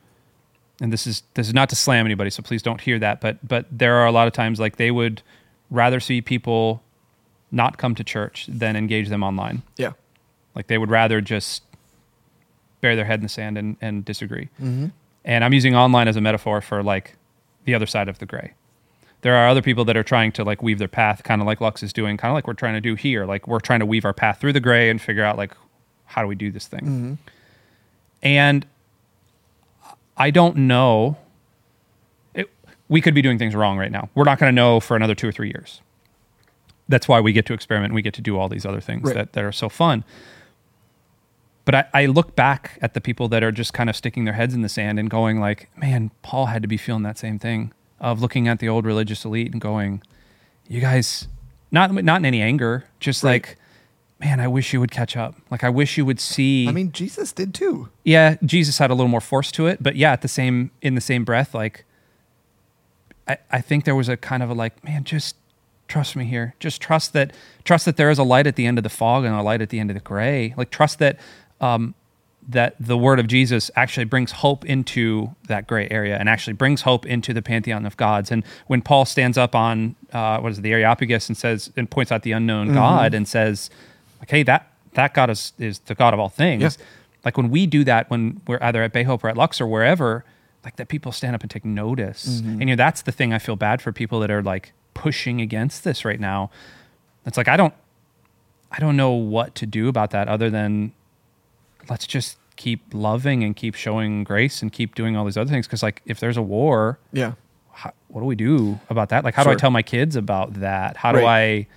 and 0.82 0.92
this 0.92 1.06
is 1.06 1.22
this 1.36 1.48
is 1.48 1.54
not 1.54 1.70
to 1.70 1.76
slam 1.76 2.06
anybody, 2.06 2.32
so 2.32 2.42
please 2.42 2.64
don't 2.64 2.82
hear 2.82 2.98
that. 2.98 3.22
But 3.22 3.38
but 3.48 3.68
there 3.72 3.98
are 3.98 4.08
a 4.08 4.12
lot 4.12 4.26
of 4.26 4.34
times 4.34 4.60
like 4.60 4.78
they 4.78 4.90
would 4.90 5.22
rather 5.70 6.00
see 6.00 6.22
people 6.22 6.82
not 7.52 7.78
come 7.78 7.94
to 7.96 8.04
church 8.04 8.48
than 8.50 8.76
engage 8.76 9.10
them 9.10 9.24
online. 9.24 9.62
Yeah. 9.78 9.92
Like 10.56 10.68
they 10.68 10.78
would 10.78 10.90
rather 10.90 11.22
just 11.22 11.64
bury 12.82 12.96
their 12.96 13.06
head 13.06 13.20
in 13.20 13.24
the 13.24 13.30
sand 13.30 13.58
and, 13.58 13.78
and 13.80 14.04
disagree. 14.04 14.50
Mm-hmm. 14.60 14.88
And 15.24 15.44
I'm 15.44 15.54
using 15.54 15.76
online 15.76 16.08
as 16.08 16.16
a 16.16 16.22
metaphor 16.22 16.62
for 16.62 16.82
like 16.84 17.16
the 17.66 17.76
other 17.76 17.86
side 17.86 18.10
of 18.10 18.20
the 18.20 18.26
gray. 18.26 18.54
There 19.22 19.36
are 19.36 19.48
other 19.48 19.62
people 19.62 19.86
that 19.86 19.96
are 19.96 20.04
trying 20.04 20.32
to 20.34 20.44
like 20.44 20.64
weave 20.64 20.80
their 20.80 20.88
path, 20.88 21.24
kind 21.24 21.42
of 21.42 21.48
like 21.48 21.62
Lux 21.62 21.84
is 21.84 21.94
doing, 21.94 22.18
kind 22.18 22.32
of 22.32 22.36
like 22.36 22.48
we're 22.48 22.54
trying 22.56 22.74
to 22.74 22.82
do 22.82 22.96
here. 22.96 23.26
Like 23.26 23.48
we're 23.48 23.60
trying 23.60 23.82
to 23.82 23.86
weave 23.86 24.04
our 24.04 24.14
path 24.14 24.40
through 24.42 24.54
the 24.54 24.60
gray 24.60 24.90
and 24.90 25.00
figure 25.00 25.24
out 25.24 25.38
like 25.38 25.54
how 26.06 26.22
do 26.24 26.28
we 26.28 26.36
do 26.36 26.52
this 26.52 26.68
thing. 26.68 26.80
Mm-hmm. 26.82 27.14
And 28.24 28.66
I 30.18 30.32
don't 30.32 30.56
know. 30.58 31.18
It, 32.34 32.50
we 32.90 33.00
could 33.02 33.14
be 33.14 33.22
doing 33.22 33.38
things 33.38 33.54
wrong 33.56 33.78
right 33.78 33.92
now. 33.92 34.10
We're 34.16 34.24
not 34.24 34.40
going 34.40 34.52
to 34.52 34.56
know 34.56 34.80
for 34.80 34.96
another 34.96 35.16
two 35.16 35.28
or 35.28 35.32
three 35.32 35.50
years. 35.50 35.82
That's 36.90 37.08
why 37.08 37.22
we 37.22 37.32
get 37.32 37.46
to 37.46 37.54
experiment. 37.54 37.92
And 37.92 37.96
we 37.96 38.02
get 38.02 38.14
to 38.16 38.22
do 38.22 38.38
all 38.38 38.50
these 38.50 38.66
other 38.66 38.82
things 38.82 39.04
Right. 39.04 39.16
that, 39.16 39.34
that 39.34 39.44
are 39.44 39.52
so 39.52 39.70
fun. 39.70 40.04
But 41.72 41.90
I, 41.94 42.02
I 42.02 42.06
look 42.08 42.36
back 42.36 42.78
at 42.82 42.94
the 42.94 43.00
people 43.02 43.30
that 43.30 43.44
are 43.44 43.52
just 43.52 43.74
kind 43.74 43.90
of 43.90 43.96
sticking 43.96 44.26
their 44.26 44.34
heads 44.34 44.54
in 44.54 44.62
the 44.62 44.68
sand 44.68 45.00
and 45.00 45.10
going 45.10 45.40
like, 45.40 45.70
man, 45.78 46.12
Paul 46.22 46.48
had 46.48 46.62
to 46.64 46.68
be 46.68 46.76
feeling 46.76 47.04
that 47.04 47.18
same 47.18 47.40
thing 47.40 47.72
of 48.00 48.22
looking 48.22 48.48
at 48.50 48.60
the 48.60 48.68
old 48.68 48.86
religious 48.86 49.24
elite 49.24 49.54
and 49.54 49.62
going, 49.62 50.02
you 50.68 50.82
guys, 50.82 51.28
not 51.72 51.94
not 51.94 52.20
in 52.20 52.26
any 52.26 52.42
anger, 52.42 52.86
just 53.00 53.24
Right. 53.24 53.32
like, 53.44 53.58
man, 54.20 54.40
I 54.42 54.48
wish 54.50 54.74
you 54.74 54.80
would 54.82 54.92
catch 54.92 55.16
up. 55.16 55.36
Like 55.50 55.64
I 55.64 55.70
wish 55.70 55.98
you 55.98 56.06
would 56.06 56.20
see. 56.20 56.68
I 56.68 56.72
mean, 56.74 56.92
Jesus 56.92 57.32
did 57.32 57.54
too. 57.54 57.88
yeah, 58.04 58.36
Jesus 58.44 58.78
had 58.78 58.92
a 58.92 58.94
little 58.94 59.08
more 59.08 59.22
force 59.22 59.50
to 59.54 59.68
it, 59.68 59.82
but 59.82 59.96
yeah, 59.96 60.12
at 60.12 60.22
the 60.24 60.28
same 60.28 60.72
in 60.82 60.96
the 60.96 61.02
same 61.02 61.24
breath, 61.24 61.54
like 61.56 61.86
I, 63.28 63.38
I 63.50 63.62
think 63.62 63.86
there 63.86 63.96
was 63.96 64.10
a 64.10 64.18
kind 64.18 64.44
of 64.44 64.50
a 64.50 64.54
like, 64.54 64.84
man, 64.84 65.04
just 65.06 65.36
trust 65.88 66.16
me 66.16 66.26
here. 66.26 66.56
Just 66.60 66.82
trust 66.82 67.14
that 67.14 67.34
trust 67.64 67.86
that 67.86 67.98
there 67.98 68.10
is 68.10 68.18
a 68.20 68.24
light 68.24 68.48
at 68.48 68.56
the 68.56 68.66
end 68.66 68.78
of 68.78 68.84
the 68.84 68.90
fog 68.90 69.26
and 69.26 69.36
a 69.36 69.42
light 69.42 69.62
at 69.62 69.70
the 69.70 69.80
end 69.80 69.90
of 69.90 69.94
the 69.96 70.02
gray. 70.02 70.54
Like 70.58 70.70
trust 70.70 71.00
that 71.00 71.20
um 71.62 71.94
that 72.50 72.76
the 72.80 72.98
word 72.98 73.20
of 73.20 73.28
Jesus 73.28 73.70
actually 73.76 74.06
brings 74.06 74.32
hope 74.32 74.66
into 74.66 75.34
that 75.48 75.68
gray 75.68 75.88
area 75.92 76.18
and 76.18 76.28
actually 76.28 76.54
brings 76.54 76.82
hope 76.82 77.06
into 77.06 77.34
the 77.34 77.42
pantheon 77.42 77.86
of 77.86 77.96
gods. 77.98 78.32
And 78.32 78.44
when 78.68 78.82
Paul 78.82 79.06
stands 79.06 79.38
up 79.38 79.56
on 79.56 79.96
uh, 80.12 80.40
what 80.40 80.52
is 80.52 80.58
it, 80.58 80.62
the 80.62 80.72
Areopagus 80.74 81.30
and 81.30 81.38
says 81.38 81.72
and 81.78 81.90
points 81.90 82.12
out 82.12 82.24
the 82.24 82.32
unknown 82.32 82.74
God 82.74 83.14
and 83.14 83.28
says, 83.28 83.70
like, 84.20 84.30
hey, 84.30 84.44
that 84.44 84.72
that 84.94 85.14
God 85.14 85.30
is 85.30 85.54
is 85.60 85.80
the 85.80 85.96
God 85.96 86.14
of 86.14 86.20
all 86.20 86.30
things. 86.30 86.62
Yeah. 86.64 86.86
Like 87.24 87.38
when 87.38 87.50
we 87.52 87.68
do 87.68 87.84
that, 87.84 88.10
when 88.10 88.42
we're 88.48 88.60
either 88.62 88.82
at 88.82 88.92
Bay 88.92 89.04
Hope 89.04 89.24
or 89.24 89.30
at 89.30 89.38
Lux 89.38 89.62
or 89.62 89.68
wherever, 89.68 90.26
like 90.66 90.78
that 90.78 90.88
people 90.88 91.12
stand 91.12 91.36
up 91.36 91.42
and 91.42 91.52
take 91.52 91.64
notice. 91.64 92.40
And 92.40 92.60
you 92.62 92.66
know, 92.68 92.76
that's 92.76 93.04
the 93.04 93.12
thing 93.12 93.34
I 93.34 93.40
feel 93.40 93.56
bad 93.56 93.82
for 93.82 93.92
people 93.92 94.20
that 94.22 94.32
are 94.32 94.42
like 94.42 94.74
pushing 94.96 95.40
against 95.40 95.84
this 95.84 96.04
right 96.04 96.20
now. 96.20 96.50
It's 97.26 97.38
like 97.38 97.48
I 97.48 97.56
don't 97.56 97.74
I 98.72 98.80
don't 98.80 98.98
know 98.98 99.12
what 99.12 99.54
to 99.56 99.68
do 99.68 99.88
about 99.88 100.10
that 100.12 100.28
other 100.28 100.50
than 100.50 100.94
let's 101.90 102.06
just 102.08 102.38
keep 102.56 102.82
loving 102.94 103.44
and 103.44 103.56
keep 103.56 103.76
showing 103.76 104.24
grace 104.24 104.62
and 104.62 104.72
keep 104.72 104.94
doing 104.96 105.16
all 105.16 105.26
these 105.26 105.38
other 105.38 105.50
things. 105.50 105.66
Because 105.68 105.82
like 105.84 106.02
if 106.06 106.20
there's 106.20 106.38
a 106.38 106.42
war 106.42 107.00
Yeah. 107.12 107.34
how, 107.72 107.92
what 108.10 108.22
do 108.22 108.26
we 108.26 108.36
do 108.36 108.80
about 108.90 109.10
that? 109.10 109.24
Like 109.24 109.34
how 109.34 109.44
do 109.44 109.50
i 109.50 109.56
tell 109.56 109.72
my 109.72 109.82
kids 109.82 110.16
about 110.16 110.56
that? 110.56 110.98
How 110.98 111.12
do 111.12 111.26
i 111.26 111.68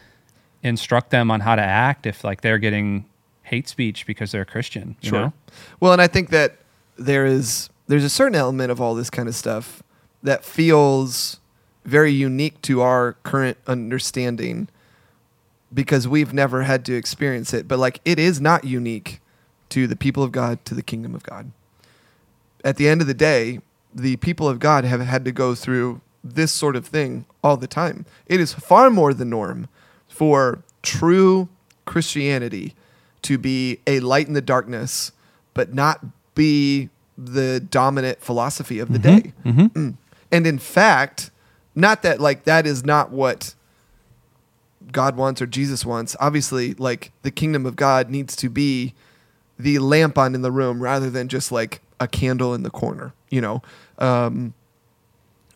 instruct 0.63 1.11
them 1.11 1.31
on 1.31 1.41
how 1.41 1.55
to 1.57 1.63
act 1.63 2.07
if 2.07 2.25
like 2.25 2.41
they're 2.41 2.59
getting 2.59 3.05
hate 3.43 3.69
speech 3.69 4.07
because 4.07 4.33
they're 4.33 4.43
a 4.43 4.47
christian 4.47 4.97
you 5.03 5.11
know? 5.11 5.33
Well, 5.81 5.93
and 5.93 6.01
I 6.01 6.07
think 6.07 6.31
that 6.31 6.57
there 6.97 7.27
is 7.27 7.69
there's 7.87 8.05
a 8.05 8.09
certain 8.11 8.35
element 8.35 8.71
of 8.71 8.81
all 8.81 8.95
this 8.95 9.11
kind 9.11 9.29
of 9.29 9.35
stuff 9.35 9.83
that 10.23 10.45
feels 10.45 11.39
very 11.85 12.11
unique 12.13 12.61
to 12.63 12.81
our 12.81 13.13
current 13.25 13.59
understanding 13.67 14.69
because 15.73 16.09
we've 16.09 16.33
never 16.33 16.63
had 16.63 16.85
to 16.87 16.95
experience 16.95 17.53
it, 17.53 17.69
but 17.69 17.79
like 17.79 18.01
it 18.05 18.19
is 18.19 18.41
not 18.41 18.65
unique 18.65 19.21
to 19.75 19.89
the 19.89 19.97
people 19.97 20.23
of 20.23 20.31
God, 20.31 20.65
to 20.67 20.75
the 20.75 20.85
kingdom 20.85 21.17
of 21.17 21.25
God. 21.25 21.51
At 22.65 22.77
the 22.77 22.89
end 22.89 23.01
of 23.01 23.09
the 23.09 23.13
day, 23.13 23.59
the 23.93 24.15
people 24.19 24.49
of 24.49 24.61
God 24.61 24.85
have 24.85 25.01
had 25.01 25.25
to 25.25 25.33
go 25.33 25.57
through 25.57 26.01
this 26.23 26.53
sort 26.53 26.77
of 26.77 26.87
thing 26.87 27.25
all 27.43 27.57
the 27.57 27.67
time. 27.67 28.07
It 28.29 28.39
is 28.39 28.53
far 28.53 28.89
more 28.89 29.13
the 29.13 29.25
norm 29.25 29.67
for 30.07 30.63
true 30.83 31.49
Christianity 31.87 32.77
to 33.23 33.37
be 33.37 33.81
a 33.85 33.99
light 33.99 34.29
in 34.29 34.35
the 34.35 34.41
darkness, 34.41 35.11
but 35.55 35.75
not 35.75 36.05
be 36.37 36.89
the 37.19 37.59
dominant 37.59 38.21
philosophy 38.21 38.79
of 38.79 38.93
the 38.93 39.01
day. 39.01 39.33
Mm. 39.45 39.97
And 40.33 40.49
in 40.49 40.59
fact, 40.59 41.31
not 41.77 42.03
that 42.03 42.21
like 42.21 42.43
that 42.43 42.67
is 42.67 42.85
not 42.85 43.13
what 43.13 43.55
God 44.91 45.17
wants 45.17 45.41
or 45.41 45.47
Jesus 45.47 45.87
wants. 45.87 46.17
Obviously, 46.19 46.75
like 46.75 47.13
the 47.23 47.31
kingdom 47.31 47.67
of 47.67 47.77
God 47.77 48.11
needs 48.11 48.35
to 48.37 48.49
be 48.49 48.95
the 49.59 49.79
lamp 49.79 50.19
on 50.19 50.35
in 50.35 50.43
the 50.43 50.53
room 50.53 50.83
rather 50.83 51.11
than 51.11 51.29
just 51.29 51.53
like 51.53 51.81
a 52.01 52.09
candle 52.09 52.55
in 52.55 52.63
the 52.63 52.71
corner, 52.71 53.13
you 53.31 53.41
know. 53.41 53.63
Um, 53.99 54.55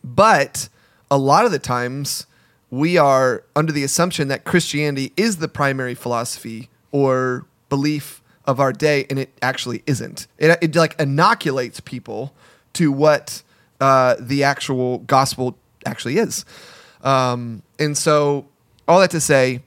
but 0.03 0.69
a 1.11 1.17
lot 1.17 1.45
of 1.45 1.51
the 1.51 1.59
times 1.59 2.25
we 2.71 2.97
are 2.97 3.43
under 3.55 3.71
the 3.71 3.83
assumption 3.83 4.27
that 4.27 4.43
Christianity 4.43 5.11
is 5.17 5.37
the 5.37 5.47
primary 5.47 5.95
philosophy 5.95 6.69
or 6.91 7.45
belief 7.67 8.21
of 8.45 8.59
our 8.59 8.73
day, 8.73 9.05
and 9.09 9.19
it 9.19 9.29
actually 9.41 9.83
isn't. 9.85 10.27
It, 10.37 10.57
it 10.61 10.75
like 10.75 10.99
inoculates 10.99 11.79
people 11.79 12.33
to 12.73 12.91
what 12.91 13.43
uh, 13.81 14.15
the 14.19 14.43
actual 14.43 14.99
gospel 14.99 15.57
actually 15.85 16.17
is. 16.17 16.45
Um, 17.03 17.63
and 17.77 17.97
so, 17.97 18.47
all 18.87 18.99
that 18.99 19.11
to 19.11 19.21
say, 19.21 19.61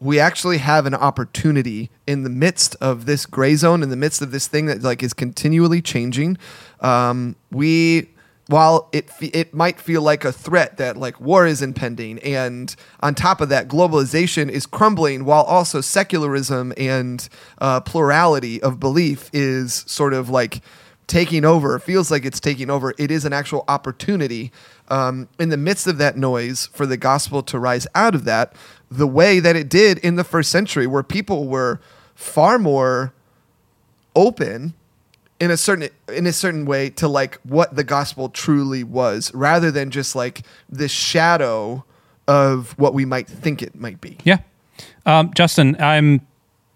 we 0.00 0.18
actually 0.18 0.58
have 0.58 0.86
an 0.86 0.94
opportunity 0.94 1.90
in 2.06 2.22
the 2.22 2.30
midst 2.30 2.74
of 2.80 3.04
this 3.04 3.26
gray 3.26 3.54
zone, 3.54 3.82
in 3.82 3.90
the 3.90 3.96
midst 3.96 4.22
of 4.22 4.32
this 4.32 4.48
thing 4.48 4.66
that 4.66 4.82
like 4.82 5.02
is 5.02 5.12
continually 5.12 5.82
changing. 5.82 6.38
Um, 6.80 7.36
we, 7.50 8.08
while 8.46 8.88
it 8.92 9.10
it 9.20 9.52
might 9.52 9.78
feel 9.78 10.00
like 10.00 10.24
a 10.24 10.32
threat 10.32 10.78
that 10.78 10.96
like 10.96 11.20
war 11.20 11.46
is 11.46 11.60
impending, 11.60 12.18
and 12.20 12.74
on 13.00 13.14
top 13.14 13.42
of 13.42 13.50
that, 13.50 13.68
globalization 13.68 14.48
is 14.48 14.64
crumbling, 14.64 15.26
while 15.26 15.42
also 15.42 15.82
secularism 15.82 16.72
and 16.78 17.28
uh, 17.58 17.80
plurality 17.80 18.60
of 18.62 18.80
belief 18.80 19.28
is 19.34 19.84
sort 19.86 20.14
of 20.14 20.30
like 20.30 20.62
taking 21.06 21.44
over. 21.44 21.78
Feels 21.78 22.10
like 22.10 22.24
it's 22.24 22.40
taking 22.40 22.70
over. 22.70 22.94
It 22.96 23.10
is 23.10 23.24
an 23.24 23.32
actual 23.32 23.64
opportunity 23.68 24.52
um, 24.88 25.28
in 25.38 25.50
the 25.50 25.56
midst 25.56 25.86
of 25.86 25.98
that 25.98 26.16
noise 26.16 26.66
for 26.72 26.86
the 26.86 26.96
gospel 26.96 27.42
to 27.42 27.58
rise 27.58 27.86
out 27.94 28.14
of 28.14 28.24
that, 28.24 28.54
the 28.90 29.06
way 29.06 29.40
that 29.40 29.56
it 29.56 29.68
did 29.68 29.98
in 29.98 30.16
the 30.16 30.24
first 30.24 30.50
century, 30.50 30.86
where 30.86 31.02
people 31.02 31.46
were 31.46 31.80
far 32.14 32.58
more 32.58 33.12
open 34.16 34.74
in 35.38 35.50
a 35.50 35.56
certain 35.56 35.88
in 36.08 36.26
a 36.26 36.32
certain 36.32 36.66
way 36.66 36.90
to 36.90 37.08
like 37.08 37.36
what 37.44 37.74
the 37.74 37.84
gospel 37.84 38.28
truly 38.28 38.84
was, 38.84 39.32
rather 39.34 39.70
than 39.70 39.90
just 39.90 40.14
like 40.14 40.42
the 40.68 40.88
shadow 40.88 41.84
of 42.28 42.78
what 42.78 42.94
we 42.94 43.04
might 43.04 43.26
think 43.26 43.62
it 43.62 43.74
might 43.74 44.00
be. 44.00 44.16
yeah. 44.24 44.38
Um, 45.04 45.32
justin 45.34 45.76
i'm 45.78 46.20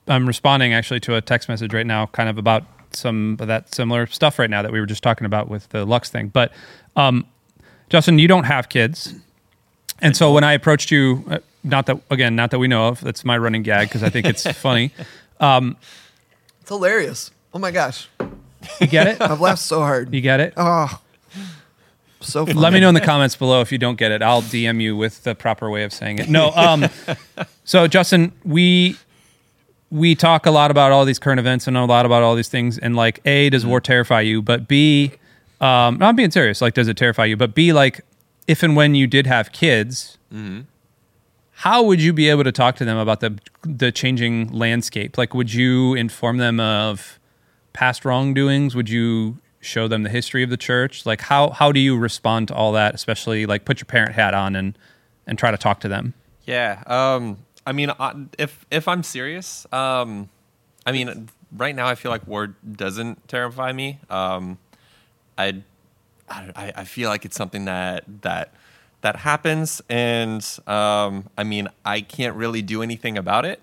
i'm 0.09 0.27
responding 0.27 0.75
actually 0.75 1.01
to 1.01 1.15
a 1.15 1.23
text 1.23 1.49
message 1.49 1.73
right 1.73 1.87
now 1.87 2.07
kind 2.07 2.29
of 2.29 2.37
about 2.37 2.65
some 2.93 3.37
of 3.41 3.49
that 3.49 3.75
similar 3.75 4.07
stuff 4.07 4.39
right 4.39 4.51
now 4.51 4.63
that 4.63 4.73
we 4.73 4.81
were 4.81 4.87
just 4.87 5.03
talking 5.03 5.25
about 5.25 5.49
with 5.49 5.69
the 5.71 5.85
lux 5.85 6.11
thing. 6.11 6.29
But 6.29 6.53
um, 6.97 7.27
justin 7.89 8.19
you 8.19 8.29
don't 8.29 8.45
have 8.45 8.69
kids 8.69 9.15
and 10.01 10.17
so 10.17 10.33
when 10.33 10.45
i 10.45 10.53
approached 10.53 10.91
you 10.91 11.25
uh, 11.31 11.39
not 11.63 11.87
that 11.87 12.01
again 12.11 12.35
not 12.37 12.51
that 12.51 12.59
we 12.59 12.69
know 12.69 12.89
of 12.89 13.01
that's 13.01 13.25
my 13.25 13.37
running 13.39 13.63
gag 13.63 13.89
because 13.89 14.03
i 14.03 14.11
think 14.11 14.27
it's 14.27 14.47
funny 14.61 14.93
It's 15.41 16.69
hilarious. 16.69 17.31
Oh 17.53 17.59
my 17.59 17.71
gosh, 17.71 18.09
you 18.81 18.87
get 18.87 19.07
it 19.07 19.21
I've 19.21 19.41
laughed 19.41 19.61
so 19.63 19.81
hard. 19.81 20.13
you 20.15 20.21
get 20.21 20.41
it 20.41 20.55
Oh, 20.57 21.01
so 22.21 22.47
funny. 22.47 22.59
Let 22.59 22.73
me 22.73 22.81
know 22.81 22.89
in 22.89 22.95
the 22.95 23.01
comments 23.03 23.37
below 23.37 23.61
if 23.61 23.71
you 23.71 23.77
don't 23.79 23.97
get 23.97 24.11
it. 24.11 24.23
I'll 24.23 24.41
DM 24.43 24.81
you 24.81 24.97
with 24.97 25.23
the 25.25 25.35
proper 25.35 25.69
way 25.69 25.85
of 25.85 25.93
saying 25.93 26.19
it. 26.21 26.29
No, 26.31 26.51
um, 26.53 26.87
so 27.65 27.87
Justin, 27.87 28.33
we 28.45 28.97
we 29.91 30.15
talk 30.15 30.47
a 30.47 30.51
lot 30.51 30.71
about 30.71 30.91
all 30.91 31.05
these 31.05 31.19
current 31.19 31.39
events 31.39 31.67
and 31.69 31.77
a 31.77 31.85
lot 31.85 32.07
about 32.07 32.23
all 32.23 32.35
these 32.35 32.49
things. 32.49 32.79
And 32.79 32.97
like, 32.97 33.21
a, 33.27 33.51
does 33.51 33.67
war 33.67 33.79
terrify 33.81 34.23
you? 34.23 34.41
But 34.41 34.67
b, 34.67 35.13
um, 35.61 35.99
no, 35.99 36.07
I'm 36.07 36.17
being 36.17 36.31
serious. 36.31 36.61
Like, 36.63 36.73
does 36.75 36.89
it 36.89 36.97
terrify 36.97 37.27
you? 37.27 37.37
But 37.37 37.55
b, 37.55 37.73
like, 37.75 38.01
if 38.47 38.63
and 38.63 38.77
when 38.77 38.95
you 38.95 39.07
did 39.07 39.27
have 39.27 39.53
kids, 39.53 40.19
how 41.59 41.83
would 41.83 42.01
you 42.01 42.13
be 42.13 42.29
able 42.29 42.45
to 42.45 42.53
talk 42.53 42.77
to 42.77 42.85
them 42.85 42.97
about 42.97 43.21
the 43.21 43.39
the 43.63 43.93
changing 43.93 44.53
landscape? 44.53 45.17
Like, 45.17 45.35
would 45.35 45.53
you 45.53 45.95
inform 45.95 46.39
them 46.39 46.61
of 46.61 47.19
past 47.73 48.05
wrongdoings? 48.05 48.75
Would 48.75 48.89
you 48.89 49.39
show 49.61 49.89
them 49.89 50.03
the 50.03 50.11
history 50.11 50.43
of 50.43 50.51
the 50.51 50.57
church? 50.57 51.07
Like, 51.07 51.23
how 51.23 51.51
how 51.51 51.73
do 51.73 51.81
you 51.81 51.97
respond 51.97 52.49
to 52.49 52.55
all 52.55 52.73
that? 52.73 52.95
Especially 52.95 53.47
like, 53.47 53.65
put 53.65 53.81
your 53.81 53.87
parent 53.87 54.13
hat 54.15 54.35
on 54.35 54.57
and 54.57 54.77
and 55.27 55.39
try 55.39 55.51
to 55.51 55.57
talk 55.57 55.81
to 55.81 55.89
them. 55.89 56.15
Yeah. 56.45 56.83
Um, 56.87 57.39
I 57.67 57.73
mean, 57.73 57.91
if 58.39 58.67
if 58.71 58.89
I'm 58.89 59.03
serious, 59.03 59.67
um, 59.73 60.29
I 60.85 60.93
mean, 60.93 61.29
right 61.57 61.75
now 61.75 61.87
I 61.87 61.95
feel 61.95 62.11
like 62.11 62.27
war 62.27 62.49
doesn't 62.49 63.27
terrify 63.29 63.73
me. 63.73 64.01
Um, 64.11 64.59
I, 65.39 65.63
I 66.29 66.73
I 66.77 66.85
feel 66.85 67.11
like 67.11 67.25
it's 67.25 67.37
something 67.37 67.67
that 67.67 68.05
that 68.23 68.53
that 69.03 69.17
happens, 69.17 69.83
and 69.89 70.43
um, 70.67 71.29
I 71.37 71.45
mean, 71.45 71.69
I 71.85 72.01
can't 72.01 72.35
really 72.37 72.63
do 72.63 72.83
anything 72.83 73.19
about 73.19 73.45
it. 73.45 73.61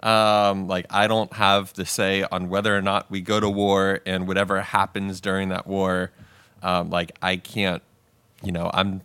Um, 0.00 0.68
like 0.68 0.86
I 0.90 1.08
don't 1.08 1.32
have 1.32 1.72
the 1.74 1.84
say 1.84 2.22
on 2.22 2.48
whether 2.48 2.76
or 2.76 2.82
not 2.82 3.10
we 3.10 3.20
go 3.20 3.40
to 3.40 3.50
war, 3.50 4.00
and 4.06 4.28
whatever 4.28 4.60
happens 4.60 5.20
during 5.20 5.48
that 5.48 5.66
war, 5.66 6.12
um, 6.62 6.90
like 6.90 7.16
I 7.20 7.36
can't, 7.36 7.82
you 8.42 8.52
know, 8.52 8.70
I'm 8.72 9.00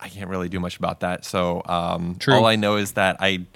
I 0.00 0.08
can't 0.08 0.28
really 0.28 0.48
do 0.48 0.58
much 0.58 0.76
about 0.76 1.00
that. 1.00 1.24
So 1.24 1.62
um, 1.66 2.16
True. 2.18 2.34
all 2.34 2.46
I 2.46 2.56
know 2.56 2.76
is 2.76 2.92
that 2.92 3.16
I 3.20 3.46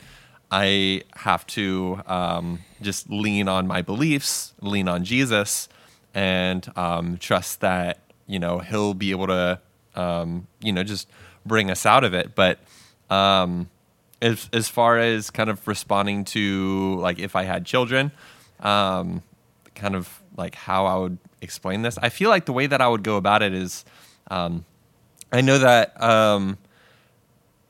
I 0.51 1.03
have 1.17 1.47
to 1.49 2.01
um, 2.07 2.61
just 2.81 3.11
lean 3.11 3.49
on 3.49 3.67
my 3.67 3.83
beliefs, 3.83 4.53
lean 4.61 4.87
on 4.87 5.05
Jesus, 5.05 5.69
and 6.15 6.71
um, 6.77 7.17
trust 7.17 7.61
that 7.61 7.99
you 8.27 8.39
know 8.39 8.59
He'll 8.59 8.95
be 8.95 9.11
able 9.11 9.27
to 9.29 9.61
um, 9.95 10.47
you 10.61 10.73
know, 10.73 10.83
just 10.83 11.09
bring 11.45 11.71
us 11.71 11.87
out 11.87 12.05
of 12.05 12.15
it. 12.15 12.35
But 12.35 12.59
um, 13.11 13.69
as 14.21 14.49
as 14.53 14.69
far 14.69 14.99
as 14.99 15.31
kind 15.31 15.51
of 15.51 15.67
responding 15.67 16.25
to 16.27 16.97
like 17.01 17.19
if 17.19 17.37
I 17.37 17.45
had 17.45 17.65
children, 17.65 18.13
um, 18.61 19.23
kind 19.75 19.95
of 19.95 20.23
like 20.37 20.55
how 20.55 20.87
I 20.87 20.97
would 20.97 21.19
explain 21.41 21.83
this, 21.83 21.99
I 21.99 22.09
feel 22.09 22.31
like 22.31 22.47
the 22.47 22.53
way 22.53 22.67
that 22.67 22.81
I 22.81 22.89
would 22.89 23.03
go 23.03 23.17
about 23.17 23.43
it 23.43 23.55
is, 23.55 23.85
um, 24.31 24.65
I 25.33 25.41
know 25.41 25.59
that 25.59 26.01
um, 26.03 26.59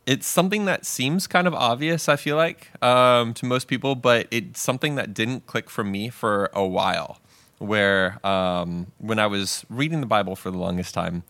it's 0.07 0.27
something 0.27 0.65
that 0.67 0.87
seems 0.87 1.27
kind 1.27 1.47
of 1.47 1.55
obvious. 1.55 2.09
I 2.09 2.17
feel 2.17 2.37
like 2.37 2.71
um, 2.83 3.35
to 3.35 3.47
most 3.47 3.69
people, 3.69 3.95
but 3.95 4.29
it's 4.31 4.61
something 4.61 4.95
that 4.95 5.13
didn't 5.13 5.47
click 5.47 5.69
for 5.69 5.85
me 5.85 6.09
for 6.09 6.51
a 6.55 6.67
while. 6.67 7.19
Where 7.65 8.25
um, 8.27 8.93
when 8.99 9.19
I 9.19 9.27
was 9.27 9.65
reading 9.69 10.01
the 10.01 10.07
Bible 10.07 10.37
for 10.37 10.51
the 10.51 10.59
longest 10.59 10.95
time, 10.95 11.23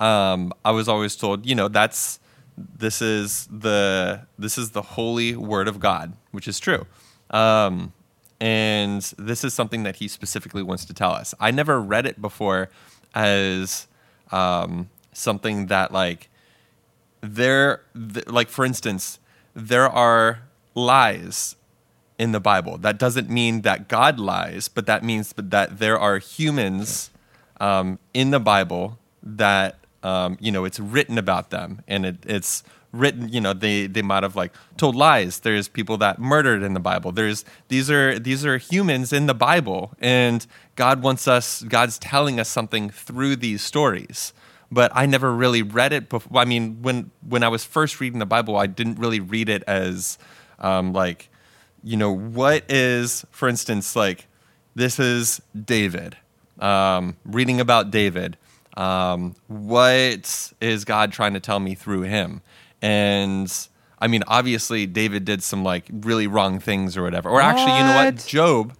um, 0.00 0.52
I 0.64 0.70
was 0.70 0.88
always 0.88 1.16
told, 1.16 1.46
you 1.46 1.54
know, 1.54 1.68
that's 1.68 2.18
this 2.56 3.02
is 3.02 3.46
the 3.50 4.26
this 4.38 4.58
is 4.58 4.70
the 4.70 4.82
holy 4.82 5.36
word 5.36 5.68
of 5.68 5.80
God, 5.80 6.14
which 6.30 6.48
is 6.48 6.58
true. 6.58 6.86
Um, 7.30 7.92
and 8.40 9.02
this 9.18 9.44
is 9.44 9.54
something 9.54 9.84
that 9.84 9.96
he 9.96 10.08
specifically 10.08 10.62
wants 10.62 10.84
to 10.86 10.94
tell 10.94 11.12
us. 11.12 11.34
I 11.40 11.50
never 11.50 11.80
read 11.80 12.06
it 12.06 12.20
before 12.20 12.68
as 13.14 13.86
um, 14.32 14.90
something 15.12 15.66
that 15.66 15.92
like 15.92 16.28
there 17.20 17.82
th- 17.94 18.26
like 18.26 18.48
for 18.48 18.64
instance 18.64 19.18
there 19.54 19.88
are 19.88 20.42
lies 20.74 21.56
in 22.18 22.32
the 22.32 22.40
bible. 22.40 22.78
That 22.78 22.98
doesn't 22.98 23.28
mean 23.28 23.62
that 23.62 23.88
god 23.88 24.18
lies 24.18 24.68
but 24.68 24.86
that 24.86 25.02
means 25.02 25.32
that 25.36 25.78
there 25.78 25.98
are 25.98 26.18
humans 26.18 27.10
um, 27.60 27.98
in 28.12 28.30
the 28.30 28.40
bible 28.40 28.98
that 29.22 29.78
um, 30.02 30.36
you 30.40 30.52
know 30.52 30.64
it's 30.64 30.78
written 30.78 31.18
about 31.18 31.50
them. 31.50 31.82
And 31.88 32.06
it, 32.06 32.16
it's 32.26 32.62
written 32.92 33.28
you 33.28 33.40
know 33.40 33.52
they 33.52 33.88
they 33.88 34.02
might 34.02 34.22
have 34.22 34.36
like 34.36 34.52
told 34.76 34.94
lies. 34.94 35.40
There's 35.40 35.66
people 35.66 35.96
that 35.98 36.18
murdered 36.20 36.62
in 36.62 36.74
the 36.74 36.80
bible. 36.80 37.10
There's 37.10 37.44
these 37.68 37.90
are 37.90 38.18
these 38.18 38.44
are 38.44 38.58
humans 38.58 39.12
in 39.12 39.26
the 39.26 39.34
bible. 39.34 39.94
And 39.98 40.46
god 40.76 41.02
wants 41.02 41.26
us 41.26 41.62
god's 41.62 41.98
telling 41.98 42.38
us 42.38 42.48
something 42.48 42.90
through 42.90 43.36
these 43.36 43.62
stories. 43.62 44.32
But 44.70 44.90
I 44.94 45.06
never 45.06 45.32
really 45.32 45.62
read 45.62 45.92
it 45.92 46.08
before. 46.08 46.40
I 46.40 46.44
mean, 46.44 46.82
when 46.82 47.10
when 47.26 47.42
I 47.42 47.48
was 47.48 47.64
first 47.64 48.00
reading 48.00 48.18
the 48.18 48.26
Bible, 48.26 48.56
I 48.56 48.66
didn't 48.66 48.98
really 48.98 49.20
read 49.20 49.48
it 49.48 49.62
as 49.68 50.18
um, 50.58 50.92
like, 50.92 51.28
you 51.84 51.96
know, 51.98 52.10
what 52.10 52.64
is, 52.68 53.24
for 53.30 53.48
instance, 53.48 53.94
like 53.94 54.26
this 54.74 54.98
is 54.98 55.40
David, 55.64 56.16
um, 56.58 57.16
reading 57.24 57.60
about 57.60 57.90
David. 57.90 58.36
Um, 58.76 59.36
what 59.46 60.52
is 60.60 60.84
God 60.84 61.12
trying 61.12 61.34
to 61.34 61.40
tell 61.40 61.60
me 61.60 61.74
through 61.74 62.02
him? 62.02 62.40
And 62.82 63.52
I 63.98 64.08
mean, 64.08 64.24
obviously, 64.26 64.86
David 64.86 65.24
did 65.24 65.42
some 65.42 65.62
like 65.62 65.84
really 65.92 66.26
wrong 66.26 66.58
things 66.58 66.96
or 66.96 67.02
whatever. 67.02 67.28
Or 67.28 67.40
actually, 67.40 67.76
you 67.76 67.84
know 67.84 68.04
what? 68.04 68.26
Job. 68.26 68.76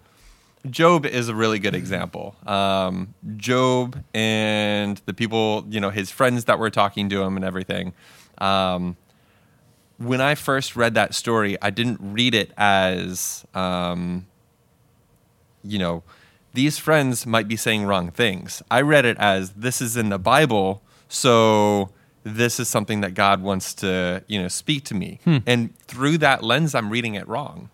Job 0.70 1.04
is 1.04 1.28
a 1.28 1.34
really 1.34 1.58
good 1.58 1.74
example. 1.74 2.34
Um, 2.46 3.12
Job 3.36 4.02
and 4.14 5.00
the 5.04 5.12
people, 5.12 5.66
you 5.68 5.78
know, 5.78 5.90
his 5.90 6.10
friends 6.10 6.46
that 6.46 6.58
were 6.58 6.70
talking 6.70 7.10
to 7.10 7.22
him 7.22 7.36
and 7.36 7.44
everything. 7.44 7.92
Um, 8.38 8.96
when 9.98 10.20
I 10.20 10.34
first 10.34 10.76
read 10.76 10.94
that 10.94 11.14
story, 11.14 11.56
I 11.62 11.70
didn't 11.70 11.98
read 12.00 12.34
it 12.34 12.52
as, 12.56 13.44
um, 13.54 14.26
you 15.62 15.78
know, 15.78 16.02
these 16.52 16.78
friends 16.78 17.26
might 17.26 17.48
be 17.48 17.56
saying 17.56 17.84
wrong 17.84 18.10
things. 18.10 18.62
I 18.70 18.80
read 18.80 19.04
it 19.04 19.16
as 19.18 19.50
this 19.52 19.80
is 19.80 19.96
in 19.96 20.08
the 20.08 20.18
Bible, 20.18 20.82
so 21.08 21.90
this 22.22 22.58
is 22.60 22.68
something 22.68 23.00
that 23.02 23.14
God 23.14 23.42
wants 23.42 23.74
to, 23.74 24.22
you 24.28 24.40
know, 24.40 24.48
speak 24.48 24.84
to 24.84 24.94
me. 24.94 25.18
And 25.46 25.76
through 25.80 26.18
that 26.18 26.42
lens, 26.42 26.74
I'm 26.74 26.90
reading 26.90 27.14
it 27.14 27.26
wrong. 27.28 27.70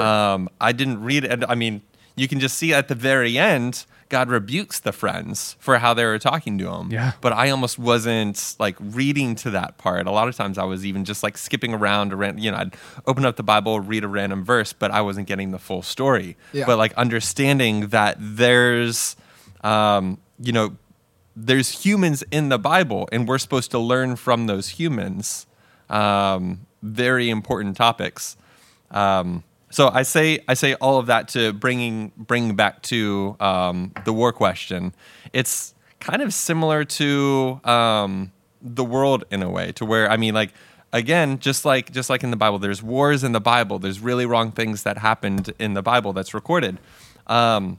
Um, 0.00 0.48
I 0.60 0.72
didn't 0.72 1.02
read 1.02 1.24
it. 1.24 1.44
I 1.48 1.54
mean, 1.54 1.82
you 2.16 2.26
can 2.28 2.40
just 2.40 2.56
see 2.56 2.72
at 2.72 2.88
the 2.88 2.94
very 2.94 3.38
end, 3.38 3.86
God 4.08 4.28
rebukes 4.28 4.80
the 4.80 4.92
friends 4.92 5.56
for 5.58 5.78
how 5.78 5.94
they 5.94 6.04
were 6.04 6.18
talking 6.18 6.58
to 6.58 6.68
him. 6.68 6.90
Yeah. 6.90 7.12
But 7.20 7.32
I 7.32 7.50
almost 7.50 7.78
wasn't 7.78 8.56
like 8.58 8.76
reading 8.80 9.34
to 9.36 9.50
that 9.50 9.78
part. 9.78 10.06
A 10.06 10.10
lot 10.10 10.28
of 10.28 10.36
times 10.36 10.58
I 10.58 10.64
was 10.64 10.84
even 10.84 11.04
just 11.04 11.22
like 11.22 11.38
skipping 11.38 11.74
around 11.74 12.12
around, 12.12 12.42
you 12.42 12.50
know, 12.50 12.58
I'd 12.58 12.76
open 13.06 13.24
up 13.24 13.36
the 13.36 13.42
Bible, 13.42 13.80
read 13.80 14.04
a 14.04 14.08
random 14.08 14.44
verse, 14.44 14.72
but 14.72 14.90
I 14.90 15.00
wasn't 15.00 15.26
getting 15.26 15.50
the 15.50 15.58
full 15.58 15.82
story. 15.82 16.36
Yeah. 16.52 16.66
But 16.66 16.78
like 16.78 16.92
understanding 16.94 17.88
that 17.88 18.16
there's, 18.18 19.16
um, 19.62 20.18
you 20.38 20.52
know, 20.52 20.76
there's 21.36 21.84
humans 21.84 22.22
in 22.30 22.48
the 22.48 22.58
Bible 22.58 23.08
and 23.10 23.26
we're 23.26 23.38
supposed 23.38 23.70
to 23.72 23.78
learn 23.78 24.16
from 24.16 24.46
those 24.46 24.68
humans. 24.70 25.46
Um, 25.90 26.66
very 26.82 27.30
important 27.30 27.76
topics. 27.76 28.36
Um, 28.90 29.42
so 29.74 29.90
I 29.92 30.04
say 30.04 30.38
I 30.46 30.54
say 30.54 30.74
all 30.74 30.98
of 30.98 31.06
that 31.06 31.26
to 31.30 31.52
bringing 31.52 32.12
bring 32.16 32.54
back 32.54 32.80
to 32.82 33.36
um, 33.40 33.92
the 34.04 34.12
war 34.12 34.32
question. 34.32 34.94
It's 35.32 35.74
kind 35.98 36.22
of 36.22 36.32
similar 36.32 36.84
to 36.84 37.60
um, 37.64 38.30
the 38.62 38.84
world 38.84 39.24
in 39.32 39.42
a 39.42 39.50
way, 39.50 39.72
to 39.72 39.84
where 39.84 40.08
I 40.08 40.16
mean, 40.16 40.32
like 40.32 40.52
again, 40.92 41.40
just 41.40 41.64
like 41.64 41.90
just 41.90 42.08
like 42.08 42.22
in 42.22 42.30
the 42.30 42.36
Bible, 42.36 42.60
there's 42.60 42.84
wars 42.84 43.24
in 43.24 43.32
the 43.32 43.40
Bible. 43.40 43.80
There's 43.80 43.98
really 43.98 44.26
wrong 44.26 44.52
things 44.52 44.84
that 44.84 44.98
happened 44.98 45.52
in 45.58 45.74
the 45.74 45.82
Bible 45.82 46.12
that's 46.12 46.34
recorded. 46.34 46.78
Um, 47.26 47.78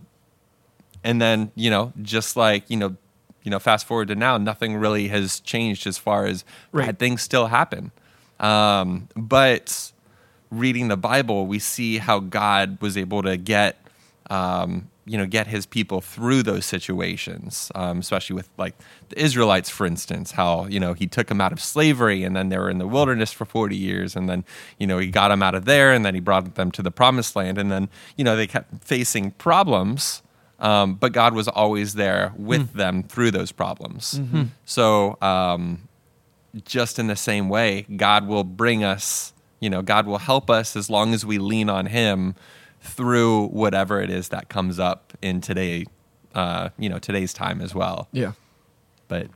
and 1.01 1.21
then 1.21 1.53
you 1.55 1.69
know, 1.69 1.93
just 2.01 2.35
like 2.35 2.69
you 2.69 2.75
know, 2.75 2.97
you 3.43 3.51
know, 3.51 3.59
fast 3.59 3.87
forward 3.87 4.09
to 4.09 4.15
now, 4.15 4.37
nothing 4.37 4.75
really 4.75 5.07
has 5.07 5.39
changed 5.39 5.87
as 5.87 5.97
far 5.97 6.25
as 6.25 6.43
Right. 6.73 6.87
bad 6.87 6.99
things 6.99 7.21
still 7.21 7.47
happen. 7.47 7.93
Um, 8.37 9.07
but 9.15 9.93
reading 10.51 10.87
the 10.87 10.97
Bible, 10.97 11.47
we 11.47 11.59
see 11.59 11.97
how 11.97 12.19
God 12.19 12.81
was 12.81 12.97
able 12.97 13.23
to 13.23 13.37
get, 13.37 13.77
um, 14.29 14.89
you 15.05 15.17
know, 15.17 15.25
get 15.25 15.47
His 15.47 15.65
people 15.65 16.01
through 16.01 16.43
those 16.43 16.65
situations, 16.65 17.71
um, 17.75 17.99
especially 17.99 18.35
with 18.35 18.49
like 18.57 18.75
the 19.09 19.21
Israelites, 19.21 19.69
for 19.69 19.85
instance. 19.85 20.31
How 20.31 20.65
you 20.65 20.79
know 20.79 20.93
He 20.93 21.07
took 21.07 21.27
them 21.27 21.41
out 21.41 21.51
of 21.51 21.61
slavery, 21.61 22.23
and 22.23 22.35
then 22.35 22.49
they 22.49 22.57
were 22.57 22.69
in 22.69 22.79
the 22.79 22.87
wilderness 22.87 23.31
for 23.31 23.45
forty 23.45 23.77
years, 23.77 24.15
and 24.15 24.27
then 24.27 24.43
you 24.79 24.87
know 24.87 24.97
He 24.97 25.07
got 25.07 25.29
them 25.29 25.43
out 25.43 25.55
of 25.55 25.65
there, 25.65 25.91
and 25.93 26.03
then 26.03 26.15
He 26.15 26.21
brought 26.21 26.55
them 26.55 26.71
to 26.71 26.81
the 26.81 26.91
Promised 26.91 27.35
Land, 27.35 27.57
and 27.57 27.71
then 27.71 27.89
you 28.17 28.23
know 28.23 28.35
they 28.35 28.47
kept 28.47 28.83
facing 28.83 29.31
problems. 29.31 30.21
Um, 30.57 30.95
but 30.95 31.11
God 31.11 31.33
was 31.33 31.49
always 31.49 31.95
there 31.95 32.31
with 32.37 32.73
them 32.73 33.03
through 33.03 33.31
those 33.31 33.51
problems. 33.51 34.21
So, 34.63 35.17
um, 35.21 35.89
just 36.63 36.97
in 36.97 37.07
the 37.07 37.17
same 37.17 37.49
way, 37.49 37.85
God 37.97 38.25
will 38.25 38.45
bring 38.45 38.81
us, 38.81 39.33
you 39.59 39.69
know, 39.69 39.81
God 39.81 40.05
will 40.07 40.17
help 40.17 40.49
us 40.49 40.75
as 40.75 40.89
long 40.89 41.13
as 41.13 41.25
we 41.25 41.37
lean 41.37 41.69
on 41.69 41.87
Him 41.87 42.35
through 42.81 43.47
whatever 43.47 44.01
it 44.01 44.09
is 44.09 44.29
that 44.29 44.49
comes 44.49 44.79
up 44.79 45.13
in 45.21 45.41
today, 45.41 45.85
uh, 46.33 46.69
you 46.77 46.89
know, 46.89 46.99
today's 46.99 47.33
time 47.33 47.61
as 47.61 47.73
well. 47.73 48.07
Yeah. 48.11 48.33
But 49.07 49.27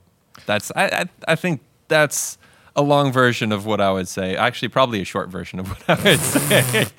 that's, 0.46 0.72
I, 0.76 0.86
I, 0.86 1.06
I 1.30 1.36
think 1.36 1.62
that's 1.88 2.38
a 2.76 2.82
long 2.82 3.12
version 3.12 3.52
of 3.52 3.66
what 3.66 3.82
I 3.82 3.92
would 3.92 4.08
say. 4.08 4.36
Actually, 4.36 4.70
probably 4.70 5.02
a 5.02 5.06
short 5.06 5.30
version 5.30 5.60
of 5.60 5.68
what 5.88 5.90
I 5.90 6.04
would 6.04 6.20
say. 6.20 6.86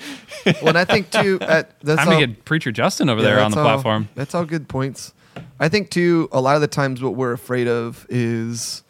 Well, 0.47 0.69
and 0.69 0.79
I 0.79 0.87
think 0.87 1.11
too, 1.11 1.39
at, 1.43 1.79
that's 1.81 1.99
Time 1.99 2.15
all, 2.15 2.19
to 2.19 2.27
get 2.27 2.47
preacher 2.47 2.73
Justin 2.73 3.11
over 3.11 3.21
yeah, 3.21 3.29
there 3.29 3.41
on 3.41 3.51
the 3.51 3.59
all- 3.59 3.65
platform. 3.65 4.09
That's 4.15 4.35
all 4.35 4.47
good 4.47 4.69
points. 4.69 5.13
I 5.59 5.69
think 5.69 5.91
too, 5.91 6.31
a 6.33 6.41
lot 6.41 6.55
of 6.55 6.63
the 6.63 6.67
times 6.67 7.03
what 7.03 7.15
we're 7.15 7.33
afraid 7.33 7.69
of 7.69 8.07
is 8.09 8.83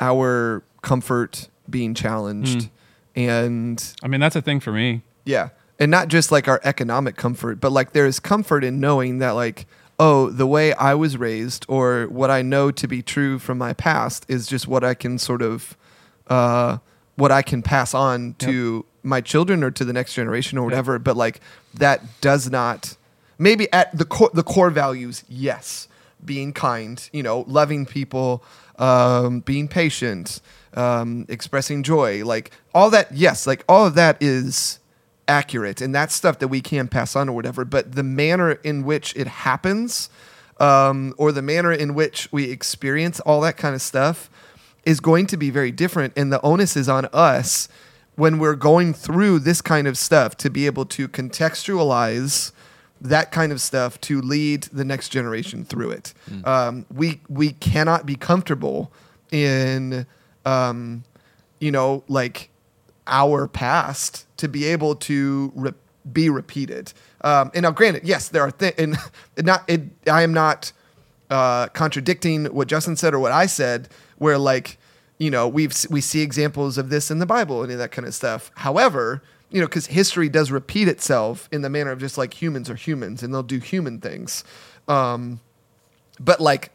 our 0.00 0.62
comfort 0.82 1.48
being 1.70 1.94
challenged, 1.94 2.68
and 3.14 3.94
I 4.02 4.08
mean, 4.08 4.20
that's 4.20 4.36
a 4.36 4.42
thing 4.42 4.60
for 4.60 4.72
me. 4.72 5.02
Yeah. 5.24 5.50
And 5.78 5.90
not 5.90 6.08
just 6.08 6.30
like 6.30 6.48
our 6.48 6.60
economic 6.64 7.16
comfort, 7.16 7.60
but 7.60 7.72
like 7.72 7.92
there 7.92 8.06
is 8.06 8.20
comfort 8.20 8.64
in 8.64 8.80
knowing 8.80 9.18
that 9.18 9.30
like, 9.30 9.66
oh, 9.98 10.30
the 10.30 10.46
way 10.46 10.72
I 10.74 10.94
was 10.94 11.16
raised 11.16 11.64
or 11.68 12.06
what 12.08 12.30
I 12.30 12.42
know 12.42 12.70
to 12.70 12.86
be 12.86 13.02
true 13.02 13.38
from 13.38 13.58
my 13.58 13.72
past 13.72 14.24
is 14.28 14.46
just 14.46 14.68
what 14.68 14.84
I 14.84 14.94
can 14.94 15.18
sort 15.18 15.42
of 15.42 15.76
uh 16.28 16.78
what 17.16 17.30
I 17.30 17.42
can 17.42 17.62
pass 17.62 17.94
on 17.94 18.34
to 18.38 18.86
my 19.02 19.20
children 19.20 19.62
or 19.62 19.70
to 19.72 19.84
the 19.84 19.92
next 19.92 20.14
generation 20.14 20.56
or 20.56 20.64
whatever, 20.64 20.98
but 20.98 21.16
like 21.16 21.40
that 21.74 22.20
does 22.20 22.50
not 22.50 22.96
maybe 23.38 23.70
at 23.72 23.96
the 23.96 24.04
core 24.04 24.30
the 24.32 24.42
core 24.42 24.70
values, 24.70 25.24
yes. 25.28 25.88
Being 26.24 26.52
kind, 26.52 27.08
you 27.12 27.24
know, 27.24 27.44
loving 27.48 27.84
people, 27.84 28.44
um, 28.78 29.40
being 29.40 29.66
patient, 29.66 30.40
um, 30.74 31.26
expressing 31.28 31.82
joy, 31.82 32.24
like 32.24 32.50
all 32.74 32.90
that, 32.90 33.12
yes, 33.12 33.46
like 33.46 33.64
all 33.68 33.86
of 33.86 33.94
that 33.94 34.16
is 34.20 34.78
accurate 35.28 35.80
and 35.80 35.94
that's 35.94 36.14
stuff 36.14 36.40
that 36.40 36.48
we 36.48 36.60
can 36.60 36.88
pass 36.88 37.14
on 37.14 37.28
or 37.28 37.32
whatever 37.32 37.64
but 37.64 37.92
the 37.92 38.02
manner 38.02 38.50
in 38.64 38.82
which 38.82 39.14
it 39.14 39.28
happens 39.28 40.10
um, 40.58 41.14
or 41.16 41.30
the 41.30 41.40
manner 41.40 41.72
in 41.72 41.94
which 41.94 42.30
we 42.32 42.50
experience 42.50 43.20
all 43.20 43.40
that 43.40 43.56
kind 43.56 43.72
of 43.72 43.80
stuff 43.80 44.28
is 44.84 44.98
going 44.98 45.24
to 45.24 45.36
be 45.36 45.48
very 45.48 45.70
different 45.70 46.12
and 46.16 46.32
the 46.32 46.40
onus 46.42 46.76
is 46.76 46.88
on 46.88 47.06
us 47.12 47.68
when 48.16 48.38
we're 48.38 48.56
going 48.56 48.92
through 48.92 49.38
this 49.38 49.62
kind 49.62 49.86
of 49.86 49.96
stuff 49.96 50.36
to 50.36 50.50
be 50.50 50.66
able 50.66 50.84
to 50.84 51.08
contextualize 51.08 52.52
that 53.00 53.32
kind 53.32 53.52
of 53.52 53.60
stuff 53.60 54.00
to 54.00 54.20
lead 54.20 54.64
the 54.64 54.84
next 54.84 55.08
generation 55.08 55.64
through 55.64 55.90
it. 55.90 56.14
Um, 56.46 56.86
we 56.92 57.20
we 57.28 57.50
cannot 57.52 58.06
be 58.06 58.14
comfortable 58.14 58.92
in, 59.32 60.06
um, 60.44 61.04
you 61.60 61.70
know, 61.70 62.04
like 62.08 62.50
our 63.06 63.46
past 63.46 64.26
to 64.38 64.48
be 64.48 64.64
able 64.66 64.94
to 64.94 65.52
re- 65.54 65.72
be 66.12 66.28
repeated. 66.28 66.92
Um, 67.22 67.50
and 67.54 67.62
now, 67.62 67.70
granted, 67.70 68.04
yes, 68.04 68.28
there 68.28 68.42
are 68.42 68.50
things, 68.50 68.74
and 69.36 69.46
not 69.46 69.68
it. 69.68 69.82
I 70.10 70.22
am 70.22 70.32
not 70.32 70.72
uh, 71.30 71.68
contradicting 71.68 72.46
what 72.46 72.68
Justin 72.68 72.96
said 72.96 73.14
or 73.14 73.18
what 73.18 73.32
I 73.32 73.46
said, 73.46 73.88
where 74.18 74.38
like 74.38 74.78
you 75.18 75.30
know 75.30 75.48
we've 75.48 75.74
we 75.90 76.00
see 76.00 76.20
examples 76.20 76.78
of 76.78 76.90
this 76.90 77.10
in 77.10 77.18
the 77.18 77.26
Bible 77.26 77.62
and 77.62 77.78
that 77.78 77.92
kind 77.92 78.06
of 78.06 78.14
stuff. 78.14 78.50
However, 78.56 79.22
you 79.50 79.60
know, 79.60 79.66
because 79.66 79.86
history 79.86 80.28
does 80.28 80.50
repeat 80.50 80.88
itself 80.88 81.48
in 81.52 81.62
the 81.62 81.70
manner 81.70 81.90
of 81.90 82.00
just 82.00 82.16
like 82.16 82.40
humans 82.40 82.70
are 82.70 82.74
humans 82.74 83.22
and 83.22 83.32
they'll 83.32 83.42
do 83.42 83.58
human 83.58 84.00
things. 84.00 84.44
Um, 84.88 85.40
but 86.18 86.40
like 86.40 86.70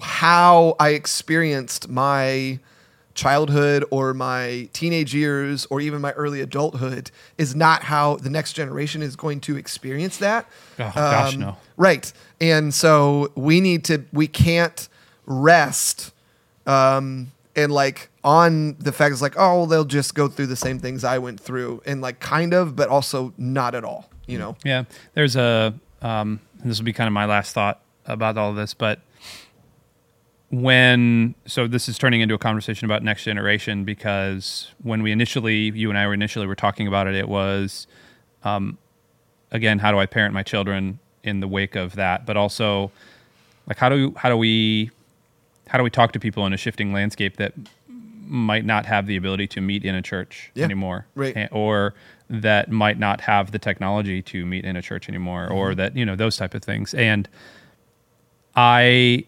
how 0.00 0.74
I 0.78 0.90
experienced 0.90 1.88
my 1.88 2.58
childhood 3.16 3.84
or 3.90 4.14
my 4.14 4.68
teenage 4.72 5.14
years 5.14 5.66
or 5.70 5.80
even 5.80 6.00
my 6.00 6.12
early 6.12 6.40
adulthood 6.40 7.10
is 7.38 7.56
not 7.56 7.82
how 7.82 8.16
the 8.16 8.30
next 8.30 8.52
generation 8.52 9.02
is 9.02 9.16
going 9.16 9.40
to 9.40 9.56
experience 9.56 10.18
that. 10.18 10.46
Oh, 10.78 10.92
gosh, 10.94 11.36
no. 11.36 11.56
Right. 11.76 12.12
And 12.40 12.72
so 12.72 13.32
we 13.34 13.60
need 13.60 13.84
to, 13.86 14.04
we 14.12 14.28
can't 14.28 14.88
rest 15.24 16.12
um, 16.66 17.32
and 17.56 17.72
like 17.72 18.10
on 18.22 18.76
the 18.78 18.92
fact 18.92 19.12
it's 19.12 19.22
like, 19.22 19.36
oh, 19.36 19.56
well, 19.58 19.66
they'll 19.66 19.84
just 19.84 20.14
go 20.14 20.28
through 20.28 20.46
the 20.46 20.56
same 20.56 20.78
things 20.78 21.02
I 21.02 21.18
went 21.18 21.40
through 21.40 21.82
and 21.86 22.00
like 22.00 22.20
kind 22.20 22.54
of, 22.54 22.76
but 22.76 22.88
also 22.88 23.32
not 23.36 23.74
at 23.74 23.84
all, 23.84 24.10
you 24.26 24.38
know? 24.38 24.56
Yeah, 24.64 24.84
there's 25.14 25.34
a. 25.36 25.74
Um, 26.02 26.40
and 26.60 26.70
this 26.70 26.78
will 26.78 26.84
be 26.84 26.92
kind 26.92 27.08
of 27.08 27.14
my 27.14 27.24
last 27.24 27.54
thought 27.54 27.80
about 28.04 28.36
all 28.36 28.50
of 28.50 28.56
this, 28.56 28.74
but 28.74 29.00
when 30.50 31.34
so 31.46 31.66
this 31.66 31.88
is 31.88 31.98
turning 31.98 32.20
into 32.20 32.34
a 32.34 32.38
conversation 32.38 32.84
about 32.84 33.02
next 33.02 33.24
generation 33.24 33.84
because 33.84 34.70
when 34.82 35.02
we 35.02 35.10
initially 35.12 35.70
you 35.70 35.88
and 35.90 35.98
I 35.98 36.06
were 36.06 36.14
initially 36.14 36.46
were 36.46 36.54
talking 36.54 36.86
about 36.86 37.06
it, 37.06 37.14
it 37.14 37.28
was 37.28 37.86
um, 38.44 38.78
again 39.50 39.78
how 39.80 39.90
do 39.90 39.98
I 39.98 40.06
parent 40.06 40.34
my 40.34 40.42
children 40.44 40.98
in 41.24 41.40
the 41.40 41.48
wake 41.48 41.74
of 41.74 41.96
that, 41.96 42.24
but 42.26 42.36
also 42.36 42.92
like 43.66 43.76
how 43.78 43.88
do 43.88 44.14
how 44.16 44.28
do 44.28 44.36
we 44.36 44.90
how 45.66 45.78
do 45.78 45.84
we 45.84 45.90
talk 45.90 46.12
to 46.12 46.20
people 46.20 46.46
in 46.46 46.52
a 46.52 46.56
shifting 46.56 46.92
landscape 46.92 47.36
that 47.38 47.52
might 48.28 48.64
not 48.64 48.86
have 48.86 49.06
the 49.06 49.16
ability 49.16 49.46
to 49.48 49.60
meet 49.60 49.84
in 49.84 49.94
a 49.94 50.02
church 50.02 50.50
Yeah, 50.54 50.64
anymore, 50.64 51.06
right. 51.16 51.48
Or 51.52 51.94
that 52.28 52.70
might 52.70 52.98
not 52.98 53.20
have 53.22 53.50
the 53.52 53.58
technology 53.58 54.20
to 54.22 54.44
meet 54.46 54.64
in 54.64 54.76
a 54.76 54.82
church 54.82 55.08
anymore, 55.08 55.48
or 55.48 55.70
Mm-hmm. 55.70 55.76
that 55.78 55.96
you 55.96 56.04
know 56.06 56.14
those 56.16 56.36
type 56.36 56.54
of 56.54 56.62
things. 56.62 56.94
And 56.94 57.28
I 58.54 59.24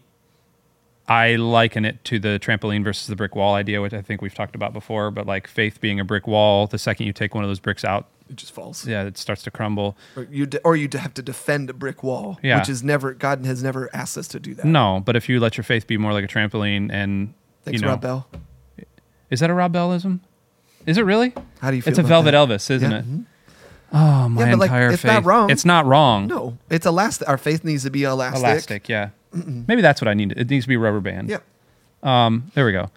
I 1.09 1.35
liken 1.37 1.85
it 1.85 2.03
to 2.05 2.19
the 2.19 2.39
trampoline 2.41 2.83
versus 2.83 3.07
the 3.07 3.15
brick 3.15 3.35
wall 3.35 3.55
idea, 3.55 3.81
which 3.81 3.93
I 3.93 4.01
think 4.01 4.21
we've 4.21 4.33
talked 4.33 4.55
about 4.55 4.73
before. 4.73 5.09
But 5.11 5.25
like 5.25 5.47
faith 5.47 5.81
being 5.81 5.99
a 5.99 6.05
brick 6.05 6.27
wall, 6.27 6.67
the 6.67 6.77
second 6.77 7.07
you 7.07 7.13
take 7.13 7.33
one 7.33 7.43
of 7.43 7.49
those 7.49 7.59
bricks 7.59 7.83
out, 7.83 8.07
It 8.29 8.35
just 8.35 8.53
falls. 8.53 8.85
yeah, 8.85 9.03
it 9.03 9.17
starts 9.17 9.41
to 9.43 9.51
crumble. 9.51 9.97
Or 10.15 10.27
you, 10.29 10.45
d- 10.45 10.59
or 10.63 10.75
you 10.75 10.87
have 10.93 11.13
to 11.15 11.21
defend 11.23 11.69
a 11.69 11.73
brick 11.73 12.03
wall, 12.03 12.37
Yeah. 12.43 12.59
which 12.59 12.69
is 12.69 12.83
never, 12.83 13.13
God 13.13 13.43
has 13.45 13.63
never 13.63 13.89
asked 13.93 14.17
us 14.17 14.27
to 14.29 14.39
do 14.39 14.53
that. 14.55 14.65
No, 14.65 15.01
but 15.03 15.15
if 15.15 15.27
you 15.27 15.39
let 15.39 15.57
your 15.57 15.63
faith 15.63 15.87
be 15.87 15.97
more 15.97 16.13
like 16.13 16.23
a 16.23 16.27
trampoline, 16.27 16.91
and 16.91 17.33
Thanks, 17.65 17.81
you 17.81 17.85
know, 17.85 17.93
Rob 17.93 18.01
Bell. 18.01 18.27
is 19.31 19.39
that 19.39 19.49
a 19.49 19.53
Rob 19.53 19.73
Bellism? 19.73 20.19
Is 20.85 20.97
it 20.97 21.03
really? 21.05 21.33
How 21.59 21.71
do 21.71 21.75
you 21.75 21.81
feel 21.81 21.89
It's 21.91 21.99
a 21.99 22.03
Velvet 22.03 22.31
that? 22.31 22.47
Elvis, 22.47 22.69
isn't 22.69 22.91
Yeah. 22.91 22.99
it? 22.99 23.05
Mm-hmm. 23.05 23.21
Oh, 23.91 24.29
my 24.29 24.41
Yeah, 24.43 24.49
but, 24.51 24.59
like, 24.59 24.67
entire 24.69 24.89
it's 24.91 25.01
faith. 25.01 25.11
not 25.11 25.25
wrong. 25.25 25.49
It's 25.49 25.65
not 25.65 25.85
wrong. 25.87 26.27
No, 26.27 26.57
it's 26.69 26.85
elastic. 26.85 27.27
Our 27.27 27.39
faith 27.39 27.63
needs 27.65 27.83
to 27.83 27.89
be 27.89 28.03
elastic. 28.03 28.43
Elastic, 28.43 28.87
yeah. 28.89 29.09
Maybe 29.31 29.81
that's 29.81 30.01
what 30.01 30.07
I 30.07 30.13
need. 30.13 30.33
It 30.33 30.49
needs 30.49 30.65
to 30.65 30.69
be 30.69 30.75
a 30.75 30.79
rubber 30.79 30.99
band. 31.01 31.29
Yeah. 31.29 31.39
Um, 32.03 32.51
there 32.55 32.65
we 32.65 32.71
go. 32.71 32.89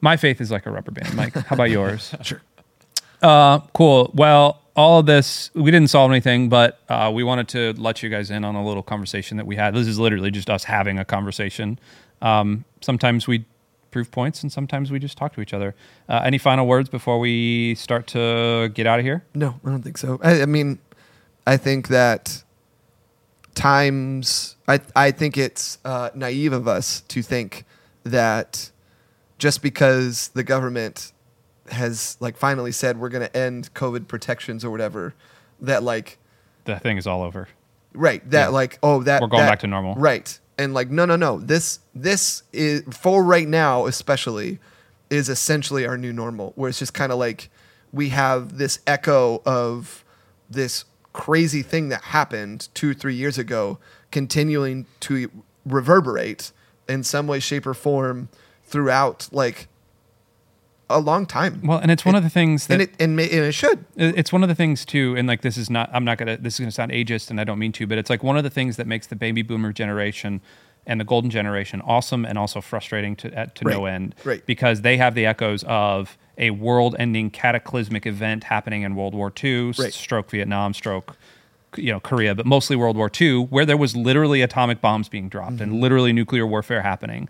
My 0.00 0.16
faith 0.16 0.40
is 0.40 0.50
like 0.50 0.66
a 0.66 0.70
rubber 0.70 0.90
band. 0.90 1.14
Mike, 1.14 1.34
how 1.34 1.54
about 1.54 1.70
yours? 1.70 2.14
Sure. 2.22 2.40
Uh, 3.22 3.60
cool. 3.74 4.10
Well, 4.14 4.62
all 4.76 5.00
of 5.00 5.06
this, 5.06 5.50
we 5.54 5.70
didn't 5.70 5.90
solve 5.90 6.10
anything, 6.10 6.48
but 6.48 6.80
uh, 6.88 7.10
we 7.14 7.22
wanted 7.22 7.48
to 7.48 7.74
let 7.74 8.02
you 8.02 8.08
guys 8.08 8.30
in 8.30 8.44
on 8.44 8.54
a 8.54 8.64
little 8.64 8.82
conversation 8.82 9.36
that 9.36 9.46
we 9.46 9.56
had. 9.56 9.74
This 9.74 9.86
is 9.86 9.98
literally 9.98 10.30
just 10.30 10.48
us 10.48 10.64
having 10.64 10.98
a 10.98 11.04
conversation. 11.04 11.78
Um, 12.22 12.64
sometimes 12.80 13.26
we 13.26 13.44
prove 13.90 14.10
points, 14.10 14.42
and 14.42 14.50
sometimes 14.50 14.90
we 14.90 14.98
just 14.98 15.18
talk 15.18 15.34
to 15.34 15.42
each 15.42 15.52
other. 15.52 15.74
Uh, 16.08 16.22
any 16.24 16.38
final 16.38 16.66
words 16.66 16.88
before 16.88 17.18
we 17.18 17.74
start 17.74 18.06
to 18.08 18.70
get 18.72 18.86
out 18.86 18.98
of 19.00 19.04
here? 19.04 19.22
No, 19.34 19.60
I 19.66 19.68
don't 19.68 19.82
think 19.82 19.98
so. 19.98 20.18
I, 20.22 20.42
I 20.42 20.46
mean, 20.46 20.78
I 21.46 21.56
think 21.58 21.88
that 21.88 22.42
times, 23.60 24.56
I, 24.66 24.80
I 24.96 25.10
think 25.10 25.36
it's 25.36 25.78
uh, 25.84 26.10
naive 26.14 26.52
of 26.52 26.66
us 26.66 27.02
to 27.02 27.22
think 27.22 27.64
that 28.04 28.70
just 29.38 29.62
because 29.62 30.28
the 30.28 30.42
government 30.42 31.12
has 31.70 32.16
like 32.20 32.36
finally 32.36 32.72
said 32.72 32.98
we're 32.98 33.10
going 33.10 33.26
to 33.26 33.36
end 33.36 33.72
COVID 33.74 34.08
protections 34.08 34.64
or 34.64 34.70
whatever, 34.70 35.14
that 35.60 35.82
like, 35.82 36.18
The 36.64 36.78
thing 36.78 36.96
is 36.96 37.06
all 37.06 37.22
over. 37.22 37.48
right, 37.92 38.28
that 38.30 38.46
Yeah. 38.46 38.48
like, 38.48 38.78
oh, 38.82 39.02
that 39.02 39.20
We're 39.20 39.28
going 39.28 39.42
that- 39.42 39.50
back 39.50 39.58
to 39.60 39.66
normal. 39.66 39.94
right? 39.94 40.38
And 40.58 40.74
like, 40.74 40.90
no, 40.90 41.04
no, 41.06 41.16
no. 41.16 41.38
This 41.38 41.80
this 41.94 42.42
is 42.52 42.82
for 42.90 43.24
right 43.24 43.48
now, 43.48 43.86
especially, 43.86 44.58
is 45.08 45.28
essentially 45.30 45.86
our 45.86 45.96
new 45.96 46.12
normal, 46.12 46.52
where 46.54 46.68
it's 46.68 46.78
just 46.78 46.92
kind 46.92 47.10
of 47.12 47.18
like 47.18 47.48
we 47.92 48.10
have 48.10 48.58
this 48.58 48.78
echo 48.86 49.40
of 49.46 50.04
this 50.50 50.84
crazy 51.12 51.62
thing 51.62 51.88
that 51.88 52.02
happened 52.02 52.68
two, 52.74 52.94
three 52.94 53.14
years 53.14 53.38
ago, 53.38 53.78
continuing 54.10 54.86
to 55.00 55.30
reverberate 55.64 56.52
in 56.88 57.02
some 57.02 57.26
way, 57.26 57.40
shape, 57.40 57.66
or 57.66 57.74
form 57.74 58.28
throughout 58.64 59.28
like 59.32 59.68
a 60.90 60.98
long 60.98 61.24
time. 61.24 61.60
Well, 61.64 61.78
and 61.78 61.90
it's 61.90 62.04
one 62.04 62.16
of 62.16 62.22
the 62.22 62.30
things 62.30 62.66
that 62.66 62.74
and 62.74 62.82
it 62.82 62.90
and, 62.98 63.20
and 63.20 63.44
it 63.44 63.52
should. 63.52 63.84
It's 63.96 64.32
one 64.32 64.42
of 64.42 64.48
the 64.48 64.54
things 64.54 64.84
too 64.84 65.14
and 65.16 65.28
like 65.28 65.40
this 65.42 65.56
is 65.56 65.70
not 65.70 65.88
i'm 65.92 66.04
not 66.04 66.18
gonna 66.18 66.36
this 66.36 66.54
is 66.54 66.60
gonna 66.60 66.72
sound 66.72 66.90
ageist 66.90 67.30
and 67.30 67.40
i 67.40 67.44
don't 67.44 67.60
mean 67.60 67.70
to 67.72 67.86
but 67.86 67.96
it's 67.96 68.10
like 68.10 68.24
one 68.24 68.36
of 68.36 68.42
the 68.42 68.50
things 68.50 68.76
that 68.76 68.88
makes 68.88 69.06
the 69.06 69.14
baby 69.14 69.42
boomer 69.42 69.72
generation 69.72 70.40
and 70.86 71.00
the 71.00 71.04
golden 71.04 71.30
generation 71.30 71.80
awesome 71.82 72.24
and 72.24 72.36
also 72.36 72.60
frustrating 72.60 73.14
to 73.14 73.32
at, 73.34 73.54
to 73.54 73.64
no 73.64 73.86
end 73.86 74.14
right. 74.24 74.44
because 74.46 74.80
they 74.80 74.96
have 74.96 75.14
the 75.14 75.26
echoes 75.26 75.62
of 75.64 76.18
a 76.40 76.50
world-ending 76.50 77.30
cataclysmic 77.30 78.04
event 78.06 78.44
happening 78.44 78.82
in 78.82 78.94
world 78.96 79.14
war 79.14 79.32
ii 79.44 79.72
Right. 79.78 79.92
stroke 79.94 80.30
vietnam 80.30 80.74
stroke 80.74 81.16
you 81.76 81.92
know 81.92 82.00
korea 82.00 82.34
but 82.34 82.46
mostly 82.46 82.74
world 82.76 82.96
war 82.96 83.10
ii 83.20 83.36
where 83.44 83.64
there 83.66 83.76
was 83.76 83.94
literally 83.94 84.40
atomic 84.42 84.80
bombs 84.80 85.08
being 85.08 85.28
dropped 85.28 85.54
Mm-hmm. 85.56 85.62
and 85.74 85.80
literally 85.80 86.12
nuclear 86.12 86.46
warfare 86.46 86.82
happening 86.82 87.28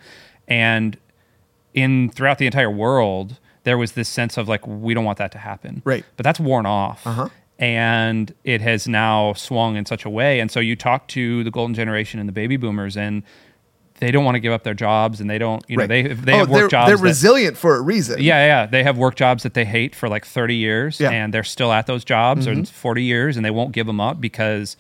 and 0.48 0.96
in 1.74 2.11
throughout 2.11 2.38
the 2.38 2.46
entire 2.46 2.70
world 2.70 3.38
there 3.64 3.76
was 3.76 3.92
this 3.92 4.08
sense 4.08 4.38
of 4.38 4.48
like 4.48 4.66
we 4.66 4.94
don't 4.94 5.04
want 5.04 5.18
that 5.18 5.32
to 5.32 5.38
happen 5.38 5.82
Right. 5.84 6.04
but 6.16 6.24
that's 6.24 6.40
worn 6.40 6.64
off 6.66 7.06
Uh-huh. 7.06 7.28
and 7.58 8.34
it 8.44 8.61
has 8.62 8.88
now 8.88 9.34
swung 9.34 9.76
in 9.76 9.84
such 9.86 10.04
a 10.04 10.11
way 10.11 10.40
and 10.40 10.50
so 10.50 10.61
you 10.61 10.74
talk 10.76 11.06
to 11.08 11.44
the 11.44 11.50
golden 11.50 11.74
generation 11.74 12.18
and 12.20 12.28
the 12.28 12.32
baby 12.32 12.56
boomers 12.56 12.96
and 12.96 13.22
they 14.01 14.11
don't 14.11 14.24
want 14.24 14.34
to 14.34 14.40
give 14.40 14.53
up 14.53 14.62
their 14.64 14.74
jobs 14.74 15.20
and 15.20 15.28
they 15.30 15.38
don't 15.38 15.62
you 15.68 15.76
know 15.76 15.82
Right. 15.82 15.88
they 15.88 16.03
they 16.14 16.32
oh, 16.32 16.38
have 16.38 16.48
they're, 16.51 16.62
work 16.62 16.70
jobs 16.70 16.88
they're 16.88 16.96
that- 16.96 17.03
resilient 17.03 17.57
for 17.57 17.76
a 17.76 17.80
reason. 17.80 18.16
yeah, 18.20 18.44
yeah. 18.46 18.66
They 18.66 18.82
have 18.82 18.98
work 18.98 19.14
jobs 19.14 19.42
that 19.44 19.55
they 19.55 19.64
hate 19.64 19.94
for 19.94 20.09
like 20.09 20.24
30 20.26 20.57
years 20.57 20.98
Yeah. 20.98 21.07
Mm-hmm. 21.09 21.14
and 21.14 21.34
they're 21.34 21.44
still 21.44 21.72
at 21.72 21.86
those 21.86 22.05
jobs 22.05 22.46
or 22.46 22.64
40 22.64 23.03
years 23.05 23.36
and 23.36 23.44
they 23.44 23.51
won't 23.51 23.72
give 23.72 23.86
them 23.86 24.01
up 24.01 24.20
because 24.20 24.76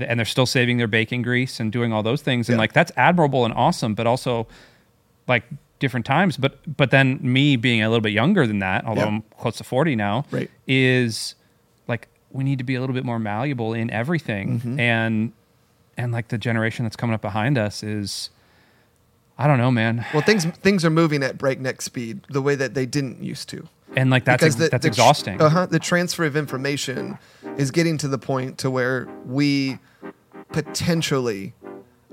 and 0.00 0.18
they're 0.18 0.24
still 0.24 0.46
saving 0.46 0.78
their 0.78 0.86
bacon 0.86 1.22
grease 1.22 1.58
and 1.60 1.70
doing 1.72 1.92
all 1.92 2.02
those 2.02 2.22
things 2.22 2.48
and 2.48 2.56
Yeah. 2.56 2.60
like 2.60 2.72
that's 2.72 2.92
admirable 2.96 3.44
and 3.44 3.52
awesome 3.54 3.94
but 3.94 4.06
also 4.06 4.46
like 5.28 5.42
different 5.80 6.06
times 6.06 6.36
but 6.36 6.58
but 6.76 6.90
then 6.92 7.18
me 7.20 7.56
being 7.56 7.82
a 7.82 7.88
little 7.88 8.00
bit 8.00 8.12
younger 8.12 8.46
than 8.46 8.60
that 8.60 8.84
although 8.84 9.00
Yeah. 9.02 9.08
I'm 9.08 9.22
close 9.40 9.56
to 9.56 9.64
40 9.64 9.96
now 9.96 10.24
Right. 10.30 10.48
is 10.68 11.34
like 11.88 12.06
we 12.30 12.44
need 12.44 12.58
to 12.58 12.64
be 12.64 12.76
a 12.76 12.80
little 12.80 12.94
bit 12.94 13.04
more 13.04 13.18
malleable 13.18 13.74
in 13.74 13.90
everything 13.90 14.60
Mm-hmm. 14.60 14.78
and 14.80 15.32
and 15.98 16.12
like 16.12 16.28
the 16.28 16.38
generation 16.38 16.84
that's 16.84 16.96
coming 16.96 17.12
up 17.14 17.20
behind 17.20 17.58
us 17.58 17.82
is 17.82 18.30
I 19.38 19.46
don't 19.46 19.58
know 19.58 19.70
man 19.70 20.04
Well, 20.12 20.22
things 20.22 20.44
things 20.46 20.84
are 20.84 20.90
moving 20.90 21.22
at 21.22 21.38
breakneck 21.38 21.82
speed 21.82 22.20
the 22.28 22.42
way 22.42 22.54
that 22.54 22.74
they 22.74 22.86
didn't 22.86 23.22
used 23.22 23.48
to. 23.50 23.66
and 23.96 24.10
like 24.10 24.24
that's 24.24 24.42
ex- 24.42 24.54
that's 24.56 24.86
exhausting 24.86 25.40
Uh 25.40 25.48
huh. 25.48 25.66
The 25.66 25.78
transfer 25.78 26.24
of 26.24 26.36
information 26.36 27.18
is 27.56 27.70
getting 27.70 27.98
to 27.98 28.08
the 28.08 28.18
point 28.18 28.58
to 28.58 28.70
where 28.70 29.08
we 29.26 29.78
potentially 30.52 31.54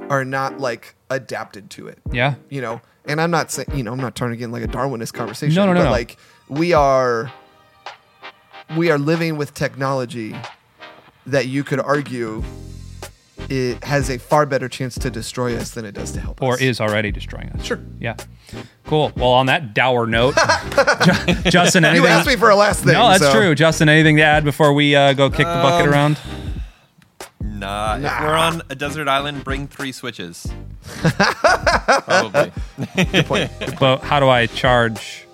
are 0.09 0.25
not 0.25 0.59
like 0.59 0.95
adapted 1.09 1.69
to 1.71 1.87
it. 1.87 1.99
yeah 2.11 2.35
You 2.49 2.61
know, 2.61 2.81
and 3.05 3.19
I'm 3.21 3.31
not 3.31 3.51
saying 3.51 3.67
you 3.75 3.83
know 3.83 3.91
I'm 3.91 3.99
not 3.99 4.15
trying 4.15 4.31
to 4.31 4.37
get 4.37 4.45
in 4.45 4.51
like 4.51 4.63
a 4.63 4.67
Darwinist 4.67 5.13
conversation. 5.13 5.55
No, 5.55 5.65
no, 5.65 5.73
no, 5.73 5.79
but 5.81 5.85
no. 5.85 5.91
like 5.91 6.17
we 6.47 6.73
are 6.73 7.31
we 8.77 8.89
are 8.91 8.97
living 8.97 9.37
with 9.37 9.53
technology 9.53 10.35
that 11.25 11.47
you 11.47 11.63
could 11.63 11.79
argue 11.79 12.43
it 13.49 13.83
has 13.83 14.09
a 14.09 14.17
far 14.19 14.45
better 14.45 14.69
chance 14.69 14.95
to 14.99 15.09
destroy 15.09 15.55
us 15.57 15.71
than 15.71 15.85
it 15.85 15.93
does 15.93 16.11
to 16.13 16.19
help 16.19 16.41
or 16.41 16.53
us. 16.53 16.61
Or 16.61 16.63
is 16.63 16.79
already 16.81 17.11
destroying 17.11 17.49
us. 17.49 17.63
Sure. 17.65 17.79
Yeah. 17.99 18.15
Cool. 18.85 19.11
Well, 19.15 19.29
on 19.31 19.45
that 19.47 19.73
dour 19.73 20.07
note, 20.07 20.35
Ju- 20.35 21.49
Justin, 21.51 21.85
anything? 21.85 22.03
You 22.03 22.09
asked 22.09 22.27
me 22.27 22.35
for 22.35 22.49
a 22.49 22.55
last 22.55 22.83
thing. 22.83 22.93
no, 22.93 23.09
that's 23.09 23.21
so- 23.23 23.33
true. 23.33 23.55
Justin, 23.55 23.89
anything 23.89 24.17
to 24.17 24.23
add 24.23 24.43
before 24.43 24.73
we 24.73 24.95
uh, 24.95 25.13
go 25.13 25.29
kick 25.29 25.39
the 25.39 25.43
bucket 25.43 25.87
Um, 25.87 25.93
around? 25.93 26.19
Nah, 27.41 27.97
if 27.97 28.03
we're 28.21 28.35
on 28.35 28.61
a 28.69 28.75
desert 28.75 29.07
island, 29.07 29.43
bring 29.43 29.67
three 29.67 29.91
switches. 29.91 30.47
Probably. 31.01 32.51
Good 33.11 33.25
point. 33.25 33.51
But 33.79 33.97
how 33.99 34.19
do 34.19 34.29
I 34.29 34.45
charge 34.45 35.25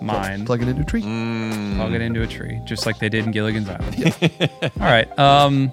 mine? 0.00 0.46
Plug 0.46 0.62
it 0.62 0.68
into 0.68 0.82
a 0.82 0.84
tree. 0.84 1.02
Plug 1.02 1.92
it 1.92 2.00
into 2.00 2.22
a 2.22 2.26
tree, 2.26 2.60
just 2.64 2.86
like 2.86 2.98
they 2.98 3.08
did 3.08 3.24
in 3.24 3.32
Gilligan's 3.32 3.68
Island. 3.68 4.14
All 4.62 4.70
right. 4.80 5.18
Um, 5.18 5.72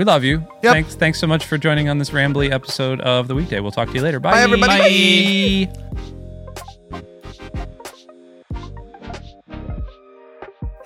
we 0.00 0.04
love 0.04 0.24
you. 0.24 0.38
Yep. 0.62 0.72
Thanks. 0.72 0.94
Thanks 0.94 1.18
so 1.18 1.26
much 1.26 1.44
for 1.44 1.58
joining 1.58 1.90
on 1.90 1.98
this 1.98 2.08
rambly 2.08 2.50
episode 2.50 3.02
of 3.02 3.28
the 3.28 3.34
weekday. 3.34 3.60
We'll 3.60 3.70
talk 3.70 3.88
to 3.88 3.94
you 3.94 4.00
later. 4.00 4.18
Bye, 4.18 4.30
Bye, 4.30 4.40
everybody. 4.40 5.66
Bye. 5.66 5.72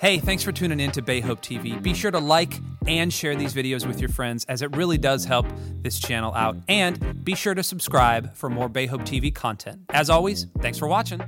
Hey, 0.01 0.19
thanks 0.19 0.43
for 0.43 0.51
tuning 0.51 0.81
in 0.81 0.91
to 0.91 1.01
Bay 1.01 1.21
Hope 1.21 1.41
TV. 1.41 1.81
Be 1.81 1.93
sure 1.93 2.11
to 2.11 2.19
like 2.19 2.59
and 2.87 3.11
share 3.11 3.37
these 3.37 3.53
videos 3.53 3.87
with 3.87 4.01
your 4.01 4.09
friends 4.09 4.43
as 4.49 4.61
it 4.61 4.75
really 4.75 4.97
does 4.97 5.23
help 5.23 5.47
this 5.81 5.97
channel 5.97 6.33
out. 6.33 6.57
And 6.67 7.23
be 7.23 7.35
sure 7.35 7.55
to 7.55 7.63
subscribe 7.63 8.35
for 8.35 8.49
more 8.49 8.67
Bay 8.67 8.85
Hope 8.85 9.03
TV 9.03 9.33
content. 9.33 9.79
As 9.91 10.09
always, 10.09 10.47
thanks 10.59 10.77
for 10.77 10.89
watching. 10.89 11.21